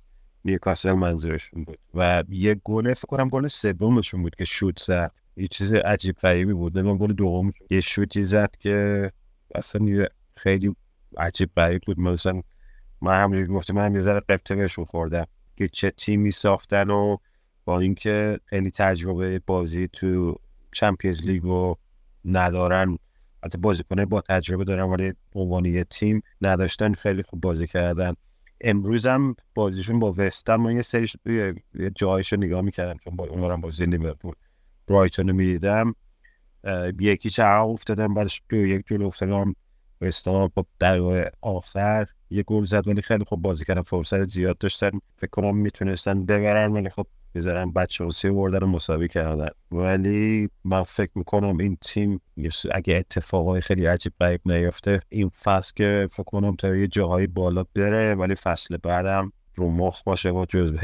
نیوکاسل 0.45 0.93
منظورشون 0.93 1.65
بود. 1.65 1.79
و 1.95 2.25
یه 2.29 2.61
گل 2.65 2.95
فکر 2.95 3.07
کنم 3.07 3.29
گل 3.29 3.47
سومشون 3.47 4.23
بود 4.23 4.35
که 4.35 4.45
شوت 4.45 4.81
زد. 4.81 5.13
یه 5.37 5.47
چیز 5.47 5.73
عجیب 5.73 6.17
غریبی 6.17 6.53
بود. 6.53 6.79
نمی‌دونم 6.79 6.99
گل 6.99 7.13
دوم 7.13 7.53
یه 7.71 7.81
شوتی 7.81 8.23
زد 8.23 8.51
که 8.59 9.11
اصلا 9.55 10.07
خیلی 10.37 10.77
عجیب 11.17 11.51
غریب 11.57 11.83
بود. 11.87 12.01
مثلا 12.01 12.43
من 13.01 13.23
همونجوری 13.23 13.53
گفتم 13.53 13.75
من 13.75 13.95
یه 13.95 14.01
ذره 14.01 14.21
قبطه 14.21 14.55
بهشون 14.55 14.85
خوردم 14.85 15.27
که 15.57 15.69
چه 15.69 15.91
تیمی 15.91 16.31
ساختن 16.31 16.91
و 16.91 17.17
با 17.65 17.81
اینکه 17.81 18.41
خیلی 18.45 18.71
تجربه 18.71 19.41
بازی 19.47 19.89
تو 19.89 20.37
چمپیونز 20.73 21.23
لیگ 21.23 21.43
رو 21.43 21.79
ندارن. 22.25 22.99
حتی 23.45 23.59
بازیکنه 23.59 24.07
با 24.07 24.21
تجربه 24.21 24.65
دارن 24.65 24.83
ولی 24.83 25.13
عنوان 25.35 25.65
یه 25.65 25.85
تیم 25.85 26.23
نداشتن 26.41 26.93
خیلی 26.93 27.23
خوب 27.23 27.41
بازی 27.41 27.67
کردن. 27.67 28.15
امروز 28.61 29.07
هم 29.07 29.37
بازیشون 29.55 29.99
با 29.99 30.15
وستن 30.17 30.57
من 30.57 30.77
یه 30.77 30.83
سریش 30.83 31.17
یه 31.27 31.91
جایشو 31.95 32.37
نگاه 32.37 32.61
می‌کردم 32.61 32.99
چون 33.05 33.17
با 33.17 33.25
اونورم 33.25 33.61
بازی 33.61 33.87
لیورپول. 33.87 34.35
برایتون 34.87 35.33
می‌دیدم. 35.33 35.95
یکی 37.01 37.31
چه 37.31 37.45
افتادن 37.45 38.15
بعدش 38.15 38.43
دو 38.49 38.57
یک 38.57 38.87
جلو 38.87 39.07
افتادن. 39.07 39.53
وستان 40.01 40.51
با 40.55 40.67
در 40.79 41.31
آخر 41.43 42.07
یه 42.31 42.43
گل 42.43 42.65
زد 42.65 42.89
ولی 42.89 43.03
خیلی 43.03 43.25
خوب 43.25 43.43
بازی 43.43 43.65
کردن. 43.65 43.83
فرصت 43.83 44.29
زیاد 44.29 44.59
داشتن. 44.59 44.91
فکر 45.17 45.31
کنم 45.31 45.57
می‌تونستن 45.57 46.25
ببرن 46.25 46.73
ولی 46.73 46.91
خب 46.91 47.07
بذارن 47.35 47.73
بچه 47.73 48.11
سی 48.11 48.31
بردن 48.31 48.59
و 48.59 48.67
مساوی 48.67 49.09
کردن. 49.09 49.49
ولی 49.73 50.49
من 50.65 50.83
فکر 50.83 51.11
می‌کنم 51.15 51.59
این 51.59 51.79
تیم 51.81 52.21
اگه 52.73 52.97
اتفاقای 52.97 53.61
خیلی 53.61 53.87
عجیب 53.87 54.13
غریب 54.21 54.41
نیفته 54.47 55.01
این 55.09 55.29
فصل 55.29 55.73
که 55.77 56.09
فکر 56.11 56.23
کنم 56.23 56.57
تا 56.57 56.77
یه 56.77 56.87
جاهای 56.87 57.27
بالا 57.27 57.65
بره 57.75 58.15
ولی 58.15 58.35
فصل 58.35 58.77
بعدم 58.77 59.33
رو 59.55 59.71
مخ 59.71 60.03
باشه 60.03 60.31
و 60.31 60.47
جزو 60.49 60.77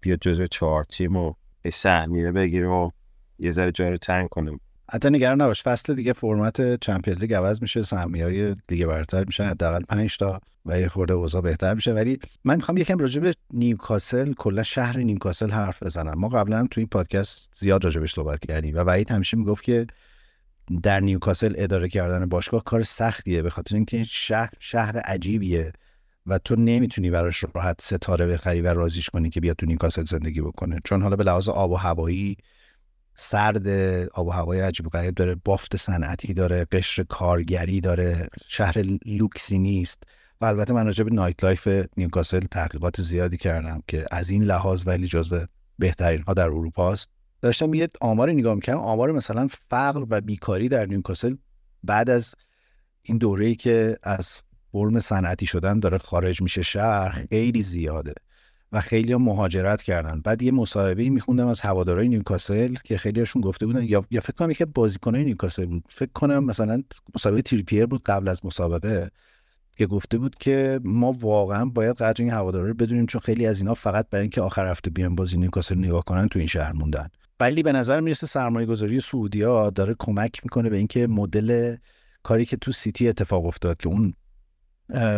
بیا 0.00 0.16
جزو 0.16 0.46
چهار 0.46 0.84
تیم 0.84 1.16
و 1.16 1.34
سهمیه 1.72 2.32
بگیره 2.32 2.68
و 2.68 2.90
یه 3.38 3.50
ذره 3.50 3.72
جای 3.72 3.90
رو 3.90 3.96
تنگ 3.96 4.28
کنیم 4.28 4.60
حتی 4.90 5.10
نگران 5.10 5.40
نباش 5.40 5.62
فصل 5.62 5.94
دیگه 5.94 6.12
فرمت 6.12 6.80
چمپیونز 6.80 7.20
لیگ 7.20 7.34
عوض 7.34 7.62
میشه 7.62 7.82
سهمیه 7.82 8.24
های 8.24 8.56
دیگه 8.68 8.86
برتر 8.86 9.24
میشه 9.24 9.44
حداقل 9.44 9.82
5 9.82 10.16
تا 10.16 10.40
و 10.66 10.80
یه 10.80 10.88
خورده 10.88 11.14
اوضاع 11.14 11.42
بهتر 11.42 11.74
میشه. 11.74 11.92
ولی 11.92 12.18
من 12.44 12.56
می‌خوام 12.56 12.78
یکم 12.78 12.98
راجع 12.98 13.20
به 13.20 13.34
نیوکاسل 13.50 14.32
کلا 14.32 14.62
شهر 14.62 14.98
نیوکاسل 14.98 15.50
حرف 15.50 15.82
بزنم. 15.82 16.18
ما 16.18 16.28
قبلا 16.28 16.66
تو 16.70 16.80
این 16.80 16.88
پادکست 16.88 17.50
زیاد 17.54 17.84
راجبش 17.84 18.14
صحبت 18.14 18.40
کردیم 18.40 18.76
و 18.76 18.78
وحید 18.78 19.10
همیشه 19.10 19.36
می‌گفت 19.36 19.64
که 19.64 19.86
در 20.82 21.00
نیوکاسل 21.00 21.54
اداره 21.56 21.88
کردن 21.88 22.28
باشگاه 22.28 22.64
کار 22.64 22.82
سختیه 22.82 23.42
به 23.42 23.50
خاطر 23.50 23.74
اینکه 23.74 24.04
شهر 24.04 24.50
شهر 24.58 24.98
عجیبیه 24.98 25.72
و 26.26 26.38
تو 26.38 26.56
نمی‌تونی 26.56 27.10
براش 27.10 27.44
راحت 27.54 27.80
ستاره 27.80 28.26
بخری 28.26 28.60
و 28.60 28.66
رازیش 28.74 29.10
کنی 29.10 29.30
که 29.30 29.40
بیاد 29.40 29.56
تو 29.56 29.66
نیوکاسل 29.66 30.04
زندگی 30.04 30.40
بکنه. 30.40 30.80
چون 30.84 31.02
حالا 31.02 31.16
به 31.16 31.24
لحاظ 31.24 31.48
آب 31.48 31.70
و 31.70 31.76
هوایی 31.76 32.36
سرد 33.18 33.68
آب 34.14 34.26
و 34.26 34.30
هوای 34.30 34.60
عجیب 34.60 34.86
و 34.86 34.88
غریب 34.88 35.14
داره 35.14 35.34
بافت 35.44 35.76
صنعتی 35.76 36.34
داره 36.34 36.64
قشر 36.72 37.02
کارگری 37.02 37.80
داره 37.80 38.28
شهر 38.48 38.78
لوکسی 39.06 39.58
نیست. 39.58 40.02
و 40.40 40.44
البته 40.44 40.72
من 40.74 40.86
راجع 40.86 41.04
به 41.04 41.10
nightlife 41.10 41.68
نیوکاسل 41.96 42.40
تحقیقات 42.40 43.00
زیادی 43.00 43.36
کردم 43.36 43.82
که 43.88 44.06
از 44.10 44.30
این 44.30 44.42
لحاظ 44.42 44.82
ولی 44.86 45.06
جزو 45.06 45.46
بهترین 45.78 46.22
ها 46.22 46.34
در 46.34 46.44
اروپا 46.44 46.92
است. 46.92 47.08
داشتم 47.42 47.74
یه 47.74 47.88
آمار 48.00 48.30
نگاه 48.30 48.54
می‌کنم 48.54 48.76
آمار 48.76 49.12
مثلا 49.12 49.46
فقر 49.50 50.06
و 50.10 50.20
بیکاری 50.20 50.68
در 50.68 50.86
نیوکاسل 50.86 51.34
بعد 51.84 52.10
از 52.10 52.34
این 53.02 53.18
دوره‌ای 53.18 53.54
که 53.54 53.98
از 54.02 54.42
فرم 54.72 54.98
صنعتی 54.98 55.46
شدن 55.46 55.80
داره 55.80 55.98
خارج 55.98 56.42
میشه 56.42 56.62
شهر 56.62 57.26
خیلی 57.30 57.62
زیاده. 57.62 58.14
و 58.72 58.80
خیلی 58.80 59.12
هم 59.12 59.22
مهاجرت 59.22 59.82
کردن. 59.82 60.20
بعد 60.20 60.42
یه 60.42 60.52
مصاحبه 60.52 61.10
میخوندم 61.10 61.46
از 61.46 61.60
هوادارهای 61.60 62.08
نیوکاسل 62.08 62.74
که 62.84 62.98
خیلی 62.98 63.20
هاشون 63.20 63.42
گفته 63.42 63.66
بودن 63.66 63.84
یا, 63.84 64.04
یا 64.10 64.20
فکر 64.20 64.32
کنم 64.32 64.52
که 64.52 64.64
بازیکنای 64.64 65.24
نیوکاسل 65.24 65.66
بود. 65.66 65.84
فکر 65.88 66.12
کنم 66.14 66.44
مثلا 66.44 66.82
مسابقه 67.14 67.42
تریپیر 67.42 67.86
بود 67.86 68.02
قبل 68.02 68.28
از 68.28 68.46
مسابقه 68.46 69.10
که 69.76 69.86
گفته 69.86 70.18
بود 70.18 70.34
که 70.34 70.80
ما 70.84 71.12
واقعا 71.12 71.64
باید 71.64 71.96
قدر 71.96 72.22
این 72.22 72.32
هوادارا 72.32 72.66
رو 72.66 72.74
بدونیم 72.74 73.06
چون 73.06 73.20
خیلی 73.20 73.46
از 73.46 73.60
اینا 73.60 73.74
فقط 73.74 74.06
برای 74.10 74.22
اینکه 74.22 74.40
آخر 74.40 74.66
هفته 74.66 74.90
بیان 74.90 75.14
بازی 75.14 75.36
نیوکاسل 75.36 75.78
نگاه 75.78 76.04
کنن 76.04 76.28
تو 76.28 76.38
این 76.38 76.48
شهر 76.48 76.72
موندن. 76.72 77.08
ولی 77.40 77.62
به 77.62 77.72
نظر 77.72 78.00
می‌رسه 78.00 78.26
سرمایه 78.26 78.66
گذاری 78.66 79.00
سعودیا 79.00 79.70
داره 79.70 79.96
کمک 79.98 80.40
می‌کنه 80.44 80.70
به 80.70 80.76
اینکه 80.76 81.06
مدل 81.06 81.76
کاری 82.22 82.44
که 82.44 82.56
تو 82.56 82.72
سیتی 82.72 83.08
اتفاق 83.08 83.46
افتاد 83.46 83.76
که 83.76 83.88
اون 83.88 84.14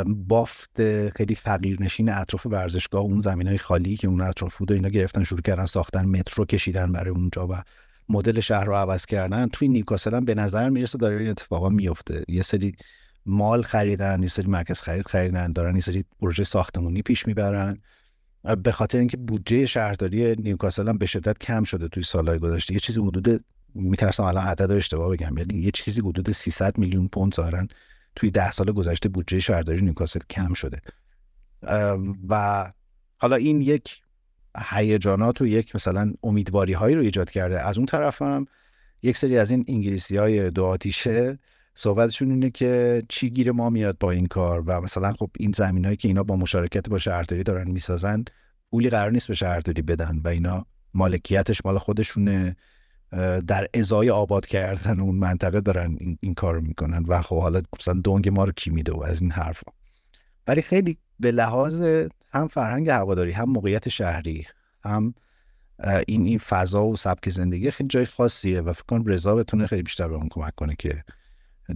بافت 0.06 1.08
خیلی 1.08 1.34
فقیر 1.34 1.82
نشین 1.82 2.08
اطراف 2.08 2.46
ورزشگاه 2.46 3.02
اون 3.02 3.20
زمین 3.20 3.48
های 3.48 3.58
خالی 3.58 3.96
که 3.96 4.08
اون 4.08 4.20
اطراف 4.20 4.56
بود 4.56 4.70
و 4.70 4.74
اینا 4.74 4.88
گرفتن 4.88 5.24
شروع 5.24 5.40
کردن 5.40 5.66
ساختن 5.66 6.04
مترو 6.04 6.44
کشیدن 6.44 6.92
برای 6.92 7.10
اونجا 7.10 7.46
و 7.46 7.62
مدل 8.08 8.40
شهر 8.40 8.64
رو 8.64 8.74
عوض 8.74 9.06
کردن. 9.06 9.48
توی 9.48 9.68
نیوکاسل 9.68 10.14
هم 10.14 10.24
به 10.24 10.34
نظر 10.34 10.68
می‌رسه 10.68 10.98
داره 10.98 11.20
این 11.20 11.30
اتفاقا 11.30 11.68
میفته 11.68 12.24
یه 12.28 12.42
سری 12.42 12.72
مال 13.26 13.62
خریدن 13.62 14.22
یه 14.22 14.28
سری 14.28 14.46
مرکز 14.46 14.80
خرید 14.80 15.06
خریدن 15.06 15.52
دارن 15.52 15.74
یه 15.74 15.80
سری 15.80 16.04
پروژه 16.20 16.44
ساختمانی 16.44 17.02
پیش 17.02 17.26
می‌برن. 17.26 17.78
به 18.62 18.72
خاطر 18.72 18.98
اینکه 18.98 19.16
بودجه 19.16 19.66
شهرداری 19.66 20.36
نیوکاسل 20.36 20.88
هم 20.88 20.98
به 20.98 21.06
شدت 21.06 21.38
کم 21.38 21.64
شده 21.64 21.88
توی 21.88 22.02
سالهای 22.02 22.38
گذشته. 22.38 22.74
یه 22.74 22.80
چیزی 22.80 23.00
حدود 23.00 23.44
میترسم 23.74 24.22
الان 24.22 24.46
عدد 24.46 24.72
اشتباه 24.72 25.10
بگم 25.12 25.38
یعنی 25.38 25.54
یه 25.54 25.70
چیزی 25.70 26.00
حدود 26.00 26.32
300 26.32 26.78
میلیون 26.78 27.08
پوند 27.08 27.34
ظاهرن 27.34 27.68
توی 28.18 28.30
ده 28.30 28.52
سال 28.52 28.72
گذشته 28.72 29.08
بودجه 29.08 29.40
شهرداری 29.40 29.82
نیوکاسل 29.82 30.20
کم 30.30 30.54
شده. 30.54 30.80
و 32.28 32.72
حالا 33.16 33.36
این 33.36 33.60
یک 33.60 34.00
هیجانات 34.70 35.40
و 35.40 35.46
یک 35.46 35.76
مثلا 35.76 36.12
امیدواری 36.22 36.72
هایی 36.72 36.94
رو 36.94 37.02
ایجاد 37.02 37.30
کرده. 37.30 37.60
از 37.60 37.76
اون 37.76 37.86
طرف 37.86 38.22
هم 38.22 38.46
یک 39.02 39.16
سری 39.16 39.38
از 39.38 39.50
این 39.50 39.64
انگلیسی 39.68 40.16
های 40.16 40.50
دو 40.50 40.64
آتیشه 40.64 41.38
صحبتشون 41.74 42.30
اینه 42.30 42.50
که 42.50 43.02
چی 43.08 43.30
گیر 43.30 43.52
ما 43.52 43.70
میاد 43.70 43.98
با 43.98 44.10
این 44.10 44.26
کار 44.26 44.60
و 44.66 44.80
مثلا 44.80 45.12
خب 45.12 45.30
این 45.38 45.52
زمین 45.52 45.84
هایی 45.84 45.96
که 45.96 46.08
اینا 46.08 46.22
با 46.22 46.36
مشارکت 46.36 46.88
با 46.88 46.98
شهرداری 46.98 47.42
دارن 47.42 47.70
می‌سازن 47.70 48.24
پولی 48.70 48.90
قرار 48.90 49.10
نیست 49.10 49.28
به 49.28 49.34
شهرداری 49.34 49.82
بدن 49.82 50.20
و 50.24 50.28
اینا 50.28 50.66
مالکیتش 50.94 51.64
مال 51.64 51.78
خودشونه. 51.78 52.56
در 53.46 53.68
ازای 53.74 54.10
آباد 54.10 54.46
کردن 54.46 55.00
اون 55.00 55.14
منطقه 55.14 55.60
دارن 55.60 55.96
این, 56.00 56.18
این 56.20 56.34
کار 56.34 56.60
می‌کنن 56.60 57.04
و 57.08 57.22
خب 57.22 57.40
حالا 57.40 57.62
مثلا 57.80 57.94
دونگ 57.94 58.28
ما 58.28 58.44
رو 58.44 58.52
کی 58.52 58.70
میده 58.70 58.92
و 58.92 59.02
از 59.02 59.20
این 59.20 59.30
حرفا. 59.30 59.72
ولی 60.46 60.62
خیلی 60.62 60.98
به 61.20 61.30
لحاظ 61.30 61.82
هم 62.32 62.48
فرهنگ 62.48 62.88
هواداری 62.88 63.32
هم 63.32 63.50
موقعیت 63.50 63.88
شهری 63.88 64.46
هم 64.84 65.14
این 66.08 66.26
این 66.26 66.38
فضا 66.38 66.84
و 66.84 66.96
سبک 66.96 67.30
زندگی 67.30 67.70
خیلی 67.70 67.88
جای 67.88 68.06
خاصیه 68.06 68.60
و 68.60 68.72
فکر 68.72 68.84
کنم 68.88 69.04
رضا 69.06 69.34
بتونه 69.34 69.66
خیلی 69.66 69.82
بیشتر 69.82 70.08
به 70.08 70.14
اون 70.14 70.28
کمک 70.30 70.54
کنه 70.54 70.76
که 70.78 71.04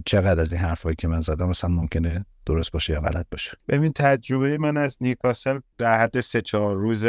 چقدر 0.05 0.41
از 0.41 0.53
این 0.53 0.61
حرفایی 0.61 0.95
که 0.95 1.07
من 1.07 1.21
زدم 1.21 1.49
مثلا 1.49 1.69
ممکنه 1.69 2.25
درست 2.45 2.71
باشه 2.71 2.93
یا 2.93 3.01
غلط 3.01 3.25
باشه. 3.31 3.51
ببین 3.67 3.91
تجربه 3.91 4.57
من 4.57 4.77
از 4.77 4.97
نیکاسل 5.01 5.59
در 5.77 5.99
حد 5.99 6.19
سه 6.19 6.41
چهار 6.41 6.75
روز 6.75 7.05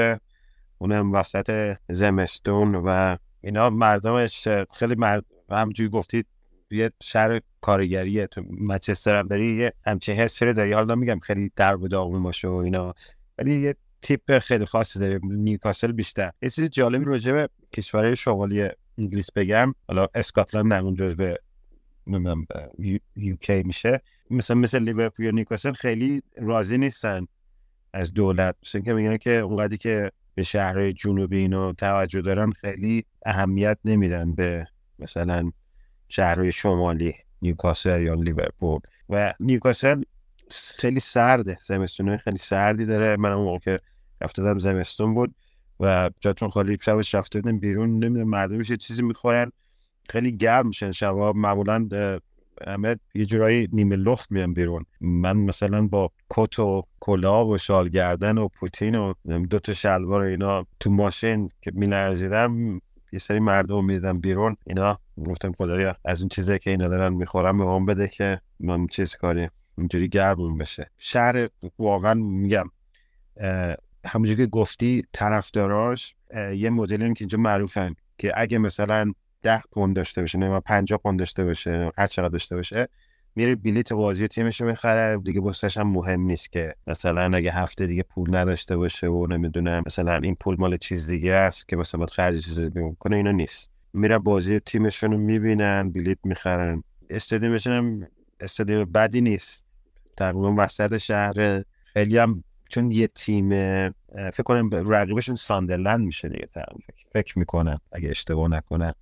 اونم 0.79 1.13
وسط 1.13 1.77
زمستون 1.89 2.75
و 2.75 3.17
اینا 3.45 3.71
مردمش 3.71 4.49
خیلی 4.75 4.95
مرد 4.95 5.25
همجوری 5.51 5.91
گفتید 5.91 6.27
یه 6.71 6.91
شهر 7.03 7.41
کارگریه 7.61 8.27
تو 8.27 8.43
منچستر 8.51 9.19
هم 9.19 9.27
داری 9.27 9.57
یه 9.57 9.73
همچین 9.87 10.17
حسی 10.17 10.53
داری. 10.53 10.73
حالا 10.73 10.95
میگم 10.95 11.19
خیلی 11.19 11.53
در 11.57 11.77
و 11.77 11.89
داغون 11.89 12.23
باشه 12.23 12.49
و 12.49 12.55
اینا 12.55 12.95
ولی 13.39 13.55
یه 13.55 13.75
تیپ 14.03 14.39
خیلی 14.39 14.65
خاصی 14.65 14.99
داره 14.99 15.21
نیوکاسل 15.23 15.93
بیشتر. 15.93 16.31
یه 16.43 16.51
چیز 16.51 16.65
جالبی 16.65 17.05
راجع 17.05 17.33
به 17.33 17.49
کشورهای 17.73 18.17
شمالی 18.17 18.69
انگلیس 18.99 19.33
بگم. 19.33 19.75
حالا 19.89 20.09
اسکاتلند 20.15 20.73
نمون 20.73 20.95
به 20.95 21.39
نمی‌دونم 22.07 22.47
یوکی 23.17 23.63
میشه. 23.63 24.01
مثلا 24.31 24.57
مثل 24.57 24.79
لیورپول 24.79 25.25
یا 25.25 25.31
نیوکاسل 25.31 25.73
خیلی 25.73 26.23
راضی 26.37 26.79
نیستن 26.79 27.27
از 27.93 28.13
دولت. 28.15 28.57
مثل 28.63 28.81
که 28.81 28.95
میگن 28.95 29.17
که 29.17 29.31
اونقدری 29.31 29.77
که 29.77 30.11
به 30.35 30.43
شهرهای 30.43 30.93
جنوبی 30.93 31.39
اینو 31.39 31.73
توجه 31.73 32.21
دارن 32.21 32.51
خیلی 32.51 33.05
اهمیت 33.27 33.79
نمیدن 33.85 34.35
به 34.35 34.67
مثلا 34.99 35.51
شهرهای 36.09 36.53
شمالی 36.53 37.15
نیوکاسل 37.43 38.03
یا 38.03 38.15
لیورپول. 38.15 38.81
و 39.09 39.35
نیوکاسل 39.41 40.03
خیلی 40.79 41.01
سرده 41.01 41.59
زمستون 41.67 42.17
خیلی 42.17 42.39
سردی 42.39 42.87
داره. 42.87 43.17
من 43.17 43.33
اون 43.33 43.45
موقع 43.45 43.59
که 43.59 43.81
رفته 44.21 44.59
زمستون 44.59 45.15
بود 45.15 45.35
و 45.81 46.11
جاتون 46.21 46.49
خالی 46.49 46.79
شبش 46.83 47.15
رفته 47.15 47.41
بودم 47.41 47.59
بیرون 47.59 48.05
نمی‌دونم 48.05 48.29
مردمش 48.29 48.73
چیزی 48.73 49.03
می‌خورن. 49.03 49.53
خیلی 50.09 50.37
گرم 50.37 50.67
میشن 50.67 50.91
شبا 50.91 51.33
معمولا 51.33 51.89
همه 52.67 52.97
یه 53.15 53.27
جورایی 53.27 53.69
نیمه 53.73 53.97
لخت 53.97 54.33
میان 54.33 54.55
بیرون. 54.55 54.87
من 55.01 55.37
مثلا 55.37 55.87
با 55.87 56.11
کت 56.31 56.59
و 56.59 56.83
کلاه 57.01 57.49
و 57.49 57.59
شال 57.59 57.89
گردن 57.89 58.39
و 58.39 58.49
پوتین 58.49 58.95
و 58.95 59.15
دو 59.51 59.59
تا 59.59 59.73
شلوار 59.73 60.21
اینا 60.21 60.67
تو 60.81 60.91
ماشین 60.91 61.51
که 61.63 61.71
میلرزیدم 61.75 62.81
یه 63.13 63.19
سری 63.19 63.41
مردم 63.41 63.85
می‌دیدم 63.85 64.21
بیرون. 64.21 64.57
اینا 64.67 64.99
گفتم 65.27 65.53
خدایا 65.53 65.97
از 66.05 66.21
اون 66.21 66.29
چیزی 66.29 66.59
که 66.59 66.71
اینا 66.71 66.89
دارن 66.89 67.13
می‌خورم 67.13 67.59
به 67.59 67.65
هم 67.65 67.87
بده 67.87 68.09
که 68.09 68.41
من 68.61 68.87
چیز 68.87 69.15
کاری 69.17 69.49
اینجوری 69.79 70.09
گرمون 70.09 70.59
بشه. 70.59 70.91
شهر 70.99 71.49
واقعا 71.79 72.15
میگم 72.15 72.71
همونجوری 74.07 74.37
که 74.37 74.47
گفتی 74.47 75.03
طرفداراش 75.13 76.15
یه 76.57 76.71
مدلی 76.71 77.15
که 77.15 77.23
اینجا 77.23 77.39
معروفن 77.39 77.95
که 78.19 78.33
اگه 78.37 78.59
مثلا 78.59 79.13
ده 79.45 79.63
پوند 79.73 79.97
داشته 79.97 80.21
باشه 80.21 80.39
نه 80.39 80.61
50 80.61 80.99
پوند 80.99 81.19
داشته 81.19 81.45
باشه 81.45 81.91
هر 81.99 82.07
چقدر 82.07 82.29
داشته 82.29 82.57
باشه 82.57 82.89
میره 83.37 83.55
بلیت 83.55 83.93
بازی 83.93 84.29
تیمش 84.29 84.61
رو 84.61 84.67
می‌خره. 84.67 85.19
دیگه 85.19 85.41
بسش 85.41 85.77
هم 85.77 85.89
مهم 85.89 86.21
نیست 86.21 86.53
که 86.53 86.75
مثلا 86.87 87.37
اگه 87.37 87.53
هفته 87.53 87.87
دیگه 87.87 88.03
پول 88.03 88.37
نداشته 88.37 88.77
باشه 88.77 89.07
و 89.07 89.27
نمی‌دونم 89.27 89.83
مثلا 89.87 90.17
این 90.17 90.35
پول 90.35 90.57
مال 90.59 90.77
چیز 90.77 91.07
دیگه 91.07 91.33
است 91.33 91.69
که 91.69 91.77
مثلا 91.77 91.99
باید 91.99 92.11
خرج 92.11 92.45
چیزی 92.45 92.71
کنه 92.99 93.17
اینا 93.17 93.31
نیست. 93.31 93.71
میره 93.93 94.19
بازی 94.19 94.61
تیمشون 94.61 95.13
رو 95.13 95.19
می‌بینن 95.19 95.91
بلیت 95.91 96.19
می‌خرن. 96.25 96.85
استادیومشون 97.11 97.73
هم 97.73 98.09
استادیوم 98.41 98.85
بدی 98.85 99.21
نیست. 99.21 99.67
تقریبا 100.17 100.55
وسط 100.59 100.97
شهر 100.97 101.63
خیلی 101.85 102.19
هم 102.19 102.45
چون 102.69 102.91
یه 102.91 103.07
تیم 103.07 103.51
فکر 104.11 104.43
کنم 104.45 104.71
رقیبشون 104.73 105.37
ساندرلند 105.37 106.01
میشه 106.01 106.29
دیگه 106.29 106.49
فکر 107.13 107.39
می‌کنم 107.39 107.81
اگه 107.93 108.11
اشتباه 108.11 108.51
نکنم. 108.51 108.93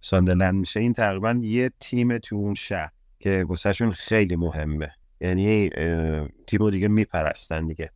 ساندرلند 0.00 0.54
میشه. 0.54 0.80
این 0.80 0.92
تقریبا 0.92 1.40
یه 1.42 1.70
تیم 1.80 2.18
تو 2.18 2.36
اون 2.36 2.54
شهر 2.54 2.90
که 3.18 3.44
گسهشون 3.48 3.92
خیلی 3.92 4.36
مهمه. 4.36 4.90
یعنی 5.20 5.70
تیمو 6.46 6.70
دیگه 6.70 6.88
میپرستن 6.88 7.66
دیگه. 7.66 7.90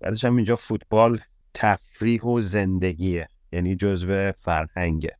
بعدش 0.00 0.24
هم 0.24 0.36
اینجا 0.36 0.56
فوتبال 0.56 1.20
تفریح 1.54 2.22
و 2.22 2.40
زندگیه. 2.40 3.28
یعنی 3.52 3.76
جزو 3.76 4.32
فرهنگه. 4.32 5.16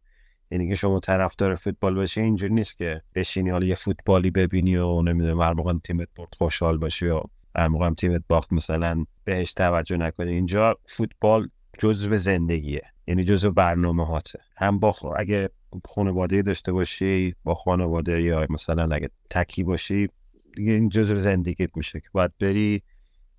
یعنی 0.50 0.68
که 0.68 0.74
شما 0.74 1.00
طرفدار 1.00 1.54
فوتبال 1.54 1.94
باشه 1.94 2.20
اینجوری 2.20 2.54
نیست 2.54 2.76
که 2.76 3.02
بشینی 3.14 3.50
حالا 3.50 3.66
یه 3.66 3.74
فوتبالی 3.74 4.30
ببینی 4.30 4.76
و 4.76 5.02
نمی‌دونم 5.02 5.40
هر 5.40 5.52
موقع 5.52 5.72
تیمت 5.84 6.08
برد 6.16 6.34
خوشحال 6.38 6.78
باشی 6.78 7.06
و 7.06 7.20
هر 7.56 7.68
موقع 7.68 7.90
تیمت 7.90 8.22
باخت 8.28 8.52
مثلا 8.52 9.04
بهش 9.24 9.52
توجه 9.52 9.96
نکنی. 9.96 10.32
اینجا 10.32 10.78
فوتبال 10.86 11.48
جزو 11.78 12.16
زندگیه. 12.16 12.82
یعنی 13.06 13.24
جزو 13.24 13.50
برنامه 13.50 14.06
هاته 14.06 14.40
هم 14.56 14.78
با 14.78 14.94
اگه 15.16 15.50
خانواده 15.88 16.42
داشته 16.42 16.72
باشی 16.72 17.34
با 17.44 17.54
خانواده 17.54 18.22
یا 18.22 18.46
مثلا 18.50 18.94
اگه 18.94 19.10
تکی 19.30 19.62
باشی 19.62 20.08
دیگه 20.56 20.72
این 20.72 20.88
جزء 20.88 21.14
زندگیت 21.14 21.76
میشه 21.76 22.00
که 22.00 22.08
باید 22.12 22.32
بری 22.40 22.82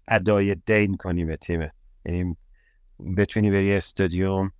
ادای 0.07 0.55
دین 0.55 0.97
کنی 0.97 1.25
به 1.25 1.37
تیمه 1.37 1.71
یعنی 2.05 2.37
بتونی 3.17 3.51
بری 3.51 3.73
استادیوم 3.73 4.51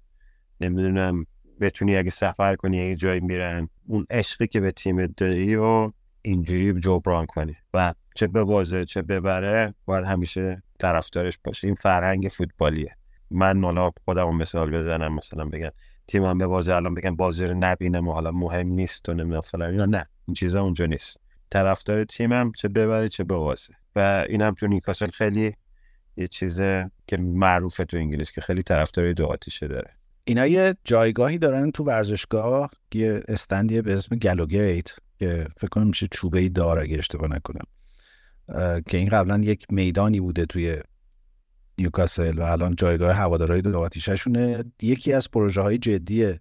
نمی‌دونم 0.62 1.26
بتونی 1.62 1.96
اگه 1.96 2.10
سفر 2.10 2.56
کنی 2.56 2.78
یه 2.78 2.96
جایی 2.96 3.20
میرن 3.20 3.70
اون 3.88 4.06
عشقی 4.10 4.48
که 4.48 4.60
به 4.60 4.72
تیم 4.72 5.06
داری 5.06 5.56
و 5.56 5.92
اینجوری 6.22 6.80
جبران 6.80 7.26
کنی. 7.26 7.56
و 7.74 7.94
چه 8.16 8.28
ببازه 8.28 8.86
چه 8.86 9.02
ببره 9.02 9.74
باید 9.86 10.06
همیشه 10.06 10.64
طرفدارش 10.80 11.38
باشه 11.44 11.68
این 11.68 11.76
فرهنگ 11.76 12.28
فوتبالیه. 12.28 12.98
من 13.32 13.64
حالا 13.64 13.92
خودم 14.06 14.36
مثال 14.36 14.72
بزنم 14.72 15.16
مثلا 15.16 15.46
بگم 15.46 15.72
تیم 16.08 16.24
هم 16.24 16.38
بازه 16.38 16.76
الان 16.76 16.94
بگم 16.94 17.16
بازی 17.16 17.46
رو 17.46 17.54
نبینم 17.60 18.08
و 18.08 18.14
حالا 18.14 18.32
مهم 18.32 18.68
نیست 18.68 19.10
و 19.10 19.14
نمی‌دونم 19.14 19.76
یا 19.76 19.86
نه. 19.86 20.08
این 20.28 20.36
چیزا 20.36 20.62
اونجا 20.62 20.86
نیست. 20.86 21.20
طرفدار 21.50 22.04
تیمم 22.04 22.52
چه 22.52 22.68
ببره 22.68 23.08
چه 23.10 23.24
ببازه 23.24 23.74
و 23.96 24.26
اینم 24.30 24.54
تو 24.54 24.68
نیکاسل 24.68 25.08
خیلی 25.08 25.54
یه 26.18 26.28
چیز 26.28 26.60
که 27.08 27.18
معروفه 27.18 27.86
تو 27.86 27.98
انگلیس 27.98 28.32
که 28.32 28.42
خیلی 28.42 28.64
طرفدار 28.64 29.14
دو 29.14 29.26
آتیشه 29.26 29.68
داره. 29.68 29.92
اینا 30.24 30.48
یه 30.48 30.76
جایگاهی 30.84 31.38
دارن 31.38 31.72
تو 31.72 31.84
ورزشگاه 31.84 32.72
یه 32.94 33.22
استندیه 33.28 33.82
به 33.82 33.96
اسم 33.96 34.16
گلوگیت 34.16 34.96
که 35.20 35.48
فکر 35.58 35.68
کنم 35.68 35.88
میشه 35.88 36.08
چوبه 36.12 36.50
دار 36.50 36.80
اگه 36.80 36.98
اشتباه 36.98 37.30
نکنم. 37.30 37.66
که 38.88 38.98
این 38.98 39.10
قبلا 39.10 39.38
یک 39.38 39.66
میدانی 39.70 40.20
بوده 40.20 40.46
توی 40.46 40.78
نیوکاسل 41.78 42.40
و 42.40 42.42
الان 42.42 42.76
جایگاه 42.76 43.16
هوادارهای 43.16 43.62
دو 43.62 43.80
آتیششونه. 43.80 44.64
یکی 44.82 45.14
از 45.14 45.32
پروژه 45.32 45.62
های 45.62 45.78
جدی 45.78 46.34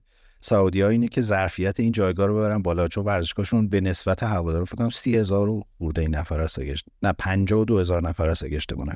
سعودی 0.43 0.81
ها 0.81 0.89
اینه 0.89 1.09
که 1.09 1.21
ظرفیت 1.21 1.81
این 1.81 1.93
جایگاه 1.93 2.27
رو 2.27 2.37
ببرن 2.37 2.63
بالا 2.63 2.89
چون 2.89 3.05
ورزشگاهشون 3.05 3.69
به 3.69 3.81
نسبت 3.81 4.23
هوادارا 4.23 4.65
فکر 4.65 4.77
کنم 4.77 4.91
سی 4.91 5.17
هزار 5.17 5.49
این 5.97 6.15
نفر 6.15 6.41
است 6.41 6.59
نه 7.03 7.13
پنجاه 7.19 7.61
و 7.61 7.65
دو 7.65 7.79
هزار 7.79 8.03
نفر 8.03 8.29
است 8.29 8.45
اگه 8.45 8.57
اشتباه 8.57 8.87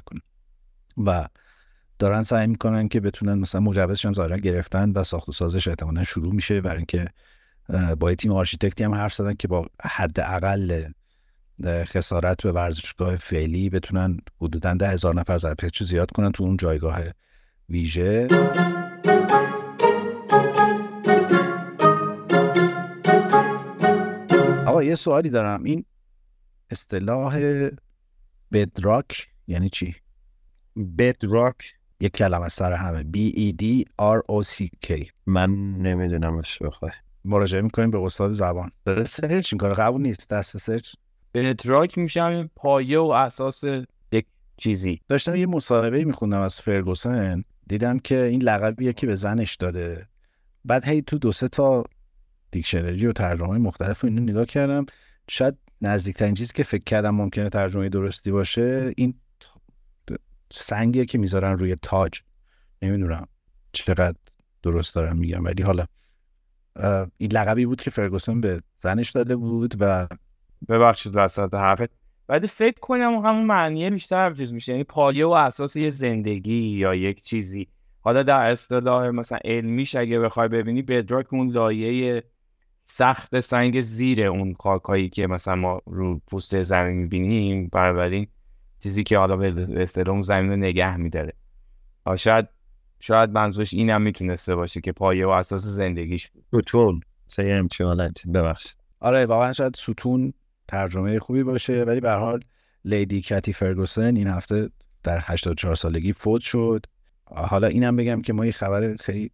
و 1.07 1.29
دارن 1.99 2.23
سعی 2.23 2.47
می‌کنن 2.47 2.89
که 2.89 3.01
بتونن 3.01 3.35
مثلا 3.35 3.61
مجوزش 3.61 4.07
هم 4.07 4.13
ظاهرا 4.13 4.37
گرفتن 4.37 4.91
و 4.91 5.05
ساخت 5.05 5.29
و 5.29 5.33
سازش 5.33 5.69
احتمالا 5.69 6.05
شروع 6.05 6.35
میشه. 6.35 6.61
برای 6.61 6.77
اینکه 6.77 7.09
با 7.99 8.15
تیم 8.15 8.33
آرشیتکتی 8.33 8.85
هم 8.85 8.95
حرف 8.95 9.15
زدن 9.15 9.33
که 9.33 9.49
با 9.49 9.67
حداقل 9.83 10.85
خسارت 11.67 12.43
به 12.43 12.53
ورزشگاه 12.53 13.17
فعلی 13.17 13.71
بتونن 13.71 14.19
حدودا 14.41 14.75
ده 14.75 14.89
هزار 14.89 15.15
نفر 15.15 15.39
ظرفیتشو 15.39 15.85
زیاد 15.85 16.11
کنن 16.11 16.33
تو 16.33 16.45
اون 16.45 16.57
جایگاه 16.57 17.01
ویژه. 17.69 18.29
آقا 24.67 24.83
یه 24.83 24.95
سوالی 24.95 25.31
دارم. 25.31 25.65
این 25.65 25.85
اصطلاح 26.71 27.39
بدراک 28.53 29.29
یعنی 29.47 29.69
چی؟ 29.69 29.95
بدراک. 30.99 31.75
یک 32.01 32.13
کلمه 32.13 32.49
سر 32.49 32.73
همه. 32.73 33.03
B 33.03 33.35
E 33.35 33.63
D 33.63 33.85
R 34.01 34.21
O 34.31 34.47
C 34.47 34.69
K. 34.87 35.07
من 35.27 35.51
نمی‌دونم 35.73 36.43
بخواه 36.61 36.93
مراجعه 37.25 37.61
می‌کنیم 37.61 37.91
به 37.91 37.99
استاد 37.99 38.33
زبان. 38.33 38.71
داره 38.85 39.05
سرچ 39.05 39.53
این 39.53 39.59
کار 39.59 39.75
قبول 39.75 40.03
نیست. 40.03 40.29
دست 40.29 40.53
به 40.53 40.59
سرچ. 40.59 40.95
بدراک 41.35 41.99
میشم 41.99 42.51
پایه 42.57 42.99
و 42.99 43.07
اساس 43.07 43.65
یک 44.13 44.27
چیزی. 44.57 45.01
داشتم 45.09 45.37
یه 45.37 45.47
مصاحبه 45.47 46.05
میخوندم 46.05 46.41
از 46.41 46.61
فرگوسن. 46.61 47.45
دیدم 47.67 47.99
که 47.99 48.23
این 48.23 48.43
لقبیه 48.43 48.93
که 48.93 49.07
به 49.07 49.15
زنش 49.15 49.55
داده. 49.55 50.09
بعد 50.65 50.89
هی 50.89 51.03
تو 51.03 51.19
دو 51.19 51.33
سه 51.33 51.49
تا 51.49 51.85
دیکشنری 52.51 53.07
و 53.07 53.13
ترجمه 53.13 53.59
مختلف 53.59 54.05
اینو 54.05 54.23
نگاه 54.23 54.47
کردم. 54.47 54.87
شاید 55.31 55.55
نزدیکترین 55.81 56.35
چیزی 56.35 56.53
که 56.53 56.63
فکر 56.63 56.85
کردم 56.85 57.15
ممکنه 57.15 57.49
ترجمه 57.49 57.89
درستی 57.89 58.31
باشه 58.31 58.93
این 58.97 59.15
سنگیه 60.53 61.05
که 61.05 61.19
می‌ذارن 61.19 61.59
روی 61.59 61.77
تاج. 61.83 62.21
نمی‌دونم 62.83 63.27
چقدر 63.73 64.17
درست 64.63 64.95
دارم 64.95 65.17
میگم 65.17 65.45
ولی 65.45 65.63
حالا 65.63 65.85
این 67.17 67.33
لقبی 67.33 67.67
بود 67.67 67.81
که 67.81 67.91
فرگوسن 67.91 68.41
به 68.41 68.61
زنش 68.83 69.11
داده 69.11 69.37
بود 69.37 69.75
و 69.81 70.09
ببخشید 70.69 71.13
وسط 71.15 71.55
حرفت. 71.55 71.91
بعد 72.27 72.47
فکر 72.47 72.79
کنم 72.81 73.15
همون 73.15 73.45
معنی 73.47 73.91
بیشتر 73.91 74.35
چیز 74.35 74.53
میشه. 74.53 74.73
یعنی 74.73 74.85
پایه 74.85 75.27
و 75.27 75.31
اساس 75.31 75.77
یه 75.77 75.91
زندگی 75.91 76.69
یا 76.69 76.95
یک 76.95 77.21
چیزی. 77.21 77.69
حالا 78.01 78.23
در 78.23 78.51
اصطلاح 78.51 79.09
مثلا 79.09 79.39
علمیش 79.45 79.95
اگه 79.95 80.19
بخوای 80.19 80.49
ببینی 80.49 80.83
بدراک 80.83 81.33
اون 81.33 81.49
لایه 81.49 82.23
سخت 82.87 83.41
سنگ 83.41 83.81
زیر 83.81 84.27
اون 84.27 84.55
خاکایی 84.61 85.09
که 85.09 85.27
مثلا 85.27 85.55
ما 85.55 85.81
رو 85.87 86.21
پوست 86.27 86.63
زمین 86.63 86.97
می‌بینیم. 86.97 87.69
بنابراین 87.73 88.27
چیزی 88.83 89.05
که 89.05 89.19
حالا 89.19 89.37
به 89.37 89.83
اصطلاح 89.83 90.21
زمین 90.21 90.51
رو 90.51 90.57
نگه 90.57 90.97
میداره. 90.97 91.33
شاید 92.17 92.49
شاید 93.01 93.31
منظورش 93.31 93.75
این 93.75 93.91
هم 93.91 94.03
می‌تونسته 94.03 94.55
باشه 94.55 94.81
که 94.81 94.93
پایه 94.93 95.27
و 95.27 95.31
اساس 95.31 95.65
زندگیش. 95.65 96.31
بود 96.53 96.69
ستون. 96.69 97.01
سه 97.27 97.55
همچین 97.59 97.87
حالت 97.87 98.27
ببخشید. 98.27 98.77
آره 99.01 99.27
واقعا 99.27 99.53
شاید 99.53 99.77
ستون 99.77 100.33
ترجمه 100.69 101.19
خوبی 101.19 101.43
باشه. 101.43 101.85
ولی 101.85 102.01
به 102.01 102.11
حال 102.11 102.45
لیدی 102.85 103.21
کتی 103.21 103.53
فرگوسن 103.53 104.17
این 104.17 104.27
هفته 104.27 104.71
در 105.03 105.19
84 105.23 105.75
سالگی 105.75 106.13
فوت 106.13 106.41
شد. 106.41 106.87
حالا 107.27 107.67
اینم 107.67 107.97
بگم 107.97 108.23
که 108.23 108.33
ما 108.33 108.47
یه 108.47 108.53
خبر 108.53 108.97
خیلی 108.97 109.31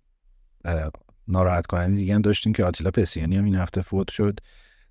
ناراحت 1.28 1.66
کننده 1.66 1.96
دیگه 1.96 2.14
هم 2.14 2.22
داشتیم 2.22 2.52
که 2.52 2.64
آتیلا 2.64 2.90
پسیانی 2.90 3.36
هم 3.36 3.44
این 3.44 3.54
هفته 3.54 3.82
فوت 3.82 4.10
شد 4.10 4.40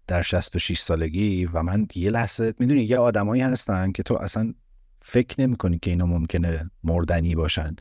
در 0.07 0.21
66 0.21 0.79
سالگی 0.79 1.45
و 1.45 1.63
من 1.63 1.87
یه 1.95 2.09
لحظه 2.09 2.53
می‌دونی 2.59 2.83
یه 2.83 2.97
آدمایی 2.97 3.41
هستن 3.41 3.91
که 3.91 4.03
تو 4.03 4.13
اصلا 4.13 4.53
فکر 5.01 5.41
نمی‌کنی 5.41 5.79
که 5.79 5.89
اینا 5.89 6.05
ممکنه 6.05 6.69
مردنی 6.83 7.35
باشن. 7.35 7.75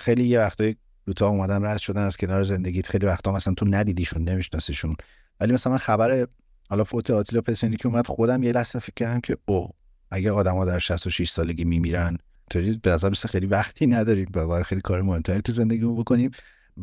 خیلی 0.00 0.24
یه 0.24 0.38
وقتایی 0.38 0.76
دوتا 1.06 1.28
اومدن 1.28 1.64
رد 1.64 1.78
شدن 1.78 2.02
از 2.02 2.16
کنار 2.16 2.42
زندگیت. 2.42 2.86
خیلی 2.86 3.06
وقتا 3.06 3.32
مثلا 3.32 3.54
تو 3.54 3.66
ندیدیشون 3.68 4.24
نمیشناسیشون. 4.24 4.96
ولی 5.40 5.52
مثلا 5.52 5.72
من 5.72 5.78
خبر 5.78 6.26
حالا 6.68 6.84
فوت 6.84 7.10
آتیلا 7.10 7.40
پسینی 7.40 7.76
که 7.76 7.88
اومد 7.88 8.06
خودم 8.06 8.42
یه 8.42 8.52
لحظه 8.52 8.78
فکر 8.78 8.94
کردم 8.96 9.20
که 9.20 9.36
او 9.46 9.70
اگه 10.10 10.32
آدما 10.32 10.64
در 10.64 10.78
66 10.78 11.30
سالگی 11.30 11.64
میمیرن 11.64 12.18
تو 12.50 12.60
به 12.82 12.90
نظر 12.90 13.10
خیلی 13.10 13.46
وقتی 13.46 13.86
نداریم 13.86 14.28
و 14.34 14.62
خیلی 14.62 14.80
کار 14.80 15.02
مهمتری 15.02 15.40
تو 15.40 15.52
زندگی 15.52 15.84
بکنیم. 15.84 16.30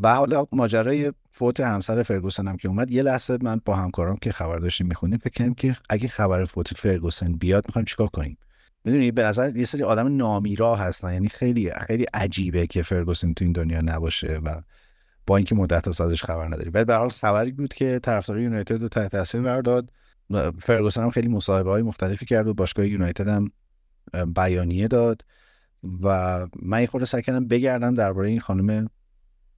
و 0.01 0.15
حالا 0.15 0.45
ماجرای 0.51 1.13
فوت 1.31 1.59
همسر 1.59 2.03
فرگوسن 2.03 2.47
هم 2.47 2.57
که 2.57 2.67
اومد 2.67 2.91
یه 2.91 3.03
لحظه 3.03 3.37
من 3.41 3.61
با 3.65 3.75
همکارام 3.75 4.17
که 4.21 4.31
خبر 4.31 4.59
داشتیم 4.59 4.87
می‌خونیم 4.87 5.17
فکر 5.17 5.33
کنیم 5.33 5.53
که 5.53 5.75
اگه 5.89 6.07
خبر 6.07 6.45
فوت 6.45 6.73
فرگوسن 6.73 7.33
بیاد 7.33 7.63
می‌خوایم 7.67 7.85
چیکار 7.85 8.07
کنیم؟ 8.07 8.37
می‌دونی 8.85 9.11
به 9.11 9.23
نظر 9.23 9.57
یه 9.57 9.65
سری 9.65 9.83
آدم 9.83 10.15
نامیرا 10.15 10.75
هستن 10.75 11.13
یعنی 11.13 11.27
خیلی 11.27 11.71
خیلی 11.87 12.05
عجیبه 12.13 12.67
که 12.67 12.81
فرگوسن 12.81 13.33
تو 13.33 13.45
این 13.45 13.51
دنیا 13.51 13.81
نباشه 13.81 14.39
و 14.43 14.61
با 15.27 15.37
اینکه 15.37 15.55
مدت 15.55 16.01
ازش 16.01 16.23
خبر 16.23 16.47
نداری. 16.47 16.69
ولی 16.69 16.85
به 16.85 16.95
حال 16.95 17.09
خبری 17.09 17.51
بود 17.51 17.73
که 17.73 17.99
طرفدار 18.03 18.39
یونایتد 18.39 18.81
رو 18.81 18.87
تحت 18.87 19.11
تاثیر 19.11 19.41
قرار 19.41 19.61
داد. 19.61 19.89
فرگوسن 20.59 21.03
هم 21.03 21.09
خیلی 21.09 21.27
مصاحبه 21.27 21.69
های 21.69 21.81
مختلفی 21.81 22.25
کرد 22.25 22.47
و 22.47 22.53
باشگاه 22.53 22.87
یونایتد 22.87 23.27
هم 23.27 23.51
بیانیه 24.33 24.87
داد. 24.87 25.21
و 26.03 26.39
من 26.61 26.81
یه 26.81 26.87
خورده 26.87 27.05
سعی 27.05 27.21
کردم 27.21 27.47
بگردم 27.47 27.93
درباره 27.95 28.29
این 28.29 28.39
خانم 28.39 28.89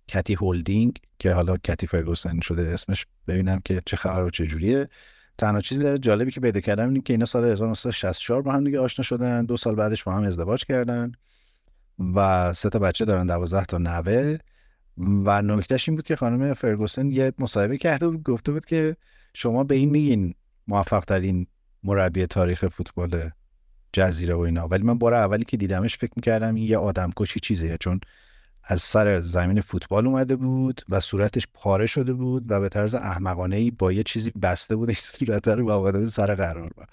کتی 0.07 0.33
هولدینگ 0.33 0.97
که 1.19 1.31
حالا 1.31 1.57
کتی 1.57 1.87
فرگوسن 1.87 2.39
شده 2.39 2.61
اسمش 2.61 3.05
ببینم 3.27 3.61
که 3.65 3.81
چه 3.85 3.97
خبر 3.97 4.23
و 4.23 4.29
چه 4.29 4.45
جوریه. 4.45 4.89
تنها 5.37 5.61
چیزی 5.61 5.97
جالبی 5.97 6.31
که 6.31 6.39
پیدا 6.39 6.59
کردم 6.59 6.87
اینه 6.87 7.01
که 7.01 7.13
اینا 7.13 7.25
سال 7.25 7.45
1964 7.45 8.41
با 8.41 8.51
هم 8.51 8.63
دیگه 8.63 8.79
آشنا 8.79 9.03
شدن. 9.03 9.45
دو 9.45 9.57
سال 9.57 9.75
بعدش 9.75 10.03
با 10.03 10.11
هم 10.11 10.23
ازدواج 10.23 10.65
کردن. 10.65 11.11
و 12.15 12.53
سه 12.53 12.69
تا 12.69 12.79
بچه 12.79 13.05
دارن 13.05 13.27
دوازده 13.27 13.65
تا 13.65 13.77
نوه. 13.77 14.37
و 14.97 15.41
نکتهش 15.41 15.89
این 15.89 15.95
بود 15.95 16.05
که 16.05 16.15
خانم 16.15 16.53
فرگوسن 16.53 17.11
یه 17.11 17.33
مصاحبه 17.39 17.77
کرده 17.77 18.07
بود 18.07 18.23
گفته 18.23 18.51
بود 18.51 18.65
که 18.65 18.95
شما 19.33 19.63
به 19.63 19.75
این 19.75 19.89
میگین 19.89 20.33
موفق 20.67 21.05
ترین 21.05 21.47
مربی 21.83 22.25
تاریخ 22.25 22.67
فوتبال 22.67 23.29
جزیره 23.93 24.35
و 24.35 24.39
اینا 24.39 24.67
ولی 24.67 24.83
من 24.83 24.97
بار 24.97 25.13
اولی 25.13 25.45
که 25.45 25.57
دیدمش 25.57 25.97
فکر 25.97 26.13
می‌کردم 26.15 26.55
این 26.55 26.63
یه 26.63 26.77
آدم 26.77 27.11
کشی 27.15 27.39
چیزیه 27.39 27.77
چون 27.77 27.99
از 28.63 28.81
سر 28.81 29.21
زمین 29.21 29.61
فوتبال 29.61 30.07
اومده 30.07 30.35
بود 30.35 30.81
و 30.89 30.99
صورتش 30.99 31.47
پاره 31.53 31.85
شده 31.85 32.13
بود 32.13 32.51
و 32.51 32.59
به 32.59 32.69
طرز 32.69 32.95
احمقانه 32.95 33.55
ای 33.55 33.71
با 33.71 33.91
یه 33.91 34.03
چیزی 34.03 34.31
بسته 34.31 34.75
بود 34.75 34.93
صورت 34.93 35.47
رو 35.47 35.65
با 35.65 36.09
سر 36.09 36.35
قرار 36.35 36.73
با. 36.77 36.83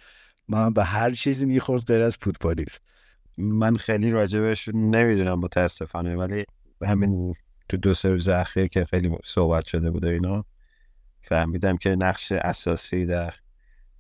من 0.49 0.73
به 0.73 0.85
هر 0.85 1.11
چیزی 1.11 1.47
می‌خورد 1.47 1.85
غیر 1.85 2.03
از 2.03 2.17
فوتبالیست 2.21 2.81
من 3.39 3.77
خیلی 3.77 4.11
راجبش 4.11 4.69
نمی‌دونم 4.69 5.39
متاسفانه 5.39 6.17
ولی 6.17 6.45
همین 6.83 7.35
تو 7.73 7.79
دو 7.79 7.95
سه 7.95 8.09
روز 8.09 8.29
اخیر 8.29 8.67
که 8.67 8.85
خیلی 8.85 9.17
صحبت 9.25 9.67
شده 9.67 9.91
بود 9.91 10.05
اینا 10.05 10.45
فهمیدم 11.23 11.77
که 11.77 11.91
نقش 11.91 12.33
اساسی 12.33 13.07
در 13.07 13.35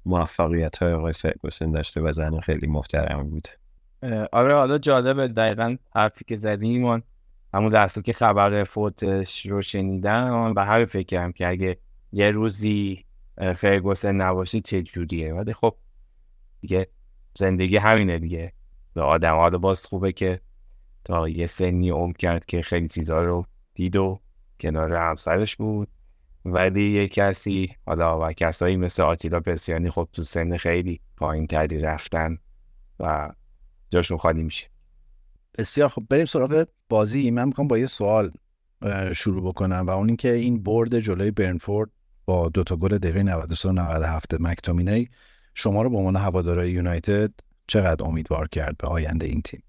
موفقیت 0.06 0.76
های 0.76 0.92
آقای 0.92 1.12
فرگوسن 1.12 1.72
داشته 1.72 2.00
و 2.00 2.12
زن 2.12 2.40
خیلی 2.40 2.66
محترم 2.66 3.30
بود. 3.30 3.48
آره 4.32 4.54
حالا 4.54 4.78
جالبه 4.78 5.28
دقیقا 5.28 5.76
حرفی 5.94 6.24
که 6.24 6.36
زدیم 6.36 7.02
همون 7.54 7.72
لحظه 7.72 8.02
که 8.02 8.12
خبر 8.12 8.64
فوتش 8.64 9.46
رو 9.46 9.62
شنیدم 9.62 10.54
به 10.54 10.62
همین 10.62 10.86
فکر 10.86 11.32
که 11.32 11.48
اگه 11.48 11.78
یه 12.12 12.30
روزی 12.30 13.04
فرگوسن 13.56 14.12
نباشه 14.12 14.60
چه 14.60 14.82
جوریه 14.82 15.34
ولی 15.34 15.52
خب 15.52 15.76
دیگه 16.60 16.86
زندگی 17.38 17.76
همینه 17.76 18.18
دیگه. 18.18 18.52
به 18.94 19.02
آدم 19.02 19.36
ها 19.36 19.50
باز 19.50 19.86
خوبه 19.86 20.12
که 20.12 20.40
تا 21.04 21.28
یه 21.28 21.46
سنی 21.46 21.90
عمر 21.90 22.12
کرد 22.12 22.44
که 22.44 22.62
خیلی 22.62 22.88
چیزها 22.88 23.22
رو 23.22 23.46
دید 23.74 23.96
و 23.96 24.20
کنار 24.60 24.94
همسرش 24.94 25.56
بود. 25.56 25.88
ولی 26.44 26.90
یه 26.90 27.08
کسی 27.08 27.76
حالا 27.86 28.28
و 28.28 28.32
کسایی 28.32 28.76
مثل 28.76 29.02
آتیلا 29.02 29.40
پسیانی 29.40 29.90
خب 29.90 30.08
تو 30.12 30.22
سن 30.22 30.56
خیلی 30.56 31.00
پایین 31.16 31.46
تری 31.46 31.80
رفتن 31.80 32.38
و 33.00 33.30
جاشون 33.90 34.18
خالی 34.18 34.42
میشه. 34.42 34.66
بسیار 35.58 35.88
خب. 35.88 36.02
بریم 36.10 36.24
سراغ 36.24 36.66
بازی. 36.88 37.30
من 37.30 37.48
می‌خوام 37.48 37.68
با 37.68 37.78
یه 37.78 37.86
سوال 37.86 38.30
شروع 39.16 39.48
بکنم 39.48 39.84
و 39.86 39.90
اون 39.90 40.08
اینکه 40.08 40.32
این 40.32 40.62
برد 40.62 40.98
جلوی 40.98 41.30
برنفورد 41.30 41.90
با 42.24 42.48
دوتا 42.48 42.76
گل 42.76 42.98
دقیقه 42.98 43.22
93 43.22 43.68
و 43.68 43.72
97 43.72 44.34
مکتومینی 44.40 45.08
شما 45.54 45.82
رو 45.82 45.90
به 45.90 45.96
عنوان 45.96 46.16
هوادارای 46.16 46.70
یونایتد 46.70 47.30
چقدر 47.66 48.04
امیدوار 48.04 48.48
کرد 48.48 48.76
به 48.76 48.88
آینده 48.88 49.26
این 49.26 49.42
تیم؟ 49.42 49.62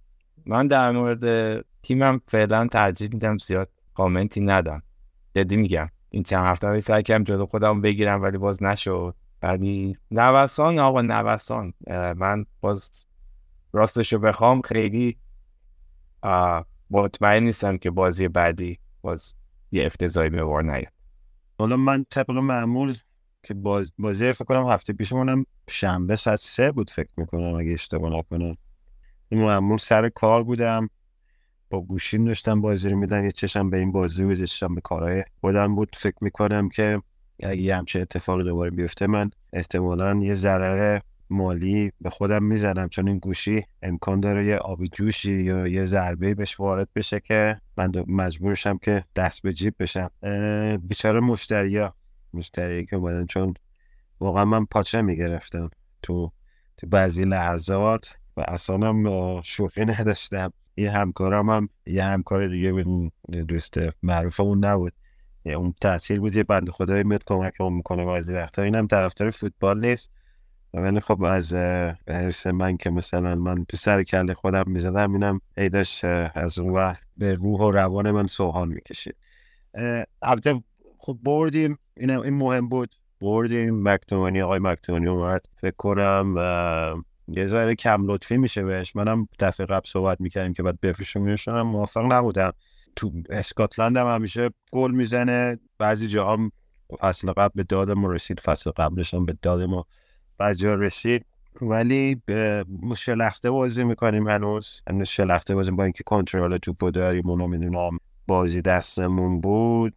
من 0.46 0.68
در 0.68 0.92
مورد 0.92 1.66
تیمم 1.84 2.22
فعلا 2.28 2.68
ترجیح 2.68 3.10
میدم 3.14 3.38
زیاد 3.38 3.70
کامنتی 3.94 4.42
ندم. 4.42 4.84
جدی 5.36 5.58
میگم. 5.58 5.90
این 6.10 6.24
چند 6.24 6.46
هفته 6.46 6.80
سعی 6.80 7.04
کردم 7.04 7.24
جلو 7.24 7.46
خودم 7.46 7.82
بگیرم 7.82 8.22
ولی 8.22 8.38
باز 8.38 8.64
نشد. 8.64 9.16
ولی 9.42 9.98
نوسان 10.12 10.80
آقا 10.80 11.02
نوسان. 11.02 11.74
من 12.18 12.46
باز 12.62 13.06
راستشو 13.74 14.20
بخوام 14.20 14.62
خیلی 14.62 15.18
مطمئن 16.90 17.44
نیستم 17.44 17.78
که 17.78 17.90
بازی 17.90 18.28
بعدی 18.28 18.80
باز 19.02 19.34
یه 19.72 19.86
افتضایی 19.86 20.30
به 20.30 20.44
بار 20.44 20.64
نیاد. 20.64 20.94
حالا 21.60 21.78
من 21.78 22.06
طبق 22.10 22.32
معمول 22.32 22.98
که 23.44 23.54
باز 23.54 23.94
بازی 24.00 24.32
فکر 24.34 24.46
کنم 24.46 24.68
هفته 24.68 24.94
پیشمونم 24.94 25.46
شنبه 25.70 26.16
ساعت 26.16 26.40
سه 26.40 26.72
بود 26.72 26.92
فکر 26.92 27.10
می‌کنم 27.18 27.54
اگه 27.56 27.74
اشتباه 27.74 28.10
نکنم. 28.10 28.58
معمول 29.32 29.78
سر 29.78 30.10
کار 30.10 30.44
بودم. 30.44 30.90
با 31.74 31.82
گوشیم 31.82 32.26
داشتم 32.26 32.62
بازی 32.62 32.90
رو 32.90 32.98
میدن 32.98 33.24
یه 33.24 33.32
چشم 33.32 33.70
به 33.70 33.78
این 33.78 33.92
بازی 33.92 34.46
چشم 34.46 34.76
به 34.76 34.82
کارهای 34.82 35.24
خودم 35.42 35.76
بود. 35.76 35.96
فکر 35.96 36.16
می‌کنم 36.22 36.70
که 36.70 37.02
اگه 37.44 37.62
یه 37.62 37.76
همچه 37.76 38.00
اتفاقی 38.00 38.44
دوباره 38.44 38.72
بیفته 38.72 39.08
من 39.08 39.30
احتمالا 39.54 40.16
یه 40.16 40.36
ضرر 40.36 41.00
مالی 41.30 41.92
به 42.02 42.10
خودم 42.10 42.44
می‌زنم. 42.44 42.90
چون 42.90 43.08
این 43.08 43.18
گوشی 43.18 43.66
امکان 43.82 44.20
داره 44.20 44.48
یه 44.48 44.58
آبی 44.58 44.88
جوشی 44.88 45.42
یا 45.42 45.68
یه 45.68 45.86
ضربه 45.86 46.36
بهش 46.36 46.60
وارد 46.60 46.90
بشه 46.96 47.20
که 47.20 47.62
من 47.78 47.92
مجبورشم 48.08 48.78
که 48.78 49.04
دست 49.16 49.42
به 49.42 49.54
جیب 49.54 49.76
بشم. 49.80 50.10
بیچاره 50.78 51.20
مشتریا 51.20 51.94
مشتری 52.34 52.86
که 52.86 52.98
بودن 52.98 53.26
چون 53.26 53.54
واقعا 54.20 54.46
من 54.46 54.66
پاچه 54.66 55.02
می‌گرفتم 55.02 55.70
تو 56.02 56.32
تو 56.78 56.88
بعضی 56.88 57.24
لحظات 57.24 58.20
و 58.38 58.42
اصلا 58.48 59.42
شوخی 59.44 59.86
نداشتم. 59.86 60.54
یه 60.78 60.92
همکارم 60.92 61.50
هم 61.50 61.70
یه 61.86 62.04
همکار 62.04 62.48
دیگه 62.48 62.72
بود 62.74 63.14
دوست 63.48 63.80
معروفمون 64.04 64.66
نبود. 64.66 64.94
یه 65.46 65.54
اون 65.54 65.74
تاثیر 65.82 66.20
بود 66.20 66.36
یه 66.36 66.44
بند 66.44 66.70
خدای 66.70 67.04
میاد 67.04 67.24
کمک 67.26 67.54
اون 67.60 67.74
می‌کنه 67.74 68.06
بعضی 68.06 68.34
وقتا. 68.34 68.62
اینم 68.62 68.88
طرفدار 68.88 69.30
فوتبال 69.30 69.86
نیست. 69.86 70.12
ولی 70.74 71.00
خب 71.00 71.24
از 71.24 71.54
حرس 72.08 72.48
من 72.48 72.78
که 72.78 72.90
مثلا 72.90 73.36
من 73.36 73.66
تو 73.66 73.78
سر 73.78 74.04
کله 74.04 74.34
خودم 74.34 74.64
می‌زدم 74.68 75.14
اینم 75.14 75.42
ای 75.58 75.70
داشت 75.70 76.06
از 76.06 76.60
اون 76.60 76.74
وقت 76.74 77.04
به 77.18 77.34
روح 77.34 77.60
و 77.60 77.72
روان 77.72 78.12
من 78.12 78.28
سوهان 78.28 78.68
می‌کشید. 78.68 79.16
البته 80.22 80.64
خب 80.98 81.18
بردیم. 81.24 81.78
این, 81.98 82.10
این 82.10 82.34
مهم 82.34 82.70
بود. 82.70 82.96
بردیم. 83.22 83.90
مکتومانی 83.90 84.42
آقای 84.42 84.60
مکتومانی 84.60 85.08
اومد. 85.08 85.46
فکر 85.62 85.76
کنم 85.78 87.04
یه 87.36 87.48
ذره 87.48 87.76
کم 87.76 88.12
لطفی 88.12 88.38
میشه 88.38 88.64
بهش. 88.64 88.96
منم 88.96 89.28
دفعه 89.40 89.66
قبل 89.66 89.86
صحبت 89.86 90.22
می‌کردیم 90.22 90.54
که 90.54 90.64
بعد 90.64 90.82
بفروشیمشون 90.82 91.62
موافق 91.62 92.12
نبودم. 92.12 92.54
تو 92.96 93.12
اسکاتلند 93.30 93.98
هم 93.98 94.08
همیشه 94.08 94.50
گل 94.72 94.92
می‌زنه. 94.92 95.60
بعضی 95.78 96.08
جاها 96.08 96.52
فصل 97.00 97.32
قبل 97.32 97.52
به 97.56 97.64
داد 97.64 97.92
ما 97.92 98.12
رسید. 98.12 98.40
فصل 98.40 98.72
قبلش 98.72 99.14
هم 99.14 99.26
به 99.26 99.38
داد 99.42 99.62
ما 99.62 99.86
بعضی 100.38 100.68
رسید. 100.68 101.26
ولی 101.62 102.22
شلخته 102.98 103.52
بازی 103.52 103.84
می‌کنیم 103.84 104.28
هنوز. 104.28 104.82
هنوز 104.90 105.08
شلخته 105.08 105.56
بازی 105.56 105.72
با 105.72 105.84
اینکه 105.84 106.04
کنترل 106.04 106.58
توپو 106.58 106.92
داریم 106.92 107.30
اونو 107.30 107.48
می‌دونم 107.48 108.00
بازی 108.28 108.62
دستمون 108.62 109.42
بود. 109.42 109.94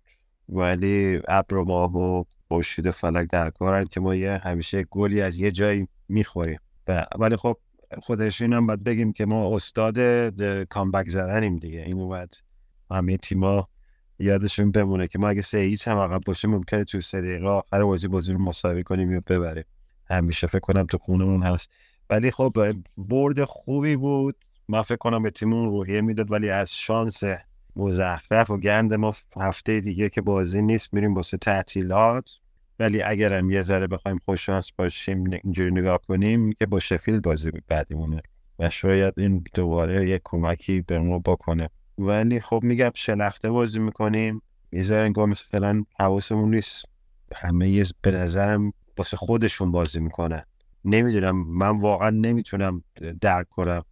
ولی 0.48 1.20
ابر 1.28 1.56
و 1.56 1.64
ماه 1.64 1.96
و 1.96 2.24
خورشید 2.48 2.90
فلک 2.90 3.28
در 3.30 3.52
که 3.90 4.00
ما 4.00 4.14
یه 4.14 4.40
همیشه 4.44 4.82
گلی 4.82 5.22
از 5.22 5.40
یه 5.40 5.50
جایی 5.50 5.88
می‌خوریم. 6.08 6.58
ولی 7.18 7.36
خب 7.36 7.56
خودش 8.02 8.42
هم 8.42 8.66
باید 8.66 8.84
بگیم 8.84 9.12
که 9.12 9.26
ما 9.26 9.56
استاد 9.56 9.98
کامبک 10.64 11.08
زدنیم 11.08 11.56
دیگه. 11.56 11.80
این 11.80 12.08
بعد 12.08 12.34
همه 12.90 13.16
تیما 13.16 13.68
یادشون 14.18 14.70
بمونه 14.70 15.08
که 15.08 15.18
ما 15.18 15.28
اگه 15.28 15.42
سه 15.42 15.58
هیچ 15.58 15.88
هم 15.88 15.98
عقب 15.98 16.20
باشیم 16.26 16.50
ممکنه 16.50 16.84
تو 16.84 17.00
سه 17.00 17.20
دقیقه 17.20 17.46
آخر 17.46 17.84
بازی 17.84 18.08
بازی 18.08 18.32
رو 18.32 18.38
مساوی 18.38 18.82
کنیم 18.82 19.12
یا 19.12 19.22
ببریم. 19.26 19.64
همیشه 20.10 20.46
فکر 20.46 20.60
کنم 20.60 20.86
تو 20.86 20.98
خونمون 20.98 21.42
هست. 21.42 21.70
ولی 22.10 22.30
خب 22.30 22.74
برد 22.96 23.44
خوبی 23.44 23.96
بود. 23.96 24.36
من 24.68 24.82
فکر 24.82 24.96
کنم 24.96 25.22
به 25.22 25.30
تیمون 25.30 25.68
روحیه 25.70 26.00
می‌داد 26.00 26.32
ولی 26.32 26.50
از 26.50 26.70
شانس 26.72 27.22
مزخرف 27.76 28.50
و 28.50 28.56
گند 28.56 28.94
ما 28.94 29.12
هفته 29.36 29.80
دیگه 29.80 30.08
که 30.08 30.20
بازی 30.20 30.62
نیست 30.62 30.94
میریم 30.94 31.14
واسه 31.14 31.36
تعطیلات. 31.36 32.30
ولی 32.78 33.02
اگرم 33.02 33.50
یه 33.50 33.62
ذره 33.62 33.86
بخوایم 33.86 34.20
خوششانس 34.24 34.72
باشیم 34.76 35.30
اینجوری 35.44 35.70
نگاه 35.70 36.00
کنیم 36.08 36.52
که 36.52 36.66
با 36.66 36.80
شفیل 36.80 37.20
بازی 37.20 37.50
بعدیمونه 37.68 38.22
و 38.58 38.70
شاید 38.70 39.14
این 39.16 39.44
دوباره 39.54 40.08
یه 40.08 40.20
کمکی 40.24 40.80
به 40.80 40.98
ما 40.98 41.18
بکنه. 41.18 41.68
ولی 41.98 42.40
خب 42.40 42.60
میگم 42.62 42.90
شلخته 42.94 43.50
بازی 43.50 43.78
می‌کنیم 43.78 44.42
یه 44.72 44.82
ذره 44.82 45.04
انگار 45.04 45.26
مثلا 45.26 45.82
حواسمون 45.98 46.54
نیست. 46.54 46.84
همه 47.34 47.68
یه 47.68 47.84
به 48.02 48.10
نظرم 48.10 48.72
واسه 48.98 49.16
خودشون 49.16 49.72
بازی 49.72 50.00
می‌کنه 50.00 50.46
نمی‌دونم 50.84 51.46
من 51.48 51.78
واقعا 51.78 52.10
نمی‌تونم 52.10 52.84
درک 53.20 53.48
کنم 53.48 53.82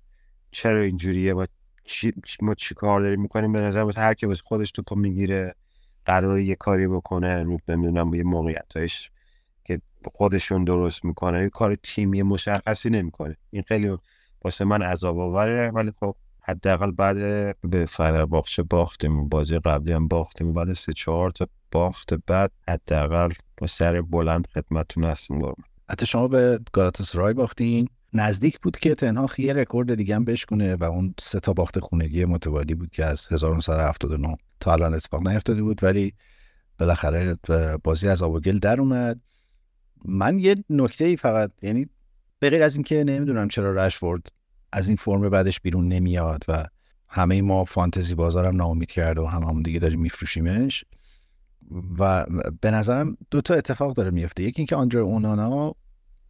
چرا 0.50 0.80
اینجوریه 0.80 1.34
و 1.34 1.46
چی 1.84 2.12
ما 2.42 2.54
چی 2.54 2.74
کار 2.74 3.00
داریم 3.00 3.20
می‌کنیم؟ 3.20 3.52
به 3.52 3.60
نظر 3.60 3.90
هر 3.96 4.14
که 4.14 4.28
خودش 4.44 4.70
تو 4.70 4.96
می‌گیره. 4.96 5.54
قرار 6.06 6.38
یه 6.38 6.54
کاری 6.54 6.86
بکنه 6.86 7.42
رو 7.42 7.58
نمی‌دونم 7.68 8.14
یه 8.14 8.22
موقعیتش 8.22 9.10
که 9.64 9.80
خودشون 10.14 10.64
درست 10.64 11.04
می‌کنه. 11.04 11.42
یه 11.42 11.48
کار 11.48 11.74
تیمی 11.74 12.22
مشخصی 12.22 12.90
نمی‌کنه. 12.90 13.36
این 13.50 13.62
خیلی 13.62 13.98
واسه 14.44 14.64
من 14.64 14.82
عذاب 14.82 15.18
آوره 15.18 15.70
ولی 15.70 15.92
خب 16.00 16.14
حداقل 16.40 16.90
بعد 16.90 17.16
به 17.60 17.86
باخشه 18.30 18.62
باختیم. 18.62 19.28
بازی 19.28 19.58
قبلی 19.58 19.92
هم 19.92 20.08
باختیم. 20.08 20.52
بعد 20.52 20.72
سه 20.72 20.92
چهار 20.92 21.30
تا 21.30 21.46
باخت 21.70 22.14
بعد 22.26 22.52
حداقل 22.68 23.30
با 23.58 23.66
سر 23.66 24.02
بلند 24.02 24.46
خدمتتون 24.46 25.04
هستیم 25.04 25.42
حتی 25.88 26.06
شما 26.06 26.28
به 26.28 26.60
رای 27.14 27.34
باختین. 27.34 27.88
نزدیک 28.12 28.60
بود 28.60 28.76
که 28.76 28.94
تنها 28.94 29.28
یه 29.38 29.52
رکورد 29.52 29.94
دیگه 29.94 30.16
هم 30.16 30.24
بشکنه 30.24 30.76
و 30.76 30.84
اون 30.84 31.14
سه 31.20 31.40
تا 31.40 31.52
باخت 31.52 31.80
خونگی 31.80 32.24
متوالی 32.24 32.74
بود 32.74 32.90
که 32.90 33.04
از 33.04 33.32
1979 33.32 34.36
تا 34.60 34.72
الان 34.72 34.94
اتفاق 34.94 35.28
نیفتاده 35.28 35.62
بود 35.62 35.84
ولی 35.84 36.14
بالاخره 36.78 37.36
بازی 37.84 38.08
از 38.08 38.22
آب 38.22 38.40
در 38.40 38.80
اومد. 38.80 39.20
من 40.04 40.38
یه 40.38 40.64
نکته 40.70 41.04
ای 41.04 41.16
فقط 41.16 41.50
یعنی 41.62 41.86
به 42.38 42.50
غیر 42.50 42.62
از 42.62 42.74
اینکه 42.74 43.04
نمی‌دونم 43.04 43.48
چرا 43.48 43.72
رشفورد 43.72 44.22
از 44.72 44.86
این 44.86 44.96
فرم 44.96 45.28
بعدش 45.28 45.60
بیرون 45.60 45.88
نمیاد 45.88 46.44
و 46.48 46.66
همه 47.08 47.42
ما 47.42 47.64
فانتزی 47.64 48.14
بازارم 48.14 48.56
ناامید 48.56 48.90
کرده 48.90 49.20
و 49.20 49.24
هم 49.24 49.42
همون 49.42 49.62
دیگه 49.62 49.78
داریم 49.78 50.00
میفروشیمش 50.00 50.84
و 51.98 52.26
به 52.60 52.70
نظرم 52.70 53.16
دو 53.30 53.40
تا 53.40 53.54
اتفاق 53.54 53.94
داره 53.94 54.10
میفته 54.10 54.42
یکی 54.42 54.60
اینکه 54.60 54.76
آندر 54.76 54.98
اونانا 54.98 55.74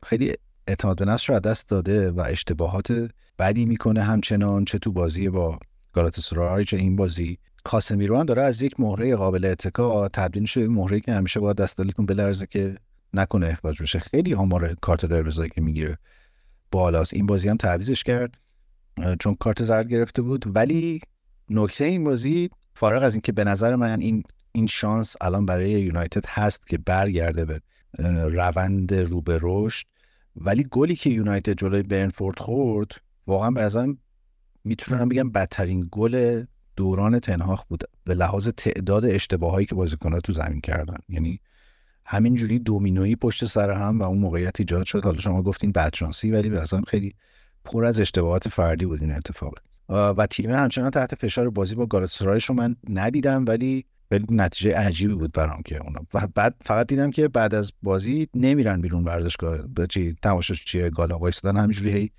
خیلی 0.07 0.35
اعتماد 0.67 0.99
به 0.99 1.05
نفس 1.05 1.31
رو 1.31 1.41
دست 1.41 1.69
داده 1.69 2.11
و 2.11 2.21
اشتباهات 2.21 3.11
بدی 3.39 3.65
می‌کنه 3.65 4.03
همچنان 4.03 4.65
چه 4.65 4.79
تو 4.79 4.93
بازی 4.93 5.29
با 5.29 5.59
گالاتاسرای 5.93 6.65
چه 6.65 6.77
این 6.77 6.97
بازی. 6.97 7.39
کاسمیرو 7.65 8.19
هم 8.19 8.27
داره 8.27 8.43
از 8.43 8.63
یک 8.63 8.81
مهره 8.81 9.17
قابل 9.17 9.45
اتکا 9.45 10.09
تبدیل 10.09 10.47
به 10.55 10.69
مهره 10.69 11.01
که 11.01 11.13
همیشه 11.13 11.41
باید 11.41 11.57
دست 11.57 11.79
دلتون 11.79 12.07
بلرزه 12.07 12.47
که 12.47 12.75
نکنه 13.15 13.47
اخراج 13.47 13.83
بشه. 13.83 13.99
خیلی 13.99 14.35
آمار 14.35 14.75
کارت 14.75 15.05
قرمزی 15.05 15.49
که 15.49 15.61
می‌گیره 15.61 15.99
بالاست. 16.71 17.15
این 17.15 17.27
بازی 17.27 17.49
هم 17.49 17.57
تعویزش 17.57 18.03
کرد 18.03 18.35
چون 19.21 19.35
کارت 19.35 19.63
زرد 19.63 19.89
گرفته 19.89 20.23
بود. 20.23 20.57
ولی 20.57 21.01
نکته 21.51 21.85
این 21.85 22.05
بازی 22.05 22.51
فارغ 22.75 23.03
از 23.03 23.15
اینکه 23.15 23.33
به 23.33 23.45
نظر 23.45 23.77
من 23.77 24.01
این 24.01 24.23
این 24.53 24.67
شانس 24.67 25.17
الان 25.21 25.47
برای 25.47 25.71
یونایتد 25.71 26.25
هست 26.29 26.67
که 26.67 26.79
برگرده 26.79 27.45
به 27.45 27.61
روند 28.29 28.95
رو 28.95 29.21
به 29.21 29.39
رشد 29.43 29.87
ولی 30.37 30.67
گلی 30.71 30.97
که 30.97 31.11
یونایتد 31.11 31.53
جلوی 31.53 31.83
برنفورد 31.83 32.39
خورد 32.39 32.93
واقعا 33.27 33.51
به 33.51 33.61
نظرم 33.61 33.99
می‌تونم 34.65 35.09
بگم 35.09 35.31
بدترین 35.31 35.89
گل 35.93 36.45
دوران 36.77 37.19
تنهاخ 37.19 37.65
بود 37.65 37.85
به 38.05 38.15
لحاظ 38.15 38.49
تعداد 38.57 39.05
اشتباهایی 39.05 39.67
که 39.67 39.75
بازیکن‌ها 39.75 40.21
تو 40.21 40.33
زمین 40.33 40.61
کردن. 40.61 40.97
یعنی 41.09 41.41
همینجوری 42.05 42.59
دومینویی 42.59 43.17
پشت 43.17 43.45
سر 43.45 43.71
هم 43.71 43.99
و 43.99 44.03
اون 44.03 44.19
موقعیت 44.19 44.61
ایجاد 44.61 44.87
شد. 44.87 45.05
حالا 45.05 45.19
شما 45.19 45.43
گفتین 45.43 45.73
بدشانسی 45.73 46.31
ولی 46.31 46.51
به 46.51 46.65
خیلی 46.89 47.15
پر 47.65 47.85
از 47.85 48.01
اشتباهات 48.01 48.49
فردی 48.49 48.87
بود 48.87 49.03
این 49.03 49.13
اتفاق. 49.13 49.55
و 49.89 50.27
تیم 50.31 50.51
همچنان 50.51 50.91
تحت 50.91 51.15
فشار 51.15 51.51
بازی 51.51 51.75
با 51.75 51.87
گالاتاسرایش 51.87 52.45
رو 52.45 52.55
من 52.55 52.77
ندیدم 52.89 53.45
ولی 53.49 53.85
خیلی 54.11 54.27
نتیجه 54.31 54.75
عجیبی 54.77 55.15
بود 55.15 55.33
برام 55.33 55.63
که 55.63 55.83
اونا. 55.83 56.01
و 56.15 56.29
بعد 56.35 56.55
فقط 56.61 56.87
دیدم 56.87 57.11
که 57.11 57.29
بعد 57.29 57.55
از 57.55 57.73
بازی 57.83 58.29
نمیرن 58.35 58.81
بیرون 58.81 59.05
ورزشگاه. 59.05 59.59
به 59.59 59.87
چی 59.87 60.17
تماشاش 60.23 60.65
چیه 60.65 60.91
گالا 60.91 61.19
وایسادن 61.19 61.57
همینجوری 61.57 61.93
هی 61.93 62.11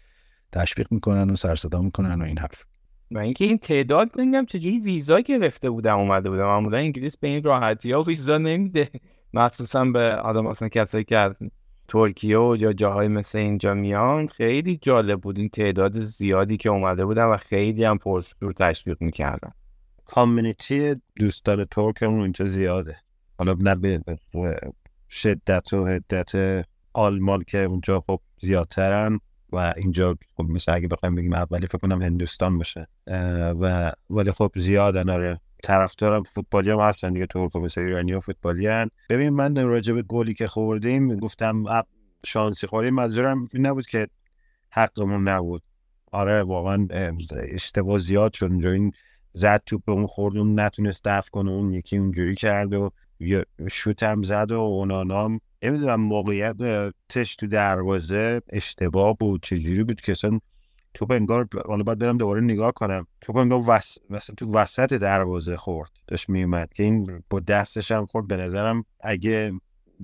تشویق 0.51 0.87
می‌کنن 0.91 1.29
و 1.29 1.35
سر 1.35 1.55
صدا 1.55 1.81
می‌کنن 1.81 2.21
و 2.21 2.25
این 2.25 2.37
حرف. 2.37 2.65
و 3.11 3.19
اینکه 3.19 3.45
این 3.45 3.57
تعداد 3.57 4.09
نمی‌دونم 4.19 4.45
چجوری 4.45 4.79
ویزا 4.79 5.19
گرفته 5.19 5.69
بودم 5.69 5.99
اومده 5.99 6.29
بودم 6.29 6.45
معمولا 6.45 6.77
انگلیس 6.77 7.17
به 7.17 7.27
این 7.27 7.43
راحتی 7.43 7.91
ها 7.91 8.01
ویزا 8.01 8.37
نمیده. 8.37 8.89
مخصوصا 9.33 9.85
به 9.85 10.15
آدم 10.15 10.47
اصلا 10.47 10.69
کسایی 10.69 11.03
که 11.03 11.35
ترکیه 11.87 12.39
و 12.39 12.55
یا 12.59 12.73
جاهای 12.73 13.07
مثل 13.07 13.37
اینجا 13.37 13.73
میان 13.73 14.27
خیلی 14.27 14.79
جالب 14.81 15.21
بود. 15.21 15.37
این 15.39 15.49
تعداد 15.49 15.99
زیادی 15.99 16.57
که 16.57 16.69
اومده 16.69 17.05
بودن 17.05 17.25
و 17.25 17.37
خیلی 17.37 17.83
هم 17.83 17.97
پرسپور 17.97 18.53
تشویق 18.53 18.97
می‌کردن. 18.99 19.51
کامیونیتی 20.05 20.95
دوستان 21.15 21.65
ترک 21.65 22.03
هم 22.03 22.13
اونجا 22.13 22.45
زیاده. 22.45 22.97
حالا 23.37 23.55
نه 23.59 24.01
شدت 25.09 25.73
و 25.73 25.85
حدت 25.85 26.65
آلمان 26.93 27.43
که 27.47 27.57
اونجا 27.57 28.03
خب 28.07 28.19
زیادترن. 28.41 29.19
و 29.55 29.73
اینجا 29.77 30.17
خب 30.37 30.43
مثل 30.43 30.73
اگه 30.73 30.87
بخوایم 30.87 31.15
بگیم 31.15 31.33
اولی 31.33 31.67
فکر 31.67 31.77
کنم 31.77 32.01
هندوستان 32.01 32.57
باشه 32.57 32.87
و 33.59 33.91
ولی 34.09 34.31
خب 34.31 34.51
زیادن 34.55 35.09
آره 35.09 35.39
طرفدارم 35.63 36.23
فوتبالی 36.23 36.69
هم 36.69 36.79
هستن 36.79 37.13
دیگه 37.13 37.25
ترک 37.25 37.55
مثل 37.55 37.81
ایرانی 37.81 38.13
و 38.13 38.19
فوتبالی 38.19 38.67
هن. 38.67 38.89
ببین 39.09 39.29
من 39.29 39.65
راجع 39.65 39.93
به 39.93 40.01
گلی 40.01 40.33
که 40.33 40.47
خوردیم 40.47 41.19
گفتم 41.19 41.63
شانسی 42.25 42.67
خوردیم 42.67 42.93
منظورم 42.93 43.47
این 43.53 43.65
نبود 43.65 43.87
که 43.87 44.07
حقمون 44.69 45.27
نبود 45.27 45.63
آره 46.11 46.43
واقعا 46.43 46.87
اشتباه 47.51 47.99
زیاد 47.99 48.33
شد 48.33 48.45
اونجا 48.45 48.71
این 48.71 48.91
زد 49.33 49.61
توپ 49.65 49.85
به 49.85 49.91
اون 49.91 50.07
خورد 50.07 50.37
اون 50.37 50.59
نتونست 50.59 51.01
دفع 51.05 51.29
کنه 51.29 51.51
اون 51.51 51.73
یکی 51.73 51.97
اونجوری 51.97 52.35
کرد 52.35 52.73
و 52.73 52.91
شوت 53.71 54.03
هم 54.03 54.23
زد 54.23 54.51
و 54.51 54.59
اونانام 54.59 55.39
نمی‌دونم 55.63 56.01
موقعیت 56.01 56.55
تش 57.09 57.35
تو 57.35 57.47
دروازه 57.47 58.41
اشتباه 58.49 59.17
بود 59.19 59.43
چجوری 59.43 59.83
بود 59.83 60.01
که 60.01 60.11
اصلا 60.11 60.39
توپ 60.93 61.11
انگار 61.11 61.47
حالا 61.65 61.83
باید 61.83 61.99
برم 61.99 62.17
دوباره 62.17 62.41
نگاه 62.41 62.71
کنم. 62.71 63.07
توپ 63.21 63.35
انگار 63.35 63.63
وس... 63.67 63.97
تو 64.37 64.53
وسط 64.53 64.93
دروازه 64.93 65.57
خورد 65.57 65.91
داشت 66.07 66.29
میومد 66.29 66.73
که 66.73 66.83
این 66.83 67.23
با 67.29 67.39
دستش 67.39 67.91
هم 67.91 68.05
خورد. 68.05 68.27
به 68.27 68.37
نظرم 68.37 68.85
اگه 68.99 69.51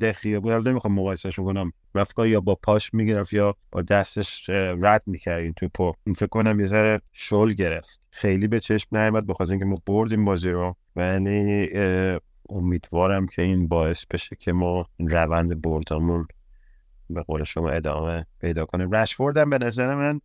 دخیه 0.02 0.40
بود 0.40 0.68
نمی‌خوام 0.68 0.94
مقایسهش 0.94 1.40
کنم 1.40 1.72
رفت 1.96 2.20
یا 2.20 2.42
با 2.42 2.56
پاش 2.56 2.94
می‌گرفت 2.94 3.34
یا 3.34 3.56
با 3.72 3.82
دستش 3.82 4.50
رد 4.82 5.04
می‌کرد 5.06 5.40
این 5.40 5.54
توپو. 5.54 5.94
این 6.04 6.16
فکر 6.16 6.28
کنم 6.28 6.60
یه 6.60 6.68
ذره 6.68 7.02
شل 7.12 7.54
گرفت. 7.54 8.00
خیلی 8.10 8.48
به 8.48 8.60
چشم 8.60 8.98
نیامد 8.98 9.28
بخاطر 9.28 9.52
اینکه 9.52 9.66
ما 9.66 9.78
بردیم 9.86 10.26
بازی 10.26 10.50
رو. 10.50 10.76
یعنی 10.96 11.68
امیدوارم 12.50 13.28
که 13.28 13.42
این 13.42 13.68
باعث 13.68 14.06
بشه 14.06 14.36
که 14.36 14.52
ما 14.52 14.86
روند 15.00 15.62
بردامون 15.62 16.28
به 17.10 17.24
قول 17.24 17.44
شما 17.44 17.70
ادامه 17.70 18.26
پیدا 18.42 18.66
کنه. 18.66 18.88
رشفوردم 18.92 19.50
به 19.50 19.58
نظر 19.58 19.96
من 19.96 20.22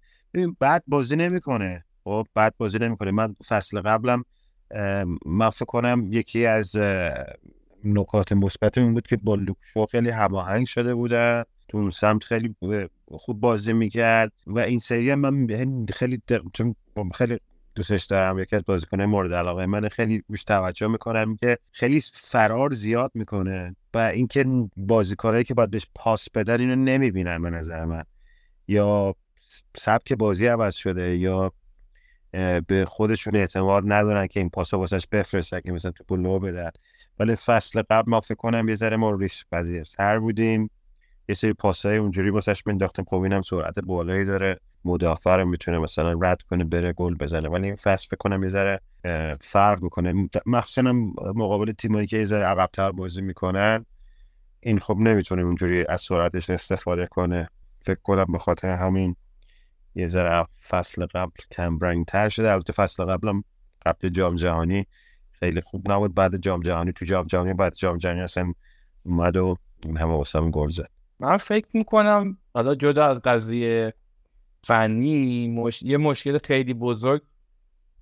بعد 0.60 0.84
بازی 0.86 1.16
نمی‌کنه. 1.16 1.84
خب 2.04 2.26
بعد 2.34 2.54
بازی 2.58 2.78
نمی‌کنه. 2.78 3.10
من 3.10 3.36
فصل 3.48 3.80
قبلم 3.80 4.24
من 5.26 5.50
فکر 5.50 5.64
کنم 5.64 6.08
یکی 6.12 6.46
از 6.46 6.76
نکات 7.84 8.32
مثبت 8.32 8.78
این 8.78 8.94
بود 8.94 9.06
که 9.06 9.16
با 9.16 9.34
لوکشو 9.34 9.86
خیلی 9.86 10.10
هماهنگ 10.10 10.66
شده 10.66 10.94
بودن 10.94 11.42
تو 11.68 11.78
اون 11.78 11.90
سمت 11.90 12.24
خیلی 12.24 12.54
خوب 13.08 13.40
بازی 13.40 13.72
می‌کرد 13.72 14.32
و 14.46 14.58
این 14.58 14.78
سری 14.78 15.14
من 15.14 15.46
خیلی 15.92 16.22
خیلی 17.14 17.38
دوستش 17.76 18.04
دارم 18.04 18.38
یکی 18.38 18.56
از 18.56 18.64
بازیکنه 18.66 19.06
مورد 19.06 19.32
علاقه 19.32 19.66
من. 19.66 19.88
خیلی 19.88 20.22
روش 20.28 20.44
توجه 20.44 20.86
می‌کنم 20.86 21.36
که 21.36 21.58
خیلی 21.72 22.02
فرار 22.12 22.74
زیاد 22.74 23.10
می‌کنه 23.14 23.76
و 23.94 23.98
اینکه 23.98 24.46
بازیکنایی 24.76 25.44
که 25.44 25.54
باید 25.54 25.70
بهش 25.70 25.86
پاس 25.94 26.30
بدن 26.30 26.60
اینو 26.60 26.76
نمی‌بینن 26.76 27.42
به 27.42 27.50
نظر 27.50 27.84
من. 27.84 28.04
یا 28.68 29.14
سبک 29.76 30.12
بازی 30.12 30.46
عوض 30.46 30.74
شده 30.74 31.16
یا 31.16 31.52
به 32.66 32.84
خودشون 32.88 33.36
اعتماد 33.36 33.82
ندارن 33.86 34.26
که 34.26 34.40
این 34.40 34.50
پاسا 34.50 34.78
واسش 34.78 35.06
بفرستن 35.12 35.60
که 35.60 35.72
مثلا 35.72 35.90
تو 36.08 36.16
لو 36.16 36.38
بدن. 36.38 36.70
ولی 37.18 37.34
فصل 37.34 37.82
قبل 37.90 38.10
ما 38.10 38.20
فکر 38.20 38.34
کنم 38.34 38.68
یه 38.68 38.74
ذره 38.74 38.96
ما 38.96 39.10
ریسک 39.10 39.46
پذیرتر 39.52 40.18
بودیم. 40.18 40.70
یه 41.28 41.34
سری 41.34 41.52
پاسای 41.52 41.96
اونجوری 41.96 42.30
واسش 42.30 42.66
مینداختیم 42.66 43.04
خب 43.04 43.16
اینم 43.16 43.42
سرعت 43.42 43.78
بالایی 43.78 44.24
داره. 44.24 44.60
مدافع 44.86 45.36
رو 45.36 45.44
می‌تونه 45.44 45.78
مثلا 45.78 46.18
رد 46.22 46.42
کنه 46.42 46.64
بره 46.64 46.92
گل 46.92 47.14
بزنه. 47.14 47.48
ولی 47.48 47.66
این 47.66 47.76
فصل 47.76 48.06
فکر 48.06 48.16
کنم 48.16 48.42
یه 48.42 48.48
ذره 48.48 48.80
فرق 49.40 49.82
می‌کنه. 49.82 50.28
مخصوصا 50.46 50.92
مقابل 51.34 51.72
تیمایی 51.72 52.06
که 52.06 52.16
یه 52.16 52.24
ذره 52.24 52.44
عقبتر 52.44 52.92
بازی 52.92 53.22
می‌کنن 53.22 53.86
این 54.60 54.78
خب 54.78 54.96
نمی‌تونه 54.96 55.42
اونجوری 55.42 55.86
از 55.88 56.00
سرعتش 56.00 56.50
استفاده 56.50 57.06
کنه. 57.06 57.48
فکر 57.80 58.00
کنم 58.02 58.24
به 58.32 58.38
خاطر 58.38 58.70
همین 58.70 59.16
یه 59.94 60.08
ذره 60.08 60.46
فصل 60.68 61.06
قبل 61.06 61.32
کم 61.50 62.04
تر 62.04 62.28
شده. 62.28 62.52
البته 62.52 62.72
فصل 62.72 63.04
قبلم 63.04 63.44
قبل 63.86 64.08
جام 64.08 64.36
جهانی 64.36 64.86
خیلی 65.32 65.60
خوب 65.60 65.92
نبود. 65.92 66.14
بعد 66.14 66.36
جام 66.36 66.60
جهانی 66.60 66.92
تو 66.92 67.04
جام 67.04 67.26
جهانی 67.26 67.54
بعد 67.54 67.74
جام 67.74 67.98
جهانی 67.98 68.20
اصلا 68.20 68.52
اومد 69.02 69.36
و 69.36 69.56
این 69.82 69.96
همه 69.96 70.12
واسه 70.12 70.40
گل 70.40 70.70
زد. 70.70 70.90
من 71.20 71.36
فکر 71.36 71.66
می‌کنم 71.74 72.38
حالا 72.54 72.74
جدا 72.74 73.06
از 73.06 73.20
قضیه 73.24 73.94
فنی 74.66 75.48
مش... 75.48 75.82
یه 75.82 75.96
مشکل 75.96 76.38
خیلی 76.44 76.74
بزرگ 76.74 77.22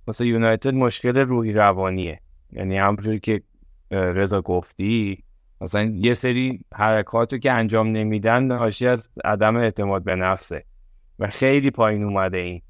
مثلا 0.09 0.27
یونایتد 0.27 0.75
مشکل 0.75 1.19
روحی 1.19 1.53
روانیه. 1.53 2.21
یعنی 2.53 2.79
همونجوری 2.79 3.21
که 3.21 3.43
رضا 3.91 4.41
گفتی 4.41 5.25
مثلا 5.61 5.83
یه 5.83 6.15
سری 6.15 6.61
حرکاتو 6.75 7.39
که 7.39 7.53
انجام 7.53 7.89
نمیدن 7.89 8.43
ناشی 8.43 8.87
از 8.87 9.11
عدم 9.25 9.57
اعتماد 9.57 10.05
به 10.05 10.15
نفسه 10.15 10.65
و 11.19 11.27
خیلی 11.27 11.71
پایین 11.71 12.05
اومده 12.05 12.39
این. 12.39 12.63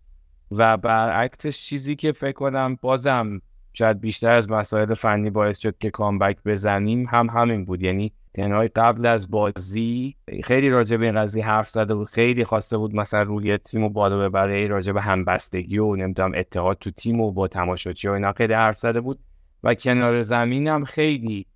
و 0.50 0.76
برعکسش 0.76 1.58
چیزی 1.58 1.96
که 1.96 2.12
فکر 2.12 2.32
کنم 2.32 2.78
بازم 2.80 3.40
شاید 3.72 4.00
بیشتر 4.00 4.30
از 4.30 4.50
مسائل 4.50 4.94
فنی 4.94 5.30
باعث 5.30 5.58
شد 5.58 5.78
که 5.78 5.90
کامبک 5.90 6.36
بزنیم 6.44 7.06
هم 7.06 7.28
همین 7.30 7.64
بود. 7.64 7.82
یعنی 7.82 8.12
تنهای 8.34 8.68
قبل 8.68 9.06
از 9.06 9.30
بازی 9.30 10.16
خیلی 10.44 10.70
راجع 10.70 10.96
به 10.96 11.04
این 11.04 11.22
قضیه 11.22 11.46
حرف 11.46 11.68
زده 11.68 11.94
بود 11.94 12.08
خیلی 12.08 12.44
خواسته 12.44 12.78
بود 12.78 12.94
مثلا 12.94 13.22
روی 13.22 13.58
تیم 13.58 13.82
و 13.82 13.88
بالا 13.88 14.28
ببره 14.28 14.66
راجع 14.66 14.92
به 14.92 15.00
همبستگی 15.00 15.78
و 15.78 15.96
نمی‌دونم 15.96 16.32
اتحاد 16.34 16.78
تو 16.78 16.90
تیم 16.90 17.20
و 17.20 17.32
با 17.32 17.48
تماشاچی 17.48 18.08
و 18.08 18.12
اینا 18.12 18.32
خیلی 18.32 18.52
حرف 18.52 18.78
زده 18.78 19.00
بود 19.00 19.18
و 19.62 19.74
کنار 19.74 20.22
زمین 20.22 20.68
هم 20.68 20.84
خیلی 20.84 21.46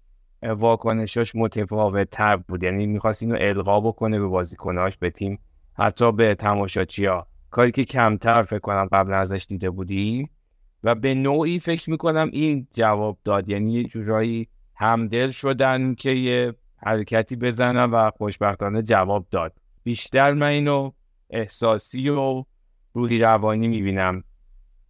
واکنشاش 0.43 1.35
متفاوت 1.35 2.11
تر 2.11 2.37
بود. 2.37 2.63
یعنی 2.63 2.87
می‌خواست 2.87 3.23
اینو 3.23 3.37
القا 3.41 3.81
بکنه 3.81 4.19
به 4.19 4.27
بازیکناش 4.27 4.97
به 4.97 5.11
تیم 5.11 5.39
حتی 5.75 6.13
به 6.13 6.35
تماشاچی 6.35 7.07
ها 7.07 7.27
کاری 7.51 7.71
که 7.71 7.85
کمتر 7.85 8.43
فکر 8.43 8.59
کنم 8.59 8.89
قبل 8.93 9.13
ازش 9.13 9.47
دیده 9.49 9.71
بودیم 9.71 10.31
و 10.85 10.95
به 10.95 11.15
نوعی 11.15 11.59
فکر 11.59 11.91
می‌کنم 11.91 12.31
این 12.33 12.67
جواب 12.71 13.19
داد. 13.25 13.49
یعنی 13.49 13.73
یه 13.73 13.85
جورایی 13.85 14.49
همدل 14.75 15.31
شدن 15.31 15.95
که 15.95 16.11
یه 16.11 16.55
حرکتی 16.79 17.37
بزنم 17.37 17.91
و 17.93 18.11
خوشبختانه 18.11 18.83
جواب 18.83 19.27
داد. 19.31 19.53
بیشتر 19.83 20.33
من 20.33 20.47
اینو 20.47 20.93
احساسی 21.31 22.09
و 22.09 22.45
روحی 22.95 23.19
روانی 23.19 23.69
می‌بینم. 23.69 24.25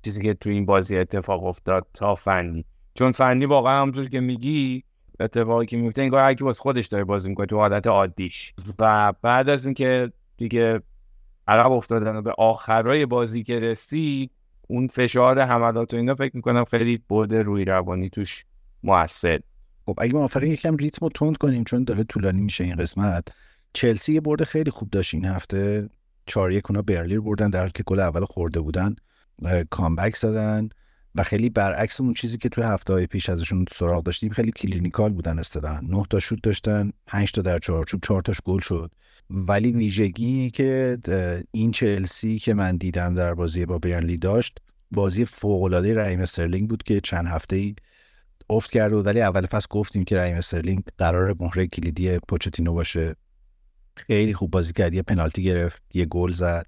چیزی 0.04 0.22
که 0.22 0.34
تو 0.34 0.50
این 0.50 0.66
بازی 0.66 0.96
اتفاق 0.96 1.44
افتاد 1.44 1.86
تا 1.94 2.14
فنی. 2.14 2.64
چون 2.94 3.12
فنی 3.12 3.46
واقعا 3.46 3.80
همونطور 3.80 4.08
که 4.08 4.20
میگی 4.20 4.84
اتفاقی 5.20 5.66
که 5.66 5.76
میفته 5.76 6.02
انگار 6.02 6.20
هر 6.20 6.34
کی 6.34 6.44
باز 6.44 6.58
خودش 6.58 6.86
داره 6.86 7.04
بازی 7.04 7.28
می‌کنه 7.28 7.46
تو 7.46 7.56
حالت 7.56 7.86
عادیش. 7.86 8.54
و 8.78 9.12
بعد 9.22 9.48
از 9.48 9.66
اینکه 9.66 10.12
دیگه 10.36 10.80
عقب 11.48 11.72
افتادن 11.72 12.16
و 12.16 12.22
به 12.22 12.34
آخرای 12.38 13.06
بازی 13.06 13.42
که 13.42 13.58
رسید 13.58 14.30
اون 14.68 14.86
فشار 14.86 15.40
حملات 15.40 15.94
و 15.94 15.96
اینا 15.96 16.14
فکر 16.14 16.36
می‌کنم 16.36 16.64
خیلی 16.64 17.02
بود 17.08 17.34
روی 17.34 17.64
روانی 17.64 18.10
توش 18.10 18.44
موثر. 18.82 19.40
خب 19.88 19.94
اگه 19.98 20.12
موافقی 20.12 20.48
یکم 20.48 20.76
ریتم 20.76 21.06
رو 21.06 21.08
تند 21.14 21.36
کنیم 21.36 21.64
چون 21.64 21.84
داره 21.84 22.04
طولانی 22.04 22.40
میشه 22.40 22.64
این 22.64 22.76
قسمت 22.76 23.28
چلسی 23.72 24.12
یه 24.12 24.20
برد 24.20 24.44
خیلی 24.44 24.70
خوب 24.70 24.90
داشت 24.90 25.14
این 25.14 25.24
هفته. 25.24 25.88
چهار 26.26 26.52
یک 26.52 26.70
اونا 26.70 26.82
برنلی 26.82 27.18
بردن 27.18 27.50
در 27.50 27.58
حالی 27.58 27.72
که 27.74 27.82
گل 27.82 28.00
اول 28.00 28.24
خورده 28.24 28.60
بودن 28.60 28.96
comeback 29.70 30.16
زدن 30.16 30.68
و 31.14 31.22
خیلی 31.22 31.50
برعکس 31.50 32.00
اون 32.00 32.14
چیزی 32.14 32.38
که 32.38 32.48
توی 32.48 32.64
هفته 32.64 32.92
های 32.92 33.06
پیش 33.06 33.28
ازشون 33.28 33.64
سراغ 33.72 34.02
داشتیم 34.02 34.30
خیلی 34.30 34.50
clinical 34.50 35.12
بودن 35.12 35.38
اصطلاحا. 35.38 35.80
نه 35.80 36.02
تا 36.10 36.20
شوت 36.20 36.42
داشتن 36.42 36.90
5 37.06 37.32
تا 37.32 37.42
در 37.42 37.58
چارچوب 37.58 38.00
4 38.02 38.22
تاش 38.22 38.40
گل 38.44 38.60
شد. 38.60 38.90
ولی 39.30 39.72
ویژگی 39.72 40.50
که 40.50 40.98
این 41.50 41.70
چلسی 41.70 42.38
که 42.38 42.54
من 42.54 42.76
دیدم 42.76 43.14
در 43.14 43.34
بازی 43.34 43.66
با 43.66 43.78
برنلی 43.78 44.16
داشت 44.16 44.58
بازی 44.90 45.24
فوق 45.24 45.62
العاده 45.62 45.94
رحیم 45.94 46.66
بود 46.66 46.82
که 46.82 47.00
چند 47.00 47.26
هفته 47.26 47.56
ای 47.56 47.74
افت 48.50 48.70
کرده 48.70 48.96
بود 48.96 49.06
ولی 49.06 49.20
اول 49.20 49.46
فصل 49.46 49.66
گفتیم 49.70 50.04
که 50.04 50.16
رحیم 50.16 50.36
استرلینگ 50.36 50.82
قرار 50.98 51.36
مهره 51.40 51.66
کلیدی 51.66 52.18
پوچتینو 52.18 52.72
باشه. 52.74 53.16
خیلی 53.96 54.34
خوب 54.34 54.50
بازی 54.50 54.72
کرد 54.72 54.94
یه 54.94 55.02
پنالتی 55.02 55.42
گرفت 55.42 55.82
یه 55.94 56.04
گل 56.04 56.32
زد 56.32 56.66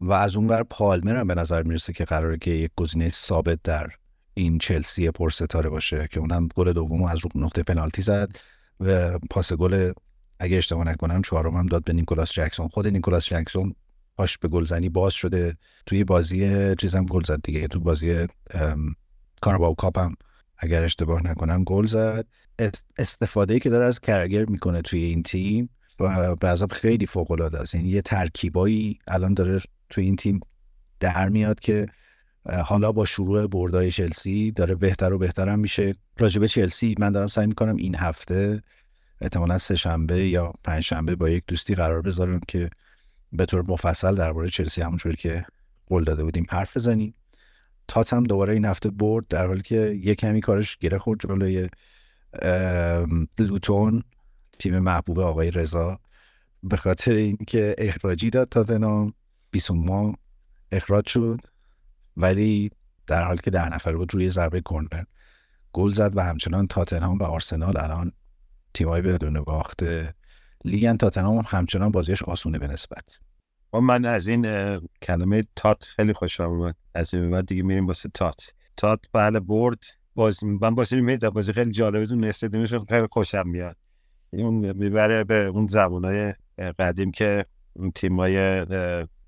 و 0.00 0.12
از 0.12 0.36
اون 0.36 0.48
ور 0.48 0.62
پالمر 0.62 1.16
هم 1.16 1.26
به 1.26 1.34
نظر 1.34 1.62
می‌رسه 1.62 1.92
که 1.92 2.04
قراره 2.04 2.38
که 2.38 2.50
یک 2.50 2.70
گزینه 2.76 3.08
ثابت 3.08 3.58
در 3.64 3.90
این 4.34 4.58
چلسی 4.58 5.10
پرستاره 5.10 5.70
باشه 5.70 6.08
که 6.10 6.20
اونم 6.20 6.48
گل 6.54 6.72
دوم 6.72 7.02
از 7.02 7.18
رو 7.18 7.30
نقطه 7.34 7.62
پنالتی 7.62 8.02
زد 8.02 8.36
و 8.80 9.18
پاس 9.18 9.52
گل 9.52 9.92
اگه 10.38 10.56
اشتباه 10.56 10.84
نکنم 10.86 11.22
چهارم 11.22 11.54
هم 11.54 11.66
داد 11.66 11.84
به 11.84 11.92
نیکولاس 11.92 12.32
جکسون. 12.32 12.68
خود 12.68 12.86
نیکولاس 12.86 13.26
جکسون 13.26 13.74
پاش 14.16 14.38
به 14.38 14.48
گلزنی 14.48 14.88
باز 14.88 15.12
شده. 15.12 15.56
توی 15.86 16.04
بازی 16.04 16.74
چیزم 16.74 17.04
گل 17.04 17.22
زد 17.24 17.42
دیگه 17.42 17.68
تو 17.68 17.80
بازی 17.80 18.26
کارباو 19.40 19.74
کاپ 19.74 19.98
هم 19.98 20.16
اگر 20.58 20.84
اشتباه 20.84 21.26
نکنم 21.26 21.64
گل 21.64 21.86
زد. 21.86 22.26
استفاده 22.98 23.58
که 23.58 23.70
داره 23.70 23.84
از 23.84 24.00
کرگر 24.00 24.44
می‌کنه 24.44 24.82
توی 24.82 25.04
این 25.04 25.22
تیم 25.22 25.68
و 26.00 26.36
به 26.36 26.56
خیلی 26.70 27.06
فوق 27.06 27.30
العاده 27.30 27.58
است. 27.58 27.74
یعنی 27.74 27.88
یه 27.88 28.02
ترکیبایی 28.02 28.98
الان 29.08 29.34
داره 29.34 29.60
توی 29.88 30.04
این 30.04 30.16
تیم 30.16 30.40
در 31.00 31.28
میاد 31.28 31.60
که 31.60 31.86
حالا 32.64 32.92
با 32.92 33.04
شروع 33.04 33.46
بردای 33.46 33.90
چلسی 33.90 34.52
داره 34.52 34.74
بهتر 34.74 35.12
و 35.12 35.18
بهتر 35.18 35.48
هم 35.48 35.58
میشه 35.58 35.94
راجبه 36.18 36.48
چلسی 36.48 36.94
من 36.98 37.12
دارم 37.12 37.26
سعی 37.26 37.46
می‌کنم 37.46 37.76
این 37.76 37.94
هفته 37.94 38.62
احتمالا 39.20 39.58
سه 39.58 39.74
شنبه 39.74 40.28
یا 40.28 40.52
پنج 40.64 40.82
شنبه 40.82 41.16
با 41.16 41.30
یک 41.30 41.44
دوستی 41.46 41.74
قرار 41.74 42.02
بذارم 42.02 42.40
که 42.48 42.70
به 43.32 43.46
طور 43.46 43.64
مفصل 43.68 44.14
درباره 44.14 44.48
چلسی 44.48 44.82
همونجوری 44.82 45.16
که 45.16 45.46
قول 45.86 46.04
داده 46.04 46.24
بودیم 46.24 46.46
حرف 46.50 46.76
بزنیم. 46.76 47.14
تات 47.88 48.12
هم 48.12 48.24
دوباره 48.24 48.54
این 48.54 48.64
هفته 48.64 48.90
برد 48.90 49.28
در 49.28 49.46
حالی 49.46 49.62
که 49.62 50.00
یه 50.02 50.14
کمی 50.14 50.40
کارش 50.40 50.76
گره 50.76 50.98
خورد 50.98 51.20
جلوی 51.20 51.68
لوتون 53.38 54.02
تیم 54.58 54.78
محبوب 54.78 55.18
آقای 55.18 55.50
رضا. 55.50 56.00
به 56.62 56.76
خاطر 56.76 57.12
اینکه 57.12 57.74
اخراجی 57.78 58.30
داد 58.30 58.48
تاتنام 58.48 59.12
بیسوما 59.50 60.14
اخراج 60.72 61.08
شد 61.08 61.40
ولی 62.16 62.70
در 63.06 63.24
حالی 63.24 63.40
که 63.44 63.50
ده 63.50 63.68
نفر 63.68 63.96
بود 63.96 64.14
روی 64.14 64.30
ضربه 64.30 64.60
کرنر 64.60 65.04
گل 65.72 65.90
زد 65.90 66.16
و 66.16 66.20
همچنان 66.20 66.66
تاتنهام 66.66 67.18
و 67.18 67.22
آرسنال 67.22 67.76
الان 67.76 68.12
تیمای 68.74 69.02
بدون 69.02 69.40
باخت 69.40 69.82
لیگن 70.64 70.96
تاتنهام 70.96 71.44
همچنان 71.48 71.90
بازیش 71.90 72.22
آسونه 72.22 72.58
به 72.58 72.66
نسبت. 72.66 73.18
من 73.72 74.04
از 74.04 74.28
این 74.28 74.42
کلمه 75.02 75.44
تات 75.56 75.84
خیلی 75.84 76.12
خوشم 76.12 76.44
اومد. 76.44 76.74
از 76.94 77.14
این 77.14 77.30
بعد 77.30 77.46
دیگه 77.46 77.62
میریم 77.62 77.86
واسه 77.86 78.08
تات. 78.14 78.52
تات 78.76 79.00
بله 79.12 79.40
برد. 79.40 79.84
بازی 80.14 80.46
من 80.46 80.74
بازی 80.74 81.00
میدم 81.00 81.30
بازی 81.30 81.52
خیلی 81.52 81.70
جالبه 81.70 82.06
تو 82.06 82.24
استادیومش 82.24 82.74
خیلی 82.74 83.06
خوشم 83.10 83.48
میاد. 83.48 83.76
اون 84.32 84.72
می‌بره 84.72 85.24
به 85.24 85.44
اون 85.44 85.66
زمانای 85.66 86.34
قدیم 86.78 87.10
که 87.10 87.44
اون 87.72 87.90
تیمای 87.90 88.66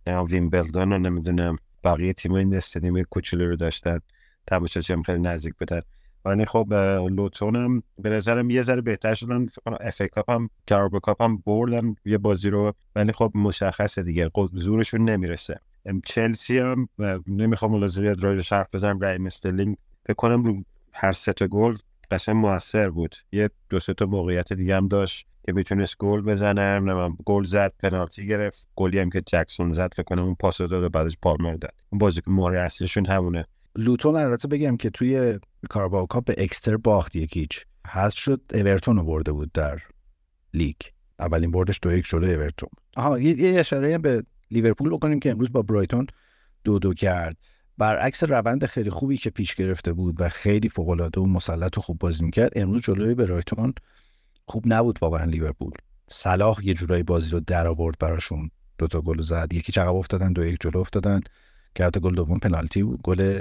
ویمبلدون 0.07 0.93
رو 0.93 0.99
نمی‌دونم 0.99 1.57
بقیه 1.85 2.13
تیمای 2.13 2.57
استادیوم 2.57 3.03
کوچولو 3.03 3.49
رو 3.49 3.57
داشتن. 3.57 3.99
تماشاچی 4.47 4.93
هم 4.93 5.03
خیلی 5.03 5.19
نزدیک 5.19 5.55
بودن. 5.55 5.81
ولی 6.25 6.45
خب 6.45 6.73
لوتون 7.11 7.57
هم 7.57 7.83
به 7.99 8.11
نظرم 8.11 8.51
یه 8.51 8.63
ذره 8.63 8.81
بهتر 8.81 9.15
شدن. 9.15 9.47
اف 9.81 10.03
کاپ 10.03 10.31
هم 10.31 10.51
کارابو 10.69 10.99
کاپ 10.99 11.23
هم 11.23 11.43
بردن 11.47 11.95
یه 12.05 12.19
بازی 12.19 12.51
رو 12.51 12.73
ولی 12.97 13.13
خب 13.13 13.33
مشخصه 13.35 14.03
دیگه 14.03 14.31
زورشون 14.53 15.11
نمی‌رسه. 15.11 15.61
چلسی 16.05 16.59
هم 16.59 16.89
نمی‌خوام 17.27 17.73
ملازریت 17.73 18.25
راجع 18.25 18.41
شرف 18.41 18.67
بزنم 18.73 18.99
رای 19.01 19.27
استرلینگ 19.27 19.77
فکر 20.07 20.15
کنم 20.15 20.43
رو 20.43 20.63
هر 20.93 21.13
سه 21.13 21.33
تا 21.33 21.47
گل 21.47 21.77
قشنگ 22.11 22.37
موثر 22.37 22.91
بود. 22.91 23.17
یه 23.33 23.51
دو 23.71 23.81
سه 23.81 23.95
تا 23.95 24.07
موقعیت 24.07 24.53
دیگه 24.53 24.77
هم 24.77 24.89
داشت 24.89 25.27
که 25.47 25.53
می‌تونست 25.53 25.99
گل 25.99 26.21
بزنه 26.21 26.79
نمی‌دونم 26.79 27.17
گل 27.25 27.45
زد 27.45 27.73
پنالتی 27.79 28.27
گرفت. 28.27 28.69
گلی 28.77 28.99
هم 28.99 29.11
که 29.11 29.21
جکسون 29.21 29.73
زد 29.73 29.93
فکر 29.97 30.03
کنم 30.03 30.23
اون 30.23 30.35
پاس 30.35 30.59
داد 30.59 30.73
و 30.73 30.89
بعدش 30.89 31.17
پالمر 31.23 31.55
داد. 31.55 31.75
اون 31.91 31.99
بازی 31.99 32.21
که 32.21 32.31
مهره 32.31 32.61
اصلیشون 32.61 33.07
همونه. 33.07 33.47
لوتون 33.79 34.17
البته 34.17 34.49
بگم 34.49 34.77
که 34.77 34.91
توی 34.91 35.39
Carabao 35.71 36.07
Cup 36.07 36.33
اکستر 36.39 36.77
باخت 36.77 37.17
یک 37.17 37.35
هیچ. 37.35 37.65
هست 37.87 38.17
شد 38.17 38.41
اورتون 38.55 38.97
رو 38.97 39.05
برده 39.05 39.33
بود 39.33 39.53
در 39.53 39.81
لیگ. 40.55 40.77
اولین 41.19 41.51
بردش 41.51 41.79
دو 41.83 41.93
یک 41.93 42.07
شده 42.07 42.27
اورتون. 42.27 42.69
آها 42.97 43.19
یه 43.19 43.61
اشاره 43.61 43.99
به 43.99 44.23
لیورپول 44.51 44.91
بکنیم 44.91 45.21
که 45.21 45.31
امروز 45.31 45.53
با 45.53 45.63
برایتون 45.63 46.07
دو 46.65 46.79
دو 46.79 46.95
کرد. 46.95 47.37
برعکس 47.79 48.25
روند 48.25 48.67
خیلی 48.67 48.91
خوبی 48.91 49.17
که 49.17 49.31
پیش 49.31 49.55
گرفته 49.55 49.93
بود 49.93 50.21
و 50.21 50.29
خیلی 50.29 50.69
فوق 50.69 50.89
العاده 50.89 51.21
و 51.21 51.27
مسلط 51.27 51.79
و 51.79 51.81
خوب 51.81 51.99
بازی 51.99 52.25
می‌کرد 52.25 52.53
امروز 52.57 52.83
جلوی 52.83 53.15
برایتون 53.15 53.75
خوب 54.45 54.65
نبود 54.67 54.99
واقعا 55.03 55.25
لیورپول. 55.25 55.73
صلاح 56.09 56.67
یه 56.67 56.75
جورایی 56.75 57.03
بازی 57.03 57.31
رو 57.31 57.41
در 57.41 57.67
آورد 57.67 57.97
براشون 57.99 58.51
دوتا 58.79 59.01
گل 59.01 59.23
زد. 59.23 59.53
یکی 59.53 59.73
چقدر 59.73 59.89
افتادن 59.89 60.33
دو 60.33 60.45
یک 60.45 60.57
جلو 60.61 60.79
افتادن. 60.79 61.21
که 61.75 61.91
گل 61.91 62.15
دوم 62.15 62.39
پنالتی 62.39 62.83
بود. 62.83 63.01
گل 63.03 63.41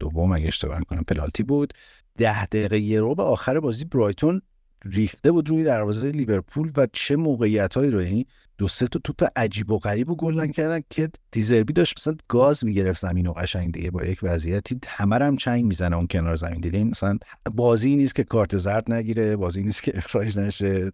دوم 0.00 0.32
اگه 0.32 0.46
اشتباه 0.46 0.80
کنم 0.80 1.02
پنالتی 1.02 1.42
بود. 1.42 1.74
ده 2.18 2.46
دقیقه 2.46 2.78
یه 2.78 3.00
رو 3.00 3.14
به 3.14 3.22
آخر 3.22 3.60
بازی 3.60 3.84
برایتون 3.84 4.42
ریخته 4.84 5.32
بود 5.32 5.48
روی 5.48 5.64
دروازه 5.64 6.10
لیورپول 6.10 6.72
و 6.76 6.86
چه 6.92 7.16
موقعیت 7.16 7.74
هایی 7.74 7.90
رو 7.90 8.02
یعنی 8.02 8.26
دو 8.58 8.68
سه 8.68 8.86
تا 8.86 9.00
توپ 9.04 9.24
عجیب 9.36 9.70
و 9.70 9.78
غریب 9.78 10.10
و 10.10 10.16
گلن 10.16 10.52
کردن 10.52 10.80
که 10.90 11.10
دیزربی 11.30 11.72
داشت 11.72 11.94
مثلا 11.98 12.16
گاز 12.28 12.64
می‌گرفت 12.64 13.00
زمین 13.00 13.26
و 13.26 13.32
قشنگ 13.32 13.72
دیگه. 13.72 13.90
با 13.90 14.04
یک 14.04 14.18
وضعیتی 14.22 14.78
همه 14.86 15.16
هم 15.16 15.36
چنگ 15.36 15.64
می‌زنه 15.64 15.96
اون 15.96 16.06
کنار 16.06 16.36
زمین. 16.36 16.60
دیدین 16.60 16.88
مثلا 16.88 17.18
بازی 17.54 17.96
نیست 17.96 18.14
که 18.14 18.24
کارت 18.24 18.58
زرد 18.58 18.92
نگیره 18.92 19.36
بازی 19.36 19.62
نیست 19.62 19.82
که 19.82 19.98
اخراج 19.98 20.38
نشه. 20.38 20.92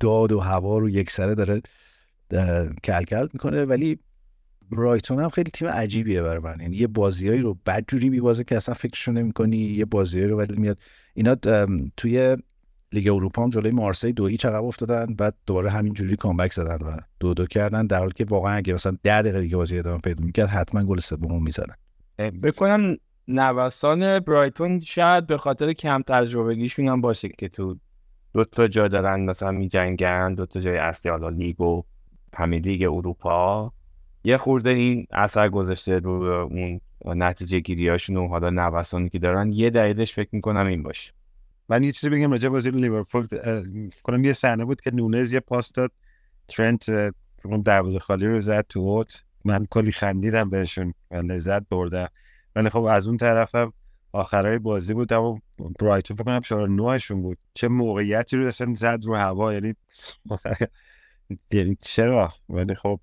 داد 0.00 0.32
و 0.32 0.40
هوا 0.40 0.78
رو 0.78 0.88
یک 0.88 1.10
سره 1.10 1.34
داره 1.34 1.62
کلکل 2.84 3.28
می‌کنه. 3.32 3.64
ولی 3.64 3.98
برایتون 4.72 5.20
هم 5.20 5.28
خیلی 5.28 5.50
تیم 5.50 5.68
عجیبیه 5.68 6.22
برای 6.22 6.38
من. 6.38 6.60
یعنی 6.60 6.76
یه 6.76 6.86
بازیایی 6.86 7.40
رو 7.40 7.58
بدجوری 7.66 8.08
میبازه 8.08 8.44
که 8.44 8.56
اصلا 8.56 8.74
فکرشو 8.74 9.12
نمی‌کنی 9.12 9.56
یه 9.56 9.84
بازیایی 9.84 10.26
رو 10.26 10.38
ولی 10.38 10.56
میاد. 10.56 10.78
اینا 11.14 11.34
توی 11.96 12.36
لیگ 12.92 13.08
اروپا 13.08 13.42
هم 13.42 13.50
جلوی 13.50 13.70
مارسی 13.70 14.12
دو 14.12 14.26
هیچ 14.26 14.46
عقب 14.46 14.64
افتادن 14.64 15.14
بعد 15.14 15.34
دوباره 15.46 15.70
همینجوری 15.70 16.16
کامبک 16.16 16.52
زدن 16.52 16.86
و 16.86 16.96
دو 17.20 17.34
دو 17.34 17.46
کردن 17.46 17.86
در 17.86 17.98
حالی 17.98 18.12
که 18.12 18.24
واقعا 18.24 18.52
اگه 18.56 18.74
مثلا 18.74 18.96
10 19.02 19.22
دقیقه 19.22 19.40
دیگه 19.40 19.56
بازی 19.56 19.78
ادامه 19.78 19.98
پیدا 19.98 20.24
می‌کرد 20.24 20.48
حتما 20.48 20.84
گل 20.84 21.00
سوم 21.00 21.42
می‌زدن. 21.42 21.74
بکنم 22.42 22.96
نوسان 23.28 24.18
برایتون 24.20 24.80
شاید 24.80 25.26
به 25.26 25.36
خاطر 25.36 25.72
کم 25.72 26.02
تجربگیشون 26.02 26.88
هم 26.88 27.00
باشه 27.00 27.28
که 27.28 27.48
تو 27.48 27.76
دو 28.32 28.44
تا 28.44 28.68
جا 28.68 28.88
دارن 28.88 29.20
مثلا 29.20 29.50
میجنگن 29.50 30.34
دو 30.34 30.46
تا 30.46 30.60
جای 30.60 30.76
اصلی 30.76 31.10
حالا 31.10 31.28
لیگ 31.28 31.60
و 31.60 31.82
همین 32.34 32.62
لیگ 32.62 32.82
اروپا. 32.82 33.72
یه 34.24 34.36
خورده 34.36 34.70
این 34.70 35.06
اثر 35.10 35.48
گذاشته 35.48 35.98
رو 35.98 36.22
اون 36.22 36.80
نتیجه 37.04 37.60
گیریاشون 37.60 38.16
و 38.16 38.28
حالا 38.28 38.50
نوسانی 38.50 39.08
که 39.08 39.18
دارن 39.18 39.52
یه 39.52 39.70
دلیلش 39.70 40.14
فکر 40.14 40.28
می‌کنم 40.32 40.66
این 40.66 40.82
باشه. 40.82 41.12
من 41.68 41.82
یه 41.82 41.92
چیزی 41.92 42.10
بگم 42.10 42.30
راجع 42.30 42.48
بازی 42.48 42.70
لیورپول 42.70 43.26
کنم 44.02 44.24
یه 44.24 44.32
صحنه 44.32 44.64
بود 44.64 44.80
که 44.80 44.90
نونز 44.94 45.32
یه 45.32 45.40
پاس 45.40 45.72
داد 45.72 45.92
ترنت 46.48 47.14
دروازه 47.64 47.98
خالی 47.98 48.26
رو 48.26 48.40
زد 48.40 48.66
تو 48.68 48.80
اوت. 48.80 49.24
من 49.44 49.64
کلی 49.70 49.92
خندیدم 49.92 50.50
بهشون 50.50 50.94
لذت 51.10 51.68
بردم. 51.68 52.08
ولی 52.56 52.68
خب 52.68 52.82
از 52.82 53.06
اون 53.06 53.16
طرفم 53.16 53.72
آخرای 54.12 54.58
بازی 54.58 54.94
بود 54.94 55.12
اما 55.12 55.38
برایتون 55.80 56.16
فکر 56.16 56.24
کنم 56.24 56.40
شماره 56.40 56.72
نوهشون 56.72 57.22
بود. 57.22 57.38
چه 57.54 57.68
موقعیتی 57.68 58.36
رو 58.36 58.46
اصلا 58.46 58.74
زد 58.74 58.98
رو 59.02 59.16
هوا 59.16 59.52
یعنی 59.52 59.74
چرا؟ 61.80 62.30
ولی 62.48 62.74
خب 62.74 63.00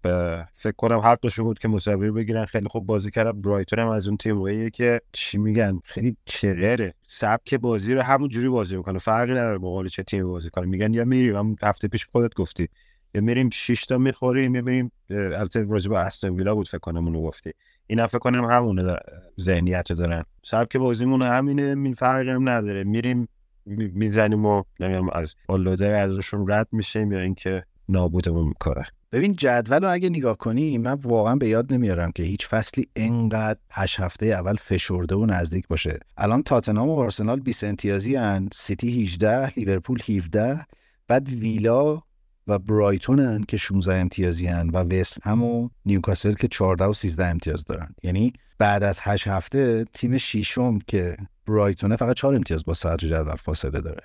فکر 0.54 0.76
کنم 0.78 1.00
حقشون 1.00 1.46
بود 1.46 1.60
که 1.60 1.68
مساوی 1.68 2.12
بگیرن. 2.12 2.46
خیلی 2.46 2.68
خوب 2.68 2.86
بازی 2.86 3.12
کردن. 3.12 3.42
برایتون 3.42 3.80
هم 3.80 3.88
از 3.88 4.08
اون 4.08 4.18
تیمایی 4.18 4.72
که 4.72 5.02
چی 5.14 5.38
میگن؟ 5.38 5.80
خیلی 5.84 6.18
چغره. 6.26 6.94
سبک 7.08 7.56
بازی 7.56 7.94
رو 7.94 8.02
همون 8.02 8.30
جوری 8.30 8.50
بازی 8.50 8.78
می‌کنه. 8.78 9.00
فرقی 9.00 9.32
نداره 9.32 9.58
مقال 9.58 9.88
چه 9.88 10.04
تیم 10.04 10.28
بازی 10.28 10.50
کنه. 10.50 10.66
میگن 10.66 10.94
یا 10.94 11.06
میریم. 11.06 11.36
هم 11.36 11.56
هفته 11.64 11.88
پیش 11.88 12.06
خودت 12.06 12.34
گفتی. 12.34 12.68
یا 13.16 13.22
میریم 13.22 13.50
6 13.50 13.86
تا 13.86 13.98
می‌خوریم 13.98 14.56
یا 14.56 14.62
میریم 14.62 14.92
البته 15.10 15.64
راجع 15.64 15.90
به 15.90 16.00
استون 16.00 16.30
ویلا 16.30 16.56
بود 16.56 16.68
فکر 16.68 16.80
کنم 16.80 17.06
اونو 17.06 17.22
گفتی. 17.22 17.52
این 17.88 18.08
فکر 18.08 18.20
کنم 18.20 18.46
همونه 18.46 18.96
ذهنیت 19.42 19.94
دارن. 19.94 20.24
سبک 20.44 20.78
بازیمون 20.78 21.22
همینه. 21.22 21.62
این 21.62 21.94
فرقی 21.94 22.30
هم 22.30 22.50
نداره. 22.50 22.84
میریم 22.84 23.28
می‌زنیم 23.66 24.46
و 24.46 24.64
از 25.12 25.36
اولوده 25.50 25.88
ازشون 25.88 26.52
رد 26.52 26.68
میشیم 26.72 27.12
یا 27.12 27.20
اینکه 27.20 27.64
نابودمون 27.90 28.48
می‌کنه 28.48 28.86
ببین 29.12 29.34
جدول 29.34 29.84
رو 29.84 29.92
اگه 29.92 30.10
نگاه 30.10 30.38
کنی 30.38 30.78
من 30.78 30.94
واقعا 30.94 31.36
به 31.36 31.48
یاد 31.48 31.74
نمیارم 31.74 32.12
که 32.12 32.24
هیچ 32.24 32.48
فصلی 32.48 32.88
انقدر 32.96 33.60
هشت 33.72 34.00
هفته 34.00 34.26
اول 34.26 34.56
فشرده 34.56 35.16
و 35.16 35.26
نزدیک 35.26 35.68
باشه. 35.68 36.00
الان 36.18 36.44
تاتنهام 36.44 36.90
و 36.90 37.00
آرسنال 37.00 37.40
20 37.40 37.64
امتیازی 37.64 38.16
هن 38.16 38.50
سیتی 38.54 39.04
18 39.04 39.54
لیورپول 39.60 40.00
17 40.10 40.66
بعد 41.08 41.30
ویلا 41.30 42.02
و 42.48 42.60
برایتونن 42.60 43.44
که 43.48 43.58
16 43.58 43.96
امتیازی 43.96 44.48
هن 44.48 44.70
و 44.70 44.78
وست 44.78 45.18
هم 45.24 45.44
و 45.44 45.70
نیوکاسل 45.86 46.34
که 46.34 46.48
14 46.48 46.86
و 46.86 46.94
13 46.94 47.26
امتیاز 47.26 47.64
دارن. 47.64 47.96
یعنی 48.04 48.34
بعد 48.58 48.84
از 48.84 49.00
8 49.02 49.28
هفته 49.28 49.86
تیم 49.94 50.18
شیشم 50.18 50.80
که 50.88 51.18
برایتونه 51.48 51.96
فقط 51.96 52.16
4 52.16 52.36
امتیاز 52.36 52.66
با 52.66 52.74
صدر 52.74 53.08
جدول 53.08 53.36
فاصله 53.36 53.82
داره. 53.82 54.04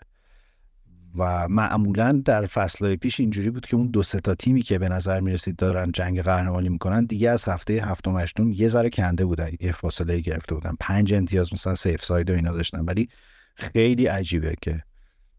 و 1.17 1.49
معمولا 1.49 2.23
در 2.25 2.47
فصلهای 2.47 2.97
پیش 2.97 3.21
اینجوری 3.21 3.51
بود 3.51 3.67
که 3.67 3.77
اون 3.77 3.87
دو 3.87 4.03
تا 4.03 4.35
تیمی 4.35 4.63
که 4.63 4.79
به 4.79 4.89
نظر 4.89 5.21
می‌رسید 5.21 5.57
دارن 5.57 5.93
جنگ 5.93 6.23
قهرمانی 6.23 6.69
می‌کنن 6.69 7.05
دیگه 7.05 7.31
از 7.31 7.45
هفته 7.45 7.73
هفتم 7.73 8.19
هشتم 8.19 8.53
یه 8.53 8.69
ذره 8.69 8.91
کنده 8.91 9.25
بودن 9.25 9.51
یه 9.61 9.73
فاصله 9.73 10.21
گرفته 10.21 10.55
بودن. 10.55 10.77
پنج 10.81 11.15
امتیاز 11.15 11.53
مثلا 11.53 11.75
سیف 11.75 12.05
ساید 12.05 12.31
و 12.31 12.35
اینا 12.35 12.53
داشتن. 12.53 12.81
ولی 12.85 13.09
خیلی 13.55 14.07
عجیبه 14.07 14.55
که 14.63 14.83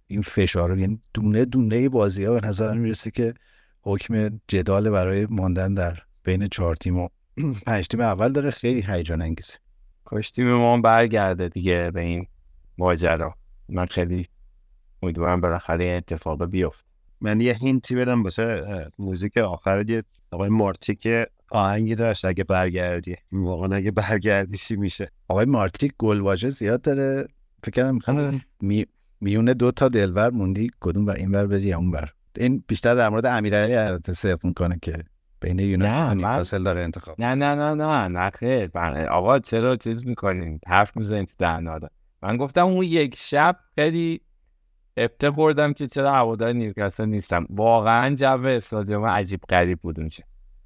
این 0.07 0.21
فشار 0.21 0.79
یعنی 0.79 1.01
دونه 1.13 1.45
دونه 1.45 1.89
بازی 1.89 2.25
ها 2.25 2.33
به 2.33 2.47
نظر 2.47 2.77
می‌رسه 2.77 3.11
که 3.11 3.33
حکم 3.81 4.39
جدال 4.47 4.89
برای 4.89 5.25
ماندن 5.25 5.73
در 5.73 5.99
بین 6.23 6.47
چهار 6.47 6.75
تیم 6.75 6.99
و 6.99 7.07
پنج 7.67 7.87
تیم 7.87 8.01
اول 8.01 8.31
داره 8.31 8.51
خیلی 8.51 8.81
هیجان 8.87 9.21
انگیزه. 9.21 9.53
کاش 10.05 10.31
تیم 10.31 10.53
ما 10.53 10.81
برگرده 10.81 11.49
دیگه 11.49 11.91
به 11.93 12.01
این 12.01 12.27
ماجرا. 12.77 13.35
من 13.69 13.85
خیلی 13.85 14.27
امیدوارم 15.05 15.41
بالاخره 15.41 15.85
این 15.85 15.95
اتفاق 15.95 16.45
بیفت 16.45 16.85
من 17.21 17.41
یه 17.41 17.53
هینتی 17.53 17.95
بدم 17.95 18.23
واسه 18.23 18.63
موزیک 18.99 19.37
آخر 19.37 19.89
یه 19.89 20.03
آقای 20.31 20.49
مارتی 20.49 20.95
که 20.95 21.27
آهنگی 21.51 21.95
داشت 21.95 22.25
اگه 22.25 22.43
برگردی. 22.43 23.15
واقعا 23.31 23.75
اگه 23.77 23.91
برگردیشی 23.91 24.75
میشه؟ 24.75 25.11
آقای 25.27 25.45
مارتی 25.45 25.91
گلواژه 25.97 26.49
زیاد 26.49 26.81
داره. 26.81 27.27
فکر 27.63 27.99
کنم 27.99 28.17
آره. 28.17 28.41
می... 28.61 28.85
میونه 29.21 29.53
دو 29.53 29.71
تا 29.71 29.87
دلبر 29.87 30.29
موندی 30.29 30.71
کدوم 30.79 31.05
و 31.05 31.09
اینور 31.09 31.47
بری 31.47 31.61
یا 31.61 31.77
اونور 31.77 32.09
این 32.37 32.63
بیشتر 32.67 32.95
در 32.95 33.09
مورد 33.09 33.25
امیرعلی 33.25 33.75
البته 33.75 34.35
می‌کنه 34.43 34.79
که 34.81 34.93
بین 35.39 35.59
یونایتد 35.59 36.11
و 36.11 36.13
نیوکاسل 36.13 36.63
داره 36.63 36.81
انتخاب 36.81 37.21
نه 37.21 37.35
نه 37.35 37.55
نه 37.55 37.73
نه 37.73 38.07
نه 38.07 38.29
خیر. 38.29 38.77
آقا 39.09 39.39
چرا 39.39 39.75
چیز 39.75 40.05
می‌کنین؟ 40.05 40.59
حرف 40.67 40.97
می‌زنید 40.97 41.29
در 41.39 41.79
من 42.21 42.37
گفتم 42.37 42.65
اون 42.65 42.83
یک 42.85 43.15
شب 43.15 43.55
خیلی 43.75 44.21
ابته 44.97 45.31
خوردم 45.31 45.73
که 45.73 45.87
چرا 45.87 46.13
هوادار 46.13 46.53
نیوکاسل 46.53 47.05
نیستم. 47.05 47.45
واقعا 47.49 48.15
جو 48.15 48.47
استادیوم 48.47 49.05
عجیب 49.05 49.39
غریب 49.49 49.79
بود 49.79 49.99
اونجا 49.99 50.23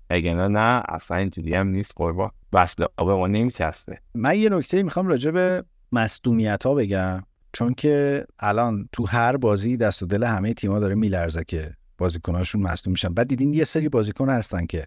اگه 0.10 0.34
نه 0.34 0.48
نه 0.48 0.84
اصلا 0.90 1.18
اینجوری 1.18 1.56
هم 1.56 1.68
نیست. 1.68 1.94
قربا 1.96 2.32
بس 2.54 2.76
به 2.76 2.88
ما 2.98 3.28
نمیچسته 3.28 4.02
من 4.16 4.40
یه 4.40 4.50
نکته 4.50 4.84
می‌خوام 4.84 5.08
راجع 5.08 5.32
به 5.32 5.64
مصدومیت 5.92 6.66
ها 6.66 6.74
بگم. 6.74 7.24
چون 7.54 7.74
که 7.74 8.26
الان 8.40 8.90
تو 8.92 9.06
هر 9.06 9.38
بازی 9.38 9.78
دست 9.78 10.04
و 10.04 10.06
دل 10.06 10.24
همه 10.24 10.54
تیم‌ها 10.54 10.80
داره 10.80 10.96
میلرزه 10.96 11.44
که 11.44 11.74
بازیکناشون 11.98 12.62
مصدوم 12.62 12.92
میشن. 12.92 13.14
بعد 13.14 13.28
دیدین 13.28 13.54
یه 13.54 13.64
سری 13.64 13.90
بازیکن 13.90 14.30
هستن 14.30 14.66
که 14.66 14.86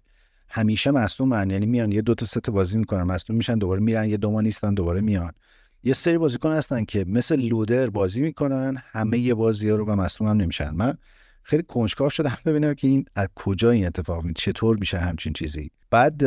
همیشه 0.48 0.90
مصدومن. 0.90 1.50
یعنی 1.50 1.66
میان 1.66 1.92
یه 1.92 2.02
دو 2.02 2.14
تا 2.14 2.26
سه 2.26 2.40
تا 2.40 2.52
بازی 2.52 2.78
می‌کنن 2.78 3.02
مصدوم 3.02 3.36
میشن 3.36 3.58
دوباره 3.58 3.80
میرن 3.80 4.08
یه 4.08 4.16
دو 4.16 4.30
ماه 4.30 4.42
نیستن 4.42 4.74
دوباره 4.74 5.00
میان. 5.00 5.32
یه 5.84 5.94
سری 5.94 6.18
بازیکن 6.18 6.52
هستن 6.52 6.84
که 6.84 7.04
مثل 7.08 7.40
لودر 7.40 7.90
بازی 7.90 8.22
می‌کنن 8.22 8.82
همه 8.92 9.18
یه 9.18 9.34
بازی 9.34 9.68
ها 9.68 9.76
رو 9.76 9.84
و 9.84 9.96
مصدوم 9.96 10.28
هم 10.28 10.36
نمیشن. 10.36 10.70
من 10.70 10.98
خیلی 11.42 11.62
کنجکاو 11.62 12.10
شدم 12.10 12.38
ببینم 12.46 12.74
که 12.74 12.88
این 12.88 13.04
از 13.16 13.28
کجا 13.34 13.70
این 13.70 13.86
اتفاق 13.86 14.24
می 14.24 14.32
چطور 14.34 14.76
میشه 14.76 14.98
همچین 14.98 15.32
چیزی. 15.32 15.70
بعد 15.90 16.22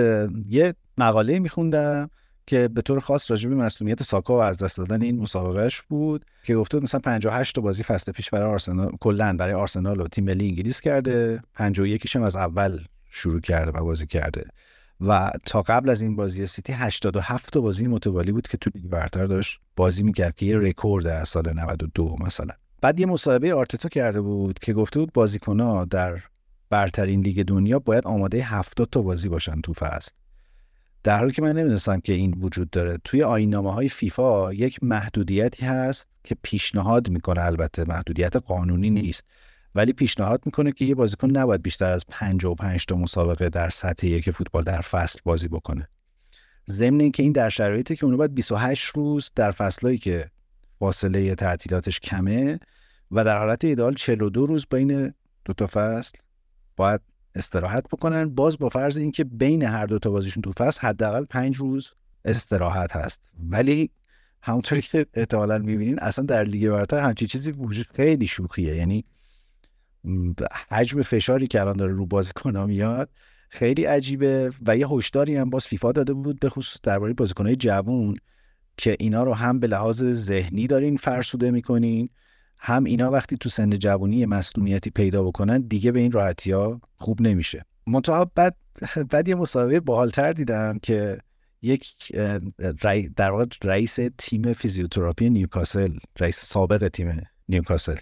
یه 0.50 0.74
مقاله 0.98 1.40
میخوندم 1.40 2.10
که 2.48 2.68
به 2.68 2.82
طور 2.82 3.00
خاص 3.00 3.32
راجع 3.32 3.50
به 3.50 3.56
مسئولیت 3.56 4.04
ساکا 4.04 4.38
و 4.38 4.42
از 4.42 4.58
دست 4.58 4.78
دادن 4.78 5.02
این 5.02 5.20
مسابقهش 5.20 5.82
بود 5.82 6.26
که 6.44 6.56
گفته 6.56 6.80
مثلا 6.80 7.00
58 7.00 7.56
تا 7.56 7.62
بازی 7.62 7.84
فصل 7.84 8.12
پیش 8.12 8.30
برای 8.30 8.50
آرسنال 8.50 8.92
کلا 9.00 9.36
برای 9.40 9.54
آرسنال 9.54 10.00
و 10.00 10.08
تیم 10.08 10.24
ملی 10.24 10.48
انگلیس 10.48 10.82
کرده. 10.82 11.42
51 11.56 12.16
هم 12.16 12.22
از 12.22 12.36
اول 12.36 12.80
شروع 13.10 13.42
کرده 13.42 13.72
و 13.72 13.84
بازی 13.84 14.08
کرده. 14.08 14.46
و 15.02 15.32
تا 15.46 15.62
قبل 15.62 15.90
از 15.90 16.02
این 16.02 16.16
بازی 16.16 16.46
سیتی 16.46 16.74
87 16.74 17.54
تا 17.54 17.62
بازی 17.62 17.88
متوالی 17.88 18.32
بود 18.32 18.48
که 18.48 18.58
تو 18.58 18.70
لیگ 18.76 18.86
برتر 18.86 19.26
داشت 19.26 19.60
بازی 19.76 20.04
می‌کرد 20.04 20.36
که 20.36 20.46
یه 20.46 20.58
رکورد 20.58 21.08
از 21.08 21.30
سال 21.30 21.54
92 21.54 22.16
مثلا. 22.20 22.54
بعد 22.82 23.00
یه 23.00 23.06
مصاحبه 23.06 23.54
آرتتا 23.54 23.90
کرده 23.90 24.22
بود 24.22 24.60
که 24.60 24.74
گفته 24.74 25.00
بود 25.00 25.14
بازیکنها 25.14 25.86
در 25.86 26.22
برترین 26.70 27.22
لیگ 27.22 27.44
دنیا 27.44 27.80
باید 27.80 28.06
آماده 28.06 28.44
70 28.44 28.90
تا 28.92 29.02
بازی 29.02 29.30
باشن 29.30 29.62
تو 29.62 29.74
فصل. 29.74 30.12
در 31.04 31.20
حالی 31.20 31.32
که 31.32 31.42
من 31.42 31.52
نمی‌دونستم 31.52 32.00
که 32.00 32.14
این 32.14 32.34
وجود 32.34 32.70
داره 32.70 32.98
توی 33.04 33.24
آیین‌نامه 33.24 33.74
های 33.74 33.90
فیفا 33.90 34.54
یک 34.54 34.84
محدودیتی 34.84 35.66
هست 35.66 36.08
که 36.24 36.36
پیشنهاد 36.42 37.10
می‌کنه 37.10 37.42
البته 37.42 37.84
محدودیت 37.84 38.36
قانونی 38.36 38.90
نیست. 38.90 39.26
ولی 39.76 39.94
پیشنهاد 39.94 40.42
می‌کنه 40.46 40.72
که 40.72 40.86
یه 40.86 40.96
بازیکن 40.96 41.30
نباید 41.30 41.62
بیشتر 41.62 41.92
از 41.92 42.06
55 42.10 42.86
تا 42.86 42.96
مسابقه 42.96 43.50
در 43.50 43.70
سطح 43.70 44.08
یک 44.08 44.32
فوتبال 44.32 44.64
در 44.64 44.82
فصل 44.82 45.20
بازی 45.24 45.48
بکنه. 45.48 45.88
ضمن 46.70 47.00
اینکه 47.00 47.24
این 47.24 47.32
در 47.32 47.50
شرایطی 47.50 47.96
که 47.96 48.06
اونو 48.06 48.18
باید 48.18 48.36
28 48.36 48.86
روز 48.86 49.32
در 49.36 49.52
فصلایی 49.52 49.98
که 49.98 50.30
فاصله 50.80 51.36
تعطیلاتش 51.36 52.00
کمه 52.00 52.60
و 53.12 53.24
در 53.24 53.38
حالت 53.38 53.66
ایدال 53.66 53.94
42 53.94 54.46
روز 54.46 54.66
بین 54.72 55.14
دو 55.46 55.54
تا 55.54 55.68
فصل 55.68 56.18
باید 56.76 57.02
استراحت 57.36 57.88
بکنن. 57.88 58.30
باز 58.30 58.58
با 58.58 58.70
فرض 58.70 58.98
اینکه 58.98 59.24
بین 59.24 59.64
هر 59.64 59.86
دو 59.86 60.00
تا 60.00 60.10
بازیشون 60.10 60.42
تو 60.42 60.52
فصل 60.52 60.82
حداقل 60.82 61.26
5 61.26 61.56
روز 61.56 61.92
استراحت 62.26 62.96
هست. 62.96 63.22
ولی 63.50 63.90
همونطوری 64.42 64.82
که 64.82 65.06
احتمالا 65.14 65.58
می‌بینین 65.58 66.00
اصلا 66.00 66.26
در 66.26 66.44
لیگ 66.44 66.70
برتر 66.70 67.00
همچی 67.00 67.28
چیزی 67.28 67.52
وجود 67.52 67.88
خیلی 67.94 68.28
شوخیه. 68.28 68.76
یعنی 68.76 69.06
حجم 70.70 71.02
فشاری 71.02 71.48
که 71.48 71.62
الان 71.62 71.78
داره 71.78 71.94
رو 71.94 72.06
بازیکن‌ها 72.06 72.66
میاد 72.66 73.10
خیلی 73.50 73.84
عجیبه 73.84 74.52
و 74.66 74.78
یه 74.78 74.88
هشداری 74.88 75.36
هم 75.36 75.50
باز 75.50 75.66
فیفا 75.66 75.92
داده 75.92 76.14
بود 76.14 76.40
به 76.40 76.50
خصوص 76.50 76.82
درباره 76.84 77.14
بازیکن‌های 77.14 77.56
جوون 77.56 78.16
که 78.78 78.96
اینا 79.00 79.24
رو 79.24 79.34
هم 79.34 79.60
به 79.60 79.68
لحاظ 79.68 80.04
ذهنی 80.04 80.68
دارین 80.68 80.98
فرسوده 80.98 81.52
می‌کنین 81.52 82.10
هم 82.58 82.84
اینا 82.84 83.12
وقتی 83.12 83.38
تو 83.38 83.50
سن 83.50 83.70
جوونی 83.70 84.26
مسئولیتی 84.26 84.90
پیدا 84.90 85.24
بکنن 85.24 85.62
دیگه 85.62 85.92
به 85.92 86.00
این 86.00 86.12
راحتی 86.12 86.52
ها 86.52 86.82
خوب 86.98 87.22
نمیشه. 87.22 87.66
منتها 87.88 88.32
بعد 88.36 88.56
بعد 89.10 89.28
یه 89.28 89.36
مسابقه 89.36 89.80
باحالتر 89.80 90.34
دیدم 90.34 90.80
که 90.82 91.18
یک 91.62 91.96
در 93.16 93.32
واقع 93.32 93.46
رئیس 93.64 94.00
تیم 94.18 94.54
فیزیوتراپی 94.54 95.30
نیوکاسل 95.30 95.98
رئیس 96.20 96.40
سابق 96.40 96.88
تیم 96.88 97.22
نیوکاسل 97.50 97.96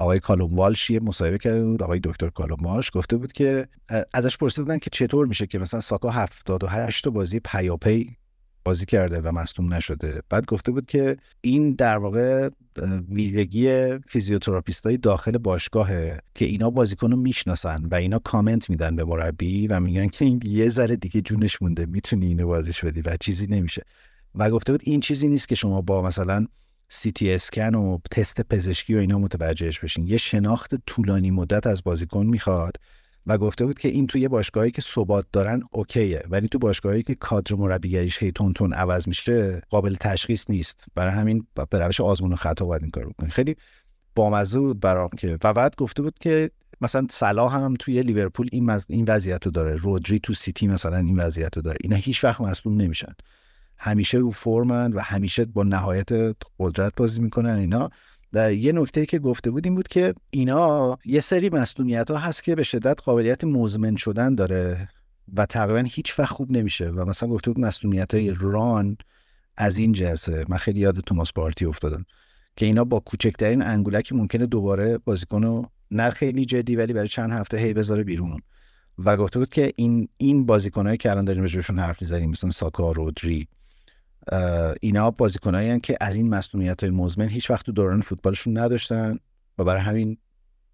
آقای 0.00 0.20
کالوم 0.20 0.54
والش 0.54 0.90
یه 0.90 1.00
مصاحبه 1.00 1.38
کرده 1.38 1.64
بود 1.64 1.82
آقای 1.82 2.00
دکتر 2.04 2.28
کالوم 2.28 2.66
والش 2.66 2.90
گفته 2.94 3.16
بود 3.16 3.32
که 3.32 3.68
ازش 4.14 4.36
پرسیده 4.36 4.62
بودن 4.62 4.78
که 4.78 4.90
چطور 4.92 5.26
میشه 5.26 5.46
که 5.46 5.58
مثلا 5.58 5.80
ساکا 5.80 6.10
78 6.10 7.04
تا 7.04 7.10
بازی 7.10 7.40
پیاپی 7.40 8.16
بازی 8.64 8.86
کرده 8.86 9.20
و 9.20 9.32
مصدوم 9.32 9.74
نشده. 9.74 10.22
بعد 10.28 10.46
گفته 10.46 10.72
بود 10.72 10.86
که 10.86 11.16
این 11.40 11.74
در 11.74 11.98
واقع 11.98 12.48
ویژگی 13.08 13.98
فیزیوتراپیست 13.98 14.86
های 14.86 14.96
داخل 14.96 15.38
باشگاهه 15.38 16.20
که 16.34 16.44
اینا 16.44 16.70
بازیکن 16.70 17.10
رو 17.10 17.16
می‌شناسن 17.16 17.86
و 17.90 17.94
اینا 17.94 18.18
کامنت 18.18 18.70
میدن 18.70 18.96
به 18.96 19.04
مربی 19.04 19.66
و 19.66 19.80
میگن 19.80 20.08
که 20.08 20.24
این 20.24 20.40
یه 20.44 20.70
ذره 20.70 20.96
دیگه 20.96 21.20
جونش 21.20 21.62
مونده 21.62 21.86
می‌تونی 21.86 22.26
اینو 22.26 22.46
بازیش 22.46 22.84
بدی 22.84 23.00
و 23.00 23.16
چیزی 23.20 23.46
نمیشه. 23.46 23.82
و 24.34 24.50
گفته 24.50 24.72
بود 24.72 24.82
این 24.84 25.00
چیزی 25.00 25.28
نیست 25.28 25.48
که 25.48 25.54
شما 25.54 25.80
با 25.80 26.02
مثلا 26.02 26.46
سی 26.92 27.12
تی 27.12 27.32
اسکن 27.32 27.74
و 27.74 27.98
تست 28.10 28.40
پزشکی 28.40 28.94
و 28.94 28.98
اینا 28.98 29.18
متوجهش 29.18 29.80
بشین. 29.80 30.06
یه 30.06 30.16
شناخت 30.16 30.74
طولانی 30.86 31.30
مدت 31.30 31.66
از 31.66 31.84
بازیکن 31.84 32.26
می‌خواد 32.26 32.76
و 33.26 33.38
گفته 33.38 33.66
بود 33.66 33.78
که 33.78 33.88
این 33.88 34.06
توی 34.06 34.28
باشگاهی 34.28 34.70
که 34.70 34.82
ثبات 34.82 35.26
دارن 35.32 35.62
اوکیه 35.72 36.22
ولی 36.30 36.48
تو 36.48 36.58
باشگاهی 36.58 37.02
که 37.02 37.14
کادر 37.14 37.54
مربیگریش 37.54 38.22
هی 38.22 38.32
تون 38.32 38.52
تون 38.52 38.72
عوض 38.72 39.08
میشه 39.08 39.62
قابل 39.70 39.94
تشخیص 40.00 40.50
نیست. 40.50 40.84
برای 40.94 41.12
همین 41.12 41.46
به 41.70 41.78
روش 41.78 42.00
آزمون 42.00 42.32
و 42.32 42.36
خطا 42.36 42.64
باید 42.64 42.82
این 42.82 42.90
کار 42.90 43.06
بکنی. 43.08 43.30
خیلی 43.30 43.56
بامزه 44.14 44.58
بود 44.58 44.80
برام 44.80 45.10
که. 45.18 45.38
و 45.44 45.52
بعد 45.52 45.76
گفته 45.76 46.02
بود 46.02 46.18
که 46.18 46.50
مثلا 46.80 47.06
صلاح 47.10 47.56
هم 47.56 47.74
توی 47.78 48.02
لیورپول 48.02 48.48
این 48.52 48.80
این 48.88 49.04
وضعیت 49.08 49.44
رو 49.44 49.50
داره. 49.50 49.76
رودری 49.76 50.20
تو 50.20 50.34
سیتی 50.34 50.66
مثلا 50.66 50.96
این 50.96 51.18
وضعیت 51.18 51.56
رو 51.56 51.62
داره. 51.62 51.78
اینا 51.80 51.96
هیچ 51.96 52.24
وقت 52.24 52.40
مصدوم 52.40 52.80
نمیشن. 52.80 53.12
همیشه 53.82 54.18
رو 54.18 54.30
فرمن 54.30 54.92
و 54.92 55.00
همیشه 55.00 55.44
با 55.44 55.62
نهایت 55.62 56.08
قدرت 56.58 56.92
بازی 56.96 57.20
می‌کنن 57.20 57.50
اینا. 57.50 57.90
در 58.32 58.52
یه 58.52 58.72
نکته 58.72 59.06
که 59.06 59.18
گفته 59.18 59.50
بود 59.50 59.66
این 59.66 59.74
بود 59.74 59.88
که 59.88 60.14
اینا 60.30 60.98
یه 61.04 61.20
سری 61.20 61.48
مسئولیت 61.48 62.10
ها 62.10 62.16
هست 62.16 62.44
که 62.44 62.54
به 62.54 62.62
شدت 62.62 63.02
قابلیت 63.04 63.44
مزمن 63.44 63.96
شدن 63.96 64.34
داره 64.34 64.88
و 65.36 65.46
تقریبا 65.46 65.88
هیچ 65.88 66.18
وقت 66.18 66.32
خوب 66.32 66.52
نمیشه. 66.52 66.88
و 66.88 67.04
مثلا 67.04 67.28
گفته 67.28 67.50
بود 67.50 67.64
مسئولیت 67.64 68.14
های 68.14 68.34
ران 68.40 68.96
از 69.56 69.78
این 69.78 69.92
جنسه. 69.92 70.44
من 70.48 70.56
خیلی 70.56 70.80
یاد 70.80 71.00
توماس 71.00 71.32
پارتی 71.32 71.64
افتادم 71.64 72.04
که 72.56 72.66
اینا 72.66 72.84
با 72.84 73.00
کوچکترین 73.00 73.62
انگولکی 73.62 74.14
ممکنه 74.14 74.46
دوباره 74.46 74.98
بازیکن 74.98 75.42
رو 75.42 75.66
نه 75.90 76.10
خیلی 76.10 76.44
جدی 76.44 76.76
ولی 76.76 76.92
برای 76.92 77.08
چند 77.08 77.32
هفته 77.32 77.58
هی 77.58 77.74
بذاره 77.74 78.04
بیرون. 78.04 78.40
و 78.98 79.16
گفته 79.16 79.38
بود 79.38 79.48
که 79.48 79.72
این 79.76 80.08
این 80.16 80.46
بازیکنایی 80.46 80.96
که 80.96 81.10
الان 81.10 81.24
داریم 81.24 81.42
بهشون 81.42 81.78
حرف 81.78 82.02
می‌زنیم 82.02 82.30
مثلا 82.30 82.50
ساکا 82.50 82.92
رودری 82.92 83.48
اینا 84.80 85.10
بازیکنایی 85.10 85.80
که 85.80 85.96
از 86.00 86.14
این 86.14 86.28
مسئولیت 86.28 86.82
های 86.82 86.92
مزمن 86.92 87.28
هیچ 87.28 87.50
وقت 87.50 87.66
تو 87.66 87.72
دوران 87.72 88.00
فوتبالشون 88.00 88.58
نداشتن 88.58 89.18
و 89.58 89.64
برای 89.64 89.80
همین 89.80 90.18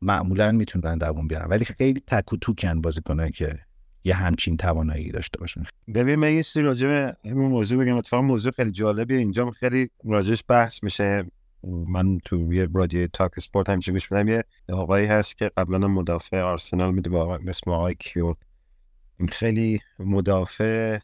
معمولا 0.02 0.52
می‌تونن 0.52 0.98
دووم 0.98 1.28
بیارن. 1.28 1.48
ولی 1.48 1.64
خیلی 1.64 2.02
تک 2.06 2.32
و 2.32 2.36
توکن 2.36 2.80
بازیکنه 2.80 3.30
که 3.30 3.58
یه 4.04 4.14
همچین 4.14 4.56
توانایی 4.56 5.10
داشته 5.10 5.38
باشن. 5.38 5.62
ببین 5.94 6.14
من 6.14 6.32
یه 6.32 6.42
سری 6.42 6.62
راجع 6.62 6.88
به 6.88 7.16
این 7.22 7.34
موضوع 7.34 7.84
بگم. 7.84 7.96
اتفاقا 7.96 8.22
موضوع 8.22 8.52
خیلی 8.52 8.70
جالبیه. 8.70 9.18
اینجا 9.18 9.50
خیلی 9.50 9.90
راجعش 10.04 10.44
بحث 10.48 10.82
میشه. 10.82 11.24
من 11.64 12.18
تو 12.18 12.54
یه 12.54 12.68
رادیو 12.74 13.06
تاک 13.06 13.32
اسپورت 13.36 13.70
همچین 13.70 13.94
گوش 13.94 14.10
یه 14.10 14.44
آقایی 14.72 15.06
هست 15.06 15.38
که 15.38 15.50
قبلا 15.56 15.78
مدافع 15.78 16.40
آرسنال 16.40 16.94
میده 16.94 17.10
با 17.10 17.36
اسم 17.36 17.70
آقای 17.70 17.94
کیون. 17.98 18.34
خیلی 19.28 19.80
مدافع 19.98 20.98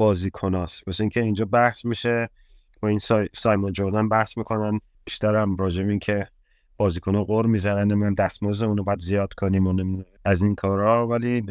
بازیکناست 0.00 0.88
مثل 0.88 1.02
اینکه 1.02 1.22
اینجا 1.22 1.44
بحث 1.44 1.84
میشه 1.84 2.28
با 2.82 2.88
این 2.88 2.98
سای... 2.98 3.28
سایمون 3.34 3.72
جردن 3.72 4.08
بحث 4.08 4.38
می‌کنن. 4.38 4.80
بیشتر 5.04 5.36
هم 5.36 5.56
راجع 5.56 5.84
این 5.84 5.98
که 5.98 6.28
بازیکن 6.76 7.24
قور 7.24 7.46
می‌زنن. 7.46 7.94
من 7.94 8.14
دستمزد 8.14 8.64
اونو 8.64 8.82
باید 8.82 9.00
زیاد 9.00 9.34
کنیم 9.34 9.66
و 9.66 10.02
از 10.24 10.42
این 10.42 10.54
کارا. 10.54 11.08
ولی 11.08 11.42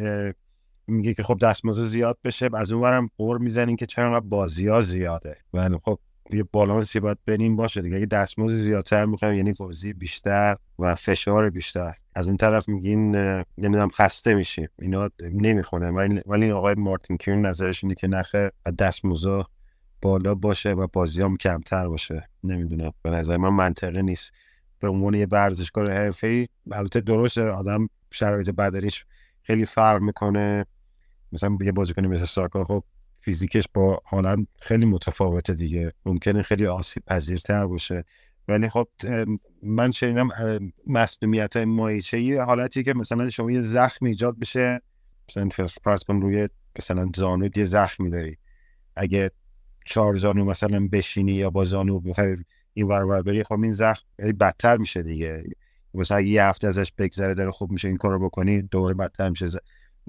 میگه 0.87 1.13
که 1.13 1.23
خب 1.23 1.37
دستمزد 1.41 1.83
زیاد 1.83 2.17
بشه. 2.23 2.49
از 2.53 2.71
اون 2.71 2.81
برم 2.81 3.09
قور 3.17 3.37
می‌زنین 3.37 3.75
که 3.75 3.85
چرا 3.85 4.19
بازی 4.19 4.67
ها 4.67 4.81
زیاده. 4.81 5.37
ولی 5.53 5.77
خب 5.83 5.99
یه 6.29 6.43
بالانسی 6.43 6.99
باید 6.99 7.17
بریم 7.25 7.55
باشه 7.55 7.81
دیگه. 7.81 7.95
اگه 7.95 8.05
دستمزد 8.05 8.55
زیادتر 8.55 9.05
می‌خوایم 9.05 9.33
یعنی 9.33 9.53
بازی 9.53 9.93
بیشتر 9.93 10.55
و 10.79 10.95
فشار 10.95 11.49
بیشتر. 11.49 11.95
از 12.15 12.27
اون 12.27 12.37
طرف 12.37 12.69
میگین 12.69 13.15
نمی‌دونم 13.57 13.89
خسته 13.89 14.33
میشیم. 14.33 14.69
اینا 14.79 15.09
نمی‌خونه. 15.19 15.89
ولی 15.91 16.21
ولی 16.25 16.51
آقای 16.51 16.75
مارتین 16.75 17.17
کیرن 17.17 17.45
نظرش 17.45 17.83
اینه 17.83 17.95
که 17.95 18.07
نخه 18.07 18.51
دستمزد 18.79 19.45
بالا 20.01 20.35
باشه 20.35 20.71
و 20.73 20.87
بازی 20.93 21.21
هم 21.21 21.37
کمتر 21.37 21.87
باشه. 21.87 22.29
نمی‌دونم. 22.43 22.91
به 23.01 23.09
نظر 23.09 23.37
من 23.37 23.49
منطقه 23.49 24.01
نیست. 24.01 24.33
به 24.79 24.89
عنوان 24.89 25.13
یه 25.13 25.27
ورزشکار 25.31 25.91
حرفه‌ای 25.91 26.47
البته 26.71 27.01
درسته 27.01 27.49
آدم 27.49 27.89
شرایط 28.11 28.49
بدنیش 28.49 29.05
خیلی 29.41 29.65
فرق 29.65 30.01
می‌کنه. 30.01 30.65
مثلا 31.31 31.57
یه 31.61 31.71
بازیکن 31.71 32.05
مثل 32.05 32.25
ساکا 32.25 32.63
خب 32.63 32.83
فیزیکش 33.21 33.63
با 33.73 34.01
حالا 34.05 34.45
خیلی 34.59 34.85
متفاوته 34.85 35.53
دیگه. 35.53 35.93
ممکنه 36.05 36.41
خیلی 36.41 36.65
آسیب 36.65 37.05
پذیرتر 37.05 37.65
باشه. 37.65 38.03
ولی 38.47 38.69
خب 38.69 38.87
من 39.63 39.91
شنیدم 39.91 40.29
مسئولیت 40.87 41.55
های 41.55 41.65
مایچه 41.65 42.21
یه 42.21 42.41
حالتی 42.41 42.83
که 42.83 42.93
مثلا 42.93 43.29
شما 43.29 43.51
یه 43.51 43.61
زخم 43.61 44.05
ایجاد 44.05 44.39
بشه 44.39 44.81
مثلا 45.29 45.67
کن 46.07 46.21
روی 46.21 46.49
مثلا 46.79 47.11
زانو 47.15 47.49
یه 47.55 47.65
زخمی 47.65 48.09
داری. 48.09 48.37
اگه 48.95 49.31
چهار 49.85 50.17
زانو 50.17 50.45
مثلا 50.45 50.87
بشینی 50.91 51.31
یا 51.31 51.49
با 51.49 51.65
زانو 51.65 51.99
بخوای 51.99 52.37
این 52.73 52.87
ور 52.87 53.21
بری 53.21 53.43
خب 53.43 53.61
این 53.61 53.73
زخم 53.73 54.05
بدتر 54.39 54.77
میشه 54.77 55.01
دیگه. 55.01 55.43
مثلا 55.93 56.21
یه 56.21 56.43
هفته 56.43 56.67
ازش 56.67 56.91
بگذره 56.97 57.33
داره 57.33 57.51
خوب 57.51 57.71
میشه 57.71 57.87
این 57.87 57.97
کارو 57.97 58.19
بکنی 58.19 58.61
دوباره 58.61 58.93
بدتر 58.93 59.29
میشه. 59.29 59.47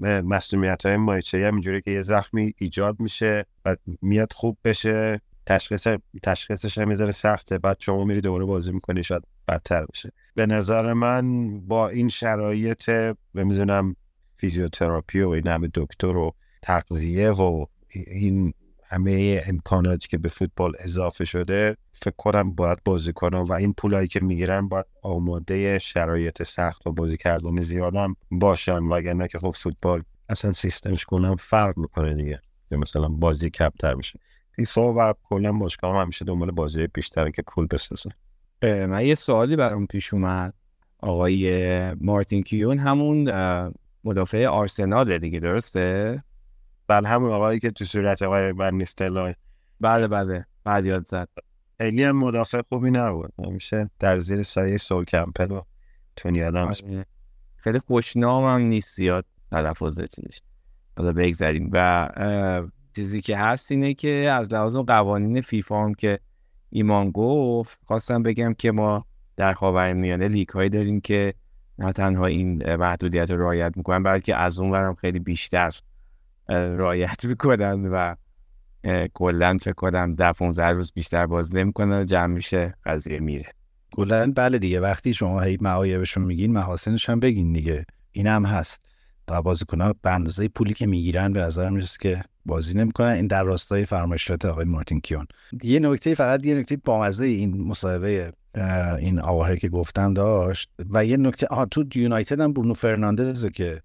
مسئولیت 0.01 0.85
های 0.85 0.97
مایچه 0.97 1.47
هم 1.47 1.53
اینجوری 1.53 1.81
که 1.81 1.91
یه 1.91 2.01
زخمی 2.01 2.53
ایجاد 2.57 2.99
میشه 2.99 3.45
و 3.65 3.75
میاد 4.01 4.33
خوب 4.33 4.57
بشه 4.63 5.21
تشخیص 5.45 5.87
تشخیصش 6.23 6.77
هم 6.77 6.87
می‌ذاره 6.87 7.11
سخته 7.11 7.57
بعد 7.57 7.77
شما 7.79 8.03
میری 8.05 8.21
دوباره 8.21 8.45
بازی 8.45 8.71
می‌کنی 8.71 9.03
شاید 9.03 9.23
بدتر 9.47 9.85
بشه. 9.85 10.11
به 10.35 10.45
نظر 10.45 10.93
من 10.93 11.59
با 11.59 11.89
این 11.89 12.09
شرایط 12.09 12.91
می‌دونم 13.33 13.95
فیزیوتراپی 14.37 15.21
و 15.21 15.29
این 15.29 15.47
همه 15.47 15.69
دکتر 15.73 16.17
و 16.17 16.33
تغذیه 16.61 17.31
و 17.31 17.65
این 17.89 18.53
همه 18.91 19.43
امکاناتی 19.47 20.07
که 20.07 20.17
به 20.17 20.29
فوتبال 20.29 20.73
اضافه 20.79 21.25
شده 21.25 21.77
فکر 21.93 22.15
کنم 22.17 22.51
باید 22.51 22.77
بازی 22.85 23.13
کنم 23.13 23.43
و 23.43 23.53
این 23.53 23.73
پولایی 23.73 24.07
که 24.07 24.19
می‌گیرن 24.19 24.67
باید 24.67 24.85
آماده 25.01 25.79
شرایط 25.79 26.43
سخت 26.43 26.87
و 26.87 26.91
بازی 26.91 27.17
کردن 27.17 27.61
زیادم 27.61 28.15
باشن 28.31 28.77
وگرنه 28.77 29.27
که 29.27 29.39
خب 29.39 29.49
فوتبال 29.49 30.01
اصلا 30.29 30.51
سیستمش 30.51 31.05
کنم 31.05 31.35
فرق 31.35 31.77
می‌کنه 31.77 32.13
دیگه. 32.13 32.41
یا 32.71 32.77
مثلا 32.77 33.07
بازی 33.07 33.49
کمتر 33.49 33.93
میشه. 33.93 34.19
فیفا 34.55 34.93
و 34.93 35.13
کلا 35.23 35.51
باشگاه 35.51 35.95
هم 35.95 36.01
همیشه 36.01 36.25
دنبال 36.25 36.51
بازی 36.51 36.87
بیشتره 36.87 37.31
که 37.31 37.41
پول 37.41 37.67
بسازن. 37.71 38.11
من 38.63 39.05
یه 39.05 39.15
سوالی 39.15 39.55
برام 39.55 39.85
پیش 39.87 40.13
اومد. 40.13 40.53
آقای 40.99 41.93
مارتین 41.93 42.43
کیون 42.43 42.79
همون 42.79 43.31
مدافع 44.03 44.45
آرسنال 44.45 45.17
دیگه 45.17 45.39
درسته؟ 45.39 46.23
بله 46.91 47.07
همون 47.07 47.31
آقایی 47.31 47.59
که 47.59 47.71
تو 47.71 47.85
صورت 47.85 48.21
آقای 48.21 48.51
ون 48.51 48.85
بله 49.79 50.07
بله. 50.07 50.45
بعد 50.63 50.85
یاد 50.85 51.05
زد. 51.07 51.29
خیلی 51.77 52.03
هم 52.03 52.17
مدافع 52.17 52.61
خوبی 52.69 52.91
نبود. 52.91 53.33
همیشه 53.45 53.89
در 53.99 54.19
زیر 54.19 54.43
سایه 54.43 54.77
سول 54.77 55.05
کمپل 55.05 55.51
و 55.51 55.61
تونی 56.15 56.43
آدمز. 56.43 56.81
آره. 56.81 57.05
خیلی 57.55 57.79
خوشنام 57.79 58.43
هم 58.43 58.67
نیست 58.67 58.95
زیاد 58.95 59.25
تلفظ 59.51 60.01
چیزش. 60.15 60.41
حالا 60.97 61.13
بگذاریم. 61.13 61.69
و 61.73 62.09
چیزی 62.95 63.21
که 63.21 63.37
هست 63.37 63.71
اینه 63.71 63.93
که 63.93 64.09
از 64.09 64.53
لحاظ 64.53 64.77
قوانین 64.77 65.41
فیفا 65.41 65.83
هم 65.83 65.93
که 65.93 66.19
ایمان 66.69 67.11
گفت 67.11 67.79
خواستم 67.85 68.23
بگم 68.23 68.53
که 68.53 68.71
ما 68.71 69.05
در 69.37 69.53
خاورمیانه 69.53 70.27
لیگ 70.27 70.49
هایی 70.49 70.69
داریم 70.69 71.01
که 71.01 71.33
نه 71.77 71.91
تنها 71.91 72.25
این 72.25 72.75
محدودیت 72.75 73.31
رو 73.31 73.41
رعایت 73.41 73.77
می‌کنن 73.77 74.03
بلکه 74.03 74.35
از 74.35 74.59
اون 74.59 74.71
برم 74.71 74.95
خیلی 74.95 75.19
بیشتر 75.19 75.71
رایت 76.47 77.25
می‌کنن 77.25 77.85
و 77.85 78.15
کلا 79.13 79.57
فکر 79.61 79.73
کنم 79.73 80.15
در 80.15 80.33
15 80.33 80.67
روز 80.67 80.93
بیشتر 80.93 81.25
باز 81.25 81.55
نمی‌کنن 81.55 82.05
جمع 82.05 82.33
میشه 82.33 82.73
قضیه 82.85 83.19
میره. 83.19 83.53
کلا 83.93 84.31
بله 84.35 84.59
دیگه 84.59 84.79
وقتی 84.79 85.13
شما 85.13 85.41
هی 85.41 85.57
معایبشون 85.61 86.23
میگین 86.23 86.53
محاسنش 86.53 87.09
هم 87.09 87.19
بگین 87.19 87.53
دیگه. 87.53 87.85
این 88.11 88.27
هم 88.27 88.45
هست. 88.45 88.85
و 89.27 89.41
بازیکن‌ها 89.41 89.95
به 90.01 90.11
اندازه 90.11 90.47
پولی 90.47 90.73
که 90.73 90.87
می‌گیرن 90.87 91.33
به 91.33 91.39
نظر 91.39 91.69
می‌رسه 91.69 91.97
که 92.01 92.23
بازی 92.45 92.73
نمی‌کنن. 92.73 93.07
این 93.07 93.27
در 93.27 93.43
راستای 93.43 93.85
فرمایشات 93.85 94.45
آقای 94.45 94.65
مارتین 94.65 95.01
کیون. 95.01 95.27
یه 95.63 95.79
نکته 95.79 96.15
فقط 96.15 96.45
یه 96.45 96.55
نکته 96.55 96.77
بامزه 96.77 97.25
این 97.25 97.67
مصاحبه 97.67 98.33
این 98.99 99.19
آقاهایی 99.19 99.59
که 99.59 99.69
گفتم 99.69 100.13
داشت. 100.13 100.69
و 100.89 101.05
یه 101.05 101.17
نکته 101.17 101.47
آها 101.47 101.65
تو 101.65 101.85
یونایتد 101.95 102.39
هم 102.39 102.53
برونو 102.53 102.73
فرناندز 102.73 103.45
که 103.45 103.81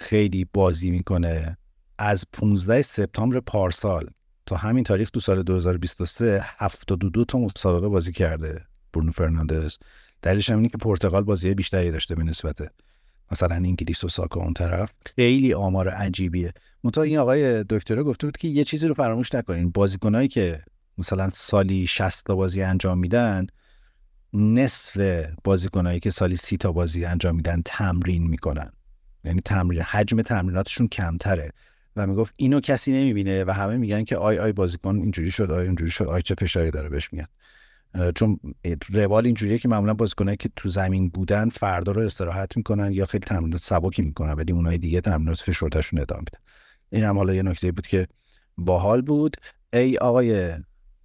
خیلی 0.00 0.46
بازی 0.52 0.90
می‌کنه. 0.90 1.56
از 1.98 2.24
15 2.32 2.82
سپتامبر 2.82 3.40
پارسال 3.40 4.10
تا 4.46 4.56
همین 4.56 4.84
تاریخ 4.84 5.10
تو 5.10 5.20
سال 5.20 5.42
2023 5.42 6.44
72 6.44 7.24
تا 7.24 7.38
مسابقه 7.38 7.88
بازی 7.88 8.12
کرده 8.12 8.64
برونو 8.92 9.12
فرناندز. 9.12 9.76
دلیلش 10.22 10.50
هم 10.50 10.56
اینه 10.56 10.68
که 10.68 10.78
پرتغال 10.78 11.24
بازی 11.24 11.54
بیشتری 11.54 11.90
داشته 11.90 12.14
به 12.14 12.24
نسبت 12.24 12.58
مثلا 13.32 13.54
انگلیس 13.54 14.04
و 14.04 14.08
ساکا 14.08 14.40
اون 14.40 14.54
طرف. 14.54 14.92
خیلی 15.16 15.54
آمار 15.54 15.88
عجیبیه. 15.88 16.52
منتها 16.84 17.04
این 17.04 17.18
آقای 17.18 17.64
دکتره 17.68 18.02
گفته 18.02 18.26
بود 18.26 18.36
که 18.36 18.48
یه 18.48 18.64
چیزی 18.64 18.86
رو 18.88 18.94
فراموش 18.94 19.34
نکنین. 19.34 19.70
بازیکنایی 19.70 20.28
که 20.28 20.62
مثلا 20.98 21.28
سالی 21.28 21.86
60 21.86 22.26
تا 22.26 22.34
بازی 22.34 22.62
انجام 22.62 22.98
میدن 22.98 23.46
نصف 24.32 25.24
بازیکنایی 25.44 26.00
که 26.00 26.10
سالی 26.10 26.36
سی 26.36 26.56
تا 26.56 26.72
بازی 26.72 27.04
انجام 27.04 27.36
میدن 27.36 27.62
تمرین 27.64 28.26
می‌کنن. 28.26 28.72
یعنی 29.24 29.40
تمرین 29.44 29.82
حجم 29.82 30.22
تمریناتشون 30.22 30.88
کمتره. 30.88 31.52
و 31.96 32.06
می‌گفت 32.06 32.34
اینو 32.36 32.60
کسی 32.60 32.92
نمی‌بینه 32.92 33.44
و 33.44 33.50
همه 33.50 33.76
میگن 33.76 34.04
که 34.04 34.16
آی 34.16 34.38
آی 34.38 34.52
بازیکن 34.52 34.96
اینجوری 34.96 35.30
شد 35.30 35.50
آی 35.50 35.66
اینجوری 35.66 35.90
شد 35.90 36.04
آی 36.04 36.22
چه 36.22 36.34
فشاری 36.34 36.70
داره 36.70 36.88
بهش 36.88 37.12
میگن. 37.12 37.26
چون 38.14 38.40
روال 38.92 39.26
اینجوریه 39.26 39.58
که 39.58 39.68
معمولا 39.68 39.94
بازیکنایی 39.94 40.36
که 40.36 40.50
تو 40.56 40.68
زمین 40.68 41.08
بودن 41.08 41.48
فردا 41.48 41.92
رو 41.92 42.02
استراحت 42.02 42.56
می‌کنن 42.56 42.92
یا 42.92 43.06
خیلی 43.06 43.24
تمرینات 43.26 43.62
سبکی 43.62 44.02
می‌کنن 44.02 44.32
ولی 44.32 44.52
اونای 44.52 44.78
دیگه 44.78 45.00
تمرینات 45.00 45.40
فشردهشون 45.40 46.00
ادامه 46.00 46.20
میدن. 46.20 46.38
این 46.90 47.04
هم 47.04 47.16
حالا 47.16 47.34
یه 47.34 47.42
نکته 47.42 47.72
بود 47.72 47.86
که 47.86 48.06
باحال 48.58 49.02
بود. 49.02 49.36
ای 49.72 49.98
آقای 49.98 50.52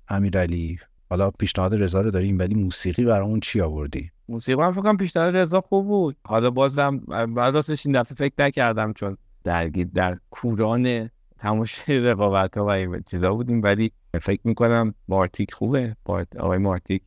امیرعلی 0.08 0.80
حالا 1.10 1.32
پیشنهاد 1.32 1.82
رضا 1.82 2.02
رو 2.02 2.12
داریم 2.12 2.40
ولی 2.40 2.56
موسیقی 2.56 3.06
برامون 3.06 3.40
چی 3.40 3.62
آوردی؟ 3.62 4.12
موسیقی 4.30 4.62
هم 4.62 4.74
فکر 4.74 4.96
پیشنهاد 4.96 5.38
رضا 5.38 5.62
خوب 5.62 5.88
بود. 5.88 6.18
حالا 6.26 6.52
بازم 6.52 6.98
بعد 7.36 7.54
راستش 7.54 7.86
این 7.86 8.02
دفعه 8.02 8.16
فکر 8.16 8.34
نکردم 8.40 8.94
چون 8.94 9.18
درگیر 9.44 9.88
در 9.94 10.18
کوران 10.30 11.10
تماشای 11.38 12.00
رقابت 12.00 12.58
ها 12.58 12.66
و 12.66 12.70
این 12.70 13.04
چیزا 13.10 13.34
بودیم 13.34 13.64
ولی 13.64 13.92
فکر 14.22 14.42
می‌کنم 14.44 14.94
مارتیک 15.08 15.54
خوبه. 15.54 15.96
آقای 16.40 16.58
مارتیک 16.58 17.02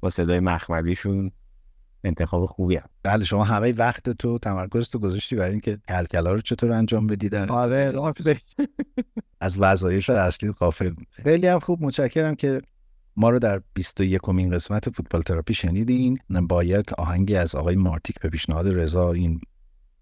با 0.00 0.10
صدای 0.10 0.40
مخملیشون 0.40 1.30
انتخاب 2.04 2.46
خوبی 2.46 2.76
هم. 2.76 2.88
بله 3.02 3.24
شما 3.24 3.44
همه 3.44 3.72
وقت 3.72 4.10
تو 4.10 4.38
تمرکز 4.38 4.88
تو 4.88 4.98
گذاشتی 4.98 5.36
برای 5.36 5.50
اینکه 5.50 5.78
کلکلا 5.88 6.32
رو 6.32 6.40
چطور 6.40 6.72
انجام 6.72 7.06
بدی 7.06 7.28
در 7.28 7.52
آره 7.52 7.92
از 9.40 9.60
وظایف 9.60 10.10
اصلی 10.10 10.52
قافل 10.52 10.94
خیلی 11.10 11.46
هم 11.46 11.58
خوب 11.58 11.82
متشکرم 11.82 12.34
که 12.34 12.62
ما 13.16 13.30
رو 13.30 13.38
در 13.38 13.62
21 13.74 14.20
کمین 14.22 14.50
قسمت 14.50 14.90
فوتبال 14.90 15.22
تراپی 15.22 15.54
شنیدین. 15.54 16.18
با 16.30 16.64
یک 16.64 16.92
آهنگی 16.92 17.36
از 17.36 17.54
آقای 17.54 17.76
مارتیک 17.76 18.20
به 18.20 18.28
پیشنهاد 18.28 18.74
رضا 18.74 19.12
این 19.12 19.40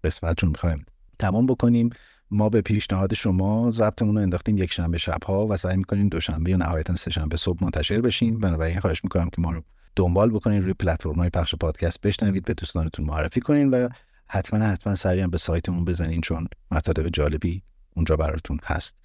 قسمت 0.03 0.43
رو 0.43 0.49
می‌خوایم 0.49 0.85
تمام 1.19 1.45
بکنیم. 1.45 1.89
ما 2.31 2.49
به 2.49 2.61
پیشنهاد 2.61 3.13
شما 3.13 3.71
ضبطمون 3.71 4.15
رو 4.15 4.21
انداختیم 4.21 4.57
یک 4.57 4.71
شنبه 4.71 4.97
شبها 4.97 5.47
و 5.47 5.57
سعی 5.57 5.77
می‌کنیم 5.77 6.09
دوشنبه 6.09 6.51
یا 6.51 6.57
نهایتا 6.57 6.95
سه 6.95 7.11
شنبه 7.11 7.37
صبح 7.37 7.63
منتشر 7.63 8.01
بشیم. 8.01 8.39
بنابراین 8.39 8.79
خواهش 8.79 9.03
می‌کنم 9.03 9.29
که 9.29 9.41
ما 9.41 9.51
رو 9.51 9.63
دنبال 9.95 10.29
بکنین 10.29 10.61
روی 10.61 10.73
پلتفرم 10.73 11.15
های 11.15 11.29
پخش 11.29 11.55
پادکست 11.55 12.01
بشنوید 12.01 12.45
به 12.45 12.53
دوستانتون 12.53 13.05
معرفی 13.05 13.41
کنین 13.41 13.69
و 13.69 13.89
حتما 14.27 14.65
حتما 14.65 14.95
سریع 14.95 15.27
به 15.27 15.37
سایتمون 15.37 15.85
بزنین 15.85 16.21
چون 16.21 16.47
مطالب 16.71 17.09
جالبی 17.09 17.63
اونجا 17.95 18.15
براتون 18.15 18.59
هست. 18.63 18.95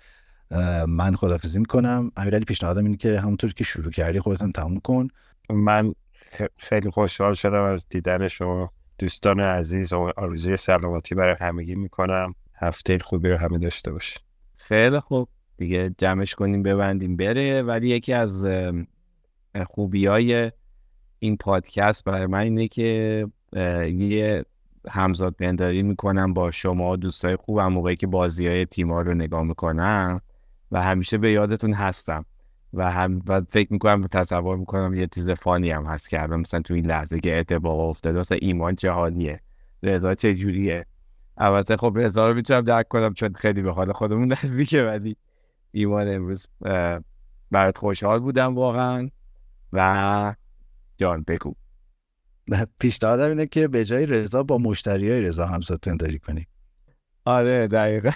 من 0.88 1.16
خدافزی 1.16 1.58
می‌کنم. 1.58 2.10
امیرعلی 2.16 2.44
پیشنهادم 2.44 2.84
اینه 2.84 2.96
که 2.96 3.20
همونطور 3.20 3.52
که 3.52 3.64
شروع 3.64 3.90
کردی 3.90 4.20
خودتون 4.20 4.52
تموم 4.52 4.80
کن. 4.80 5.08
من 5.50 5.94
خیلی 6.56 6.90
خوشحال 6.90 7.34
شدم 7.34 7.62
از 7.62 7.86
دیدن 7.88 8.28
شما. 8.28 8.72
دوستان 8.98 9.40
عزیز 9.40 9.92
و 9.92 10.12
آرزوی 10.16 10.56
سلامتی 10.56 11.14
برای 11.14 11.36
همگی 11.40 11.74
می‌کنم. 11.74 12.34
هفته 12.54 12.98
خوبی 12.98 13.28
رو 13.28 13.36
همه 13.36 13.58
داشته 13.58 13.92
باشه 13.92 14.20
خیلی 14.56 15.00
خوب. 15.00 15.28
دیگه 15.56 15.94
جمعش 15.98 16.34
کنیم 16.34 16.62
ببندیم 16.62 17.16
بره. 17.16 17.62
ولی 17.62 17.88
یکی 17.88 18.12
از 18.12 18.46
خوبی 19.66 20.06
های 20.06 20.52
این 21.18 21.36
پادکست 21.36 22.04
برای 22.04 22.26
من 22.26 22.38
اینه 22.40 22.68
که 22.68 23.26
یه 23.86 24.44
همزاد 24.88 25.34
پنداری 25.34 25.82
می‌کنم 25.82 26.34
با 26.34 26.50
شما 26.50 26.96
دوستای 26.96 27.36
خوبم 27.36 27.72
موقعی 27.72 27.96
که 27.96 28.06
بازی 28.06 28.46
های 28.46 28.66
تیما 28.66 29.02
رو 29.02 29.14
نگاه 29.14 29.42
می‌کنم. 29.42 30.20
و 30.72 30.82
همیشه 30.82 31.18
به 31.18 31.32
یادتون 31.32 31.72
هستم. 31.72 32.24
و 32.72 32.90
هم 32.90 33.22
و 33.28 33.42
فکر 33.50 33.72
می‌کنم 33.72 34.06
تصور 34.06 34.56
می‌کنم 34.56 34.94
یه 34.94 35.08
چیز 35.14 35.30
فانی 35.30 35.70
هم 35.70 35.84
هست 35.84 36.08
کردم 36.08 36.40
مثلا 36.40 36.60
تو 36.60 36.74
این 36.74 36.86
لحظه 36.86 37.20
که 37.20 37.38
اتفاق 37.38 37.78
افتاده 37.78 38.18
مثلا 38.18 38.38
ایمان 38.40 38.74
جهانیه 38.74 39.40
رضا 39.82 40.14
چه 40.14 40.34
جوریه؟ 40.34 40.86
البته 41.36 41.76
خب 41.76 41.92
رضا 41.96 42.28
رو 42.28 42.34
می‌تونم 42.34 42.60
درک 42.60 42.88
کنم 42.88 43.14
چون 43.14 43.32
خیلی 43.32 43.62
به 43.62 43.72
حال 43.72 43.92
خودمون 43.92 44.32
نزدیکه 44.44 44.82
ولی 44.82 45.16
ایمان 45.72 46.08
امروز 46.08 46.48
برات 47.50 47.78
خوشحال 47.78 48.20
بودم 48.20 48.54
واقعا. 48.54 49.10
و 49.72 50.34
جان 50.96 51.24
بگو. 51.28 51.54
پیشنهادم 52.78 53.28
اینه 53.28 53.46
که 53.46 53.68
به 53.68 53.84
جای 53.84 54.06
رضا 54.06 54.42
با 54.42 54.58
مشتری 54.58 55.10
های 55.10 55.20
رضا 55.20 55.46
همزاد 55.46 55.80
پنداری 55.80 56.18
کنی. 56.18 56.46
آره 57.24 57.66
دقیقا. 57.68 58.10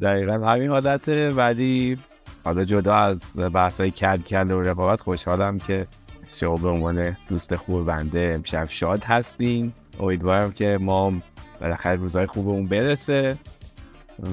دقیقا. 0.00 0.32
همین 0.32 0.70
حالته. 0.70 1.30
ولی 1.30 1.98
حالا 2.44 2.64
جدا 2.64 2.96
از 2.96 3.16
بحث 3.54 3.80
های 3.80 3.90
کل 3.90 4.16
کل 4.16 4.50
و 4.50 4.62
رقابت 4.62 5.00
خوشحالم 5.00 5.58
که 5.58 5.86
شما 6.34 6.56
به 6.56 6.68
عنوان 6.68 7.16
دوست 7.28 7.56
خوب 7.56 7.86
بنده 7.86 8.32
امشب 8.34 8.66
شاد 8.68 9.04
هستین. 9.04 9.72
امیدوارم 10.00 10.52
که 10.52 10.78
ما 10.80 11.12
بالاخره 11.60 11.96
روزهای 11.96 12.26
خوبمون 12.26 12.66
برسه 12.66 13.36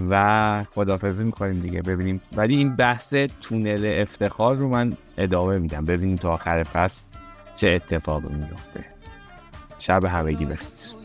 و 0.10 0.64
خدافزی 0.76 1.24
می‌کنیم 1.24 1.60
دیگه. 1.60 1.82
ببینیم. 1.82 2.22
ولی 2.36 2.56
این 2.56 2.76
بحث 2.76 3.14
تونل 3.42 4.02
افتخار 4.02 4.56
رو 4.56 4.70
من 4.70 4.98
ادامه 5.18 5.58
میدم. 5.58 5.86
ببینیم 5.86 6.16
تا 6.16 6.34
آخر 6.34 6.64
فصل 6.64 7.04
چه 7.56 7.68
اتفاقی 7.68 8.34
میفته 8.36 8.86
شب 9.80 10.06
همگی 10.06 10.46
بخیر. 10.46 11.05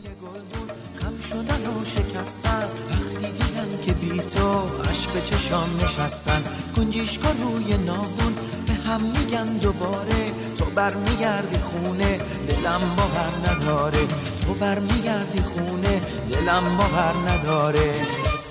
چشام 5.51 5.75
نشستن. 5.75 6.43
گنجیشکا 6.77 7.29
روی 7.31 7.77
ناودون 7.77 8.33
به 8.67 8.73
هم 8.73 9.01
میگن 9.01 9.45
دوباره. 9.45 10.31
تو 10.57 10.65
برمیگردی 10.65 11.57
خونه 11.57 12.17
دلم 12.47 12.95
باور 12.95 13.33
نداره. 13.49 14.07
تو 14.45 14.53
برمیگردی 14.53 15.41
خونه 15.41 16.01
دلم 16.31 16.77
باور 16.77 17.13
نداره. 17.29 17.93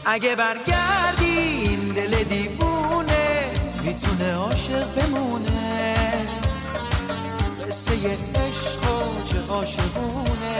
اگه 0.05 0.37
برگردی 0.37 1.39
این 1.39 1.89
دل 1.89 2.23
دیوونه. 2.23 3.47
می‌تونه 3.85 4.35
عاشق 4.35 4.95
بمونه. 4.95 5.95
قصه 7.69 7.93
عشق 7.93 8.83
و 8.83 9.25
چه 9.29 9.53
عاشقونه. 9.53 10.57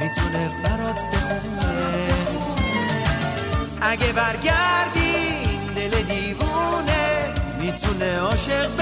می‌تونه 0.00 0.50
برات 0.64 1.00
بخونه. 1.12 2.08
اگه 3.80 4.12
برگردی 4.12 4.97
می‌تونه 7.98 8.77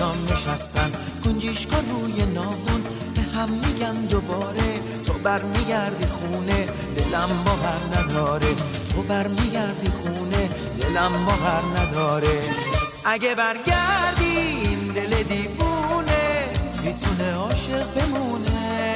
چشام 0.00 0.24
نشستن 0.32 0.90
گنجیشکا 1.24 1.76
روی 1.76 2.22
ناودون 2.22 2.82
به 3.14 3.20
هم 3.20 3.50
میگن 3.50 3.94
دوباره. 3.94 4.80
تو 5.06 5.12
برمیگردی 5.12 6.06
خونه 6.06 6.66
دلم 6.96 7.44
باور 7.44 7.80
نداره. 7.98 8.54
تو 8.94 9.02
برمیگردی 9.02 9.88
خونه 9.88 10.48
دلم 10.80 11.24
باور 11.24 11.62
نداره. 11.76 12.40
اگه 13.04 13.34
برگردی 13.34 14.36
این 14.36 14.78
دل 14.94 15.22
دیوونه 15.22 16.48
می‌تونه 16.82 17.34
عاشق 17.34 17.94
بمونه. 17.94 18.94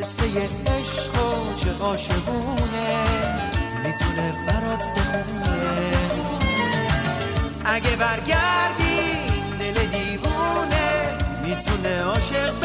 قصه 0.00 0.24
عشق 0.66 1.14
و 1.14 1.54
چه 1.56 1.84
عاشقونه 1.84 3.04
می‌تونه 3.84 4.32
برات 4.46 4.84
بخونه. 4.96 5.92
اگه 7.64 7.96
برگردی 7.96 8.81
دیوونه 9.92 10.88
می‌تونه 11.42 12.02
عاشق 12.02 12.61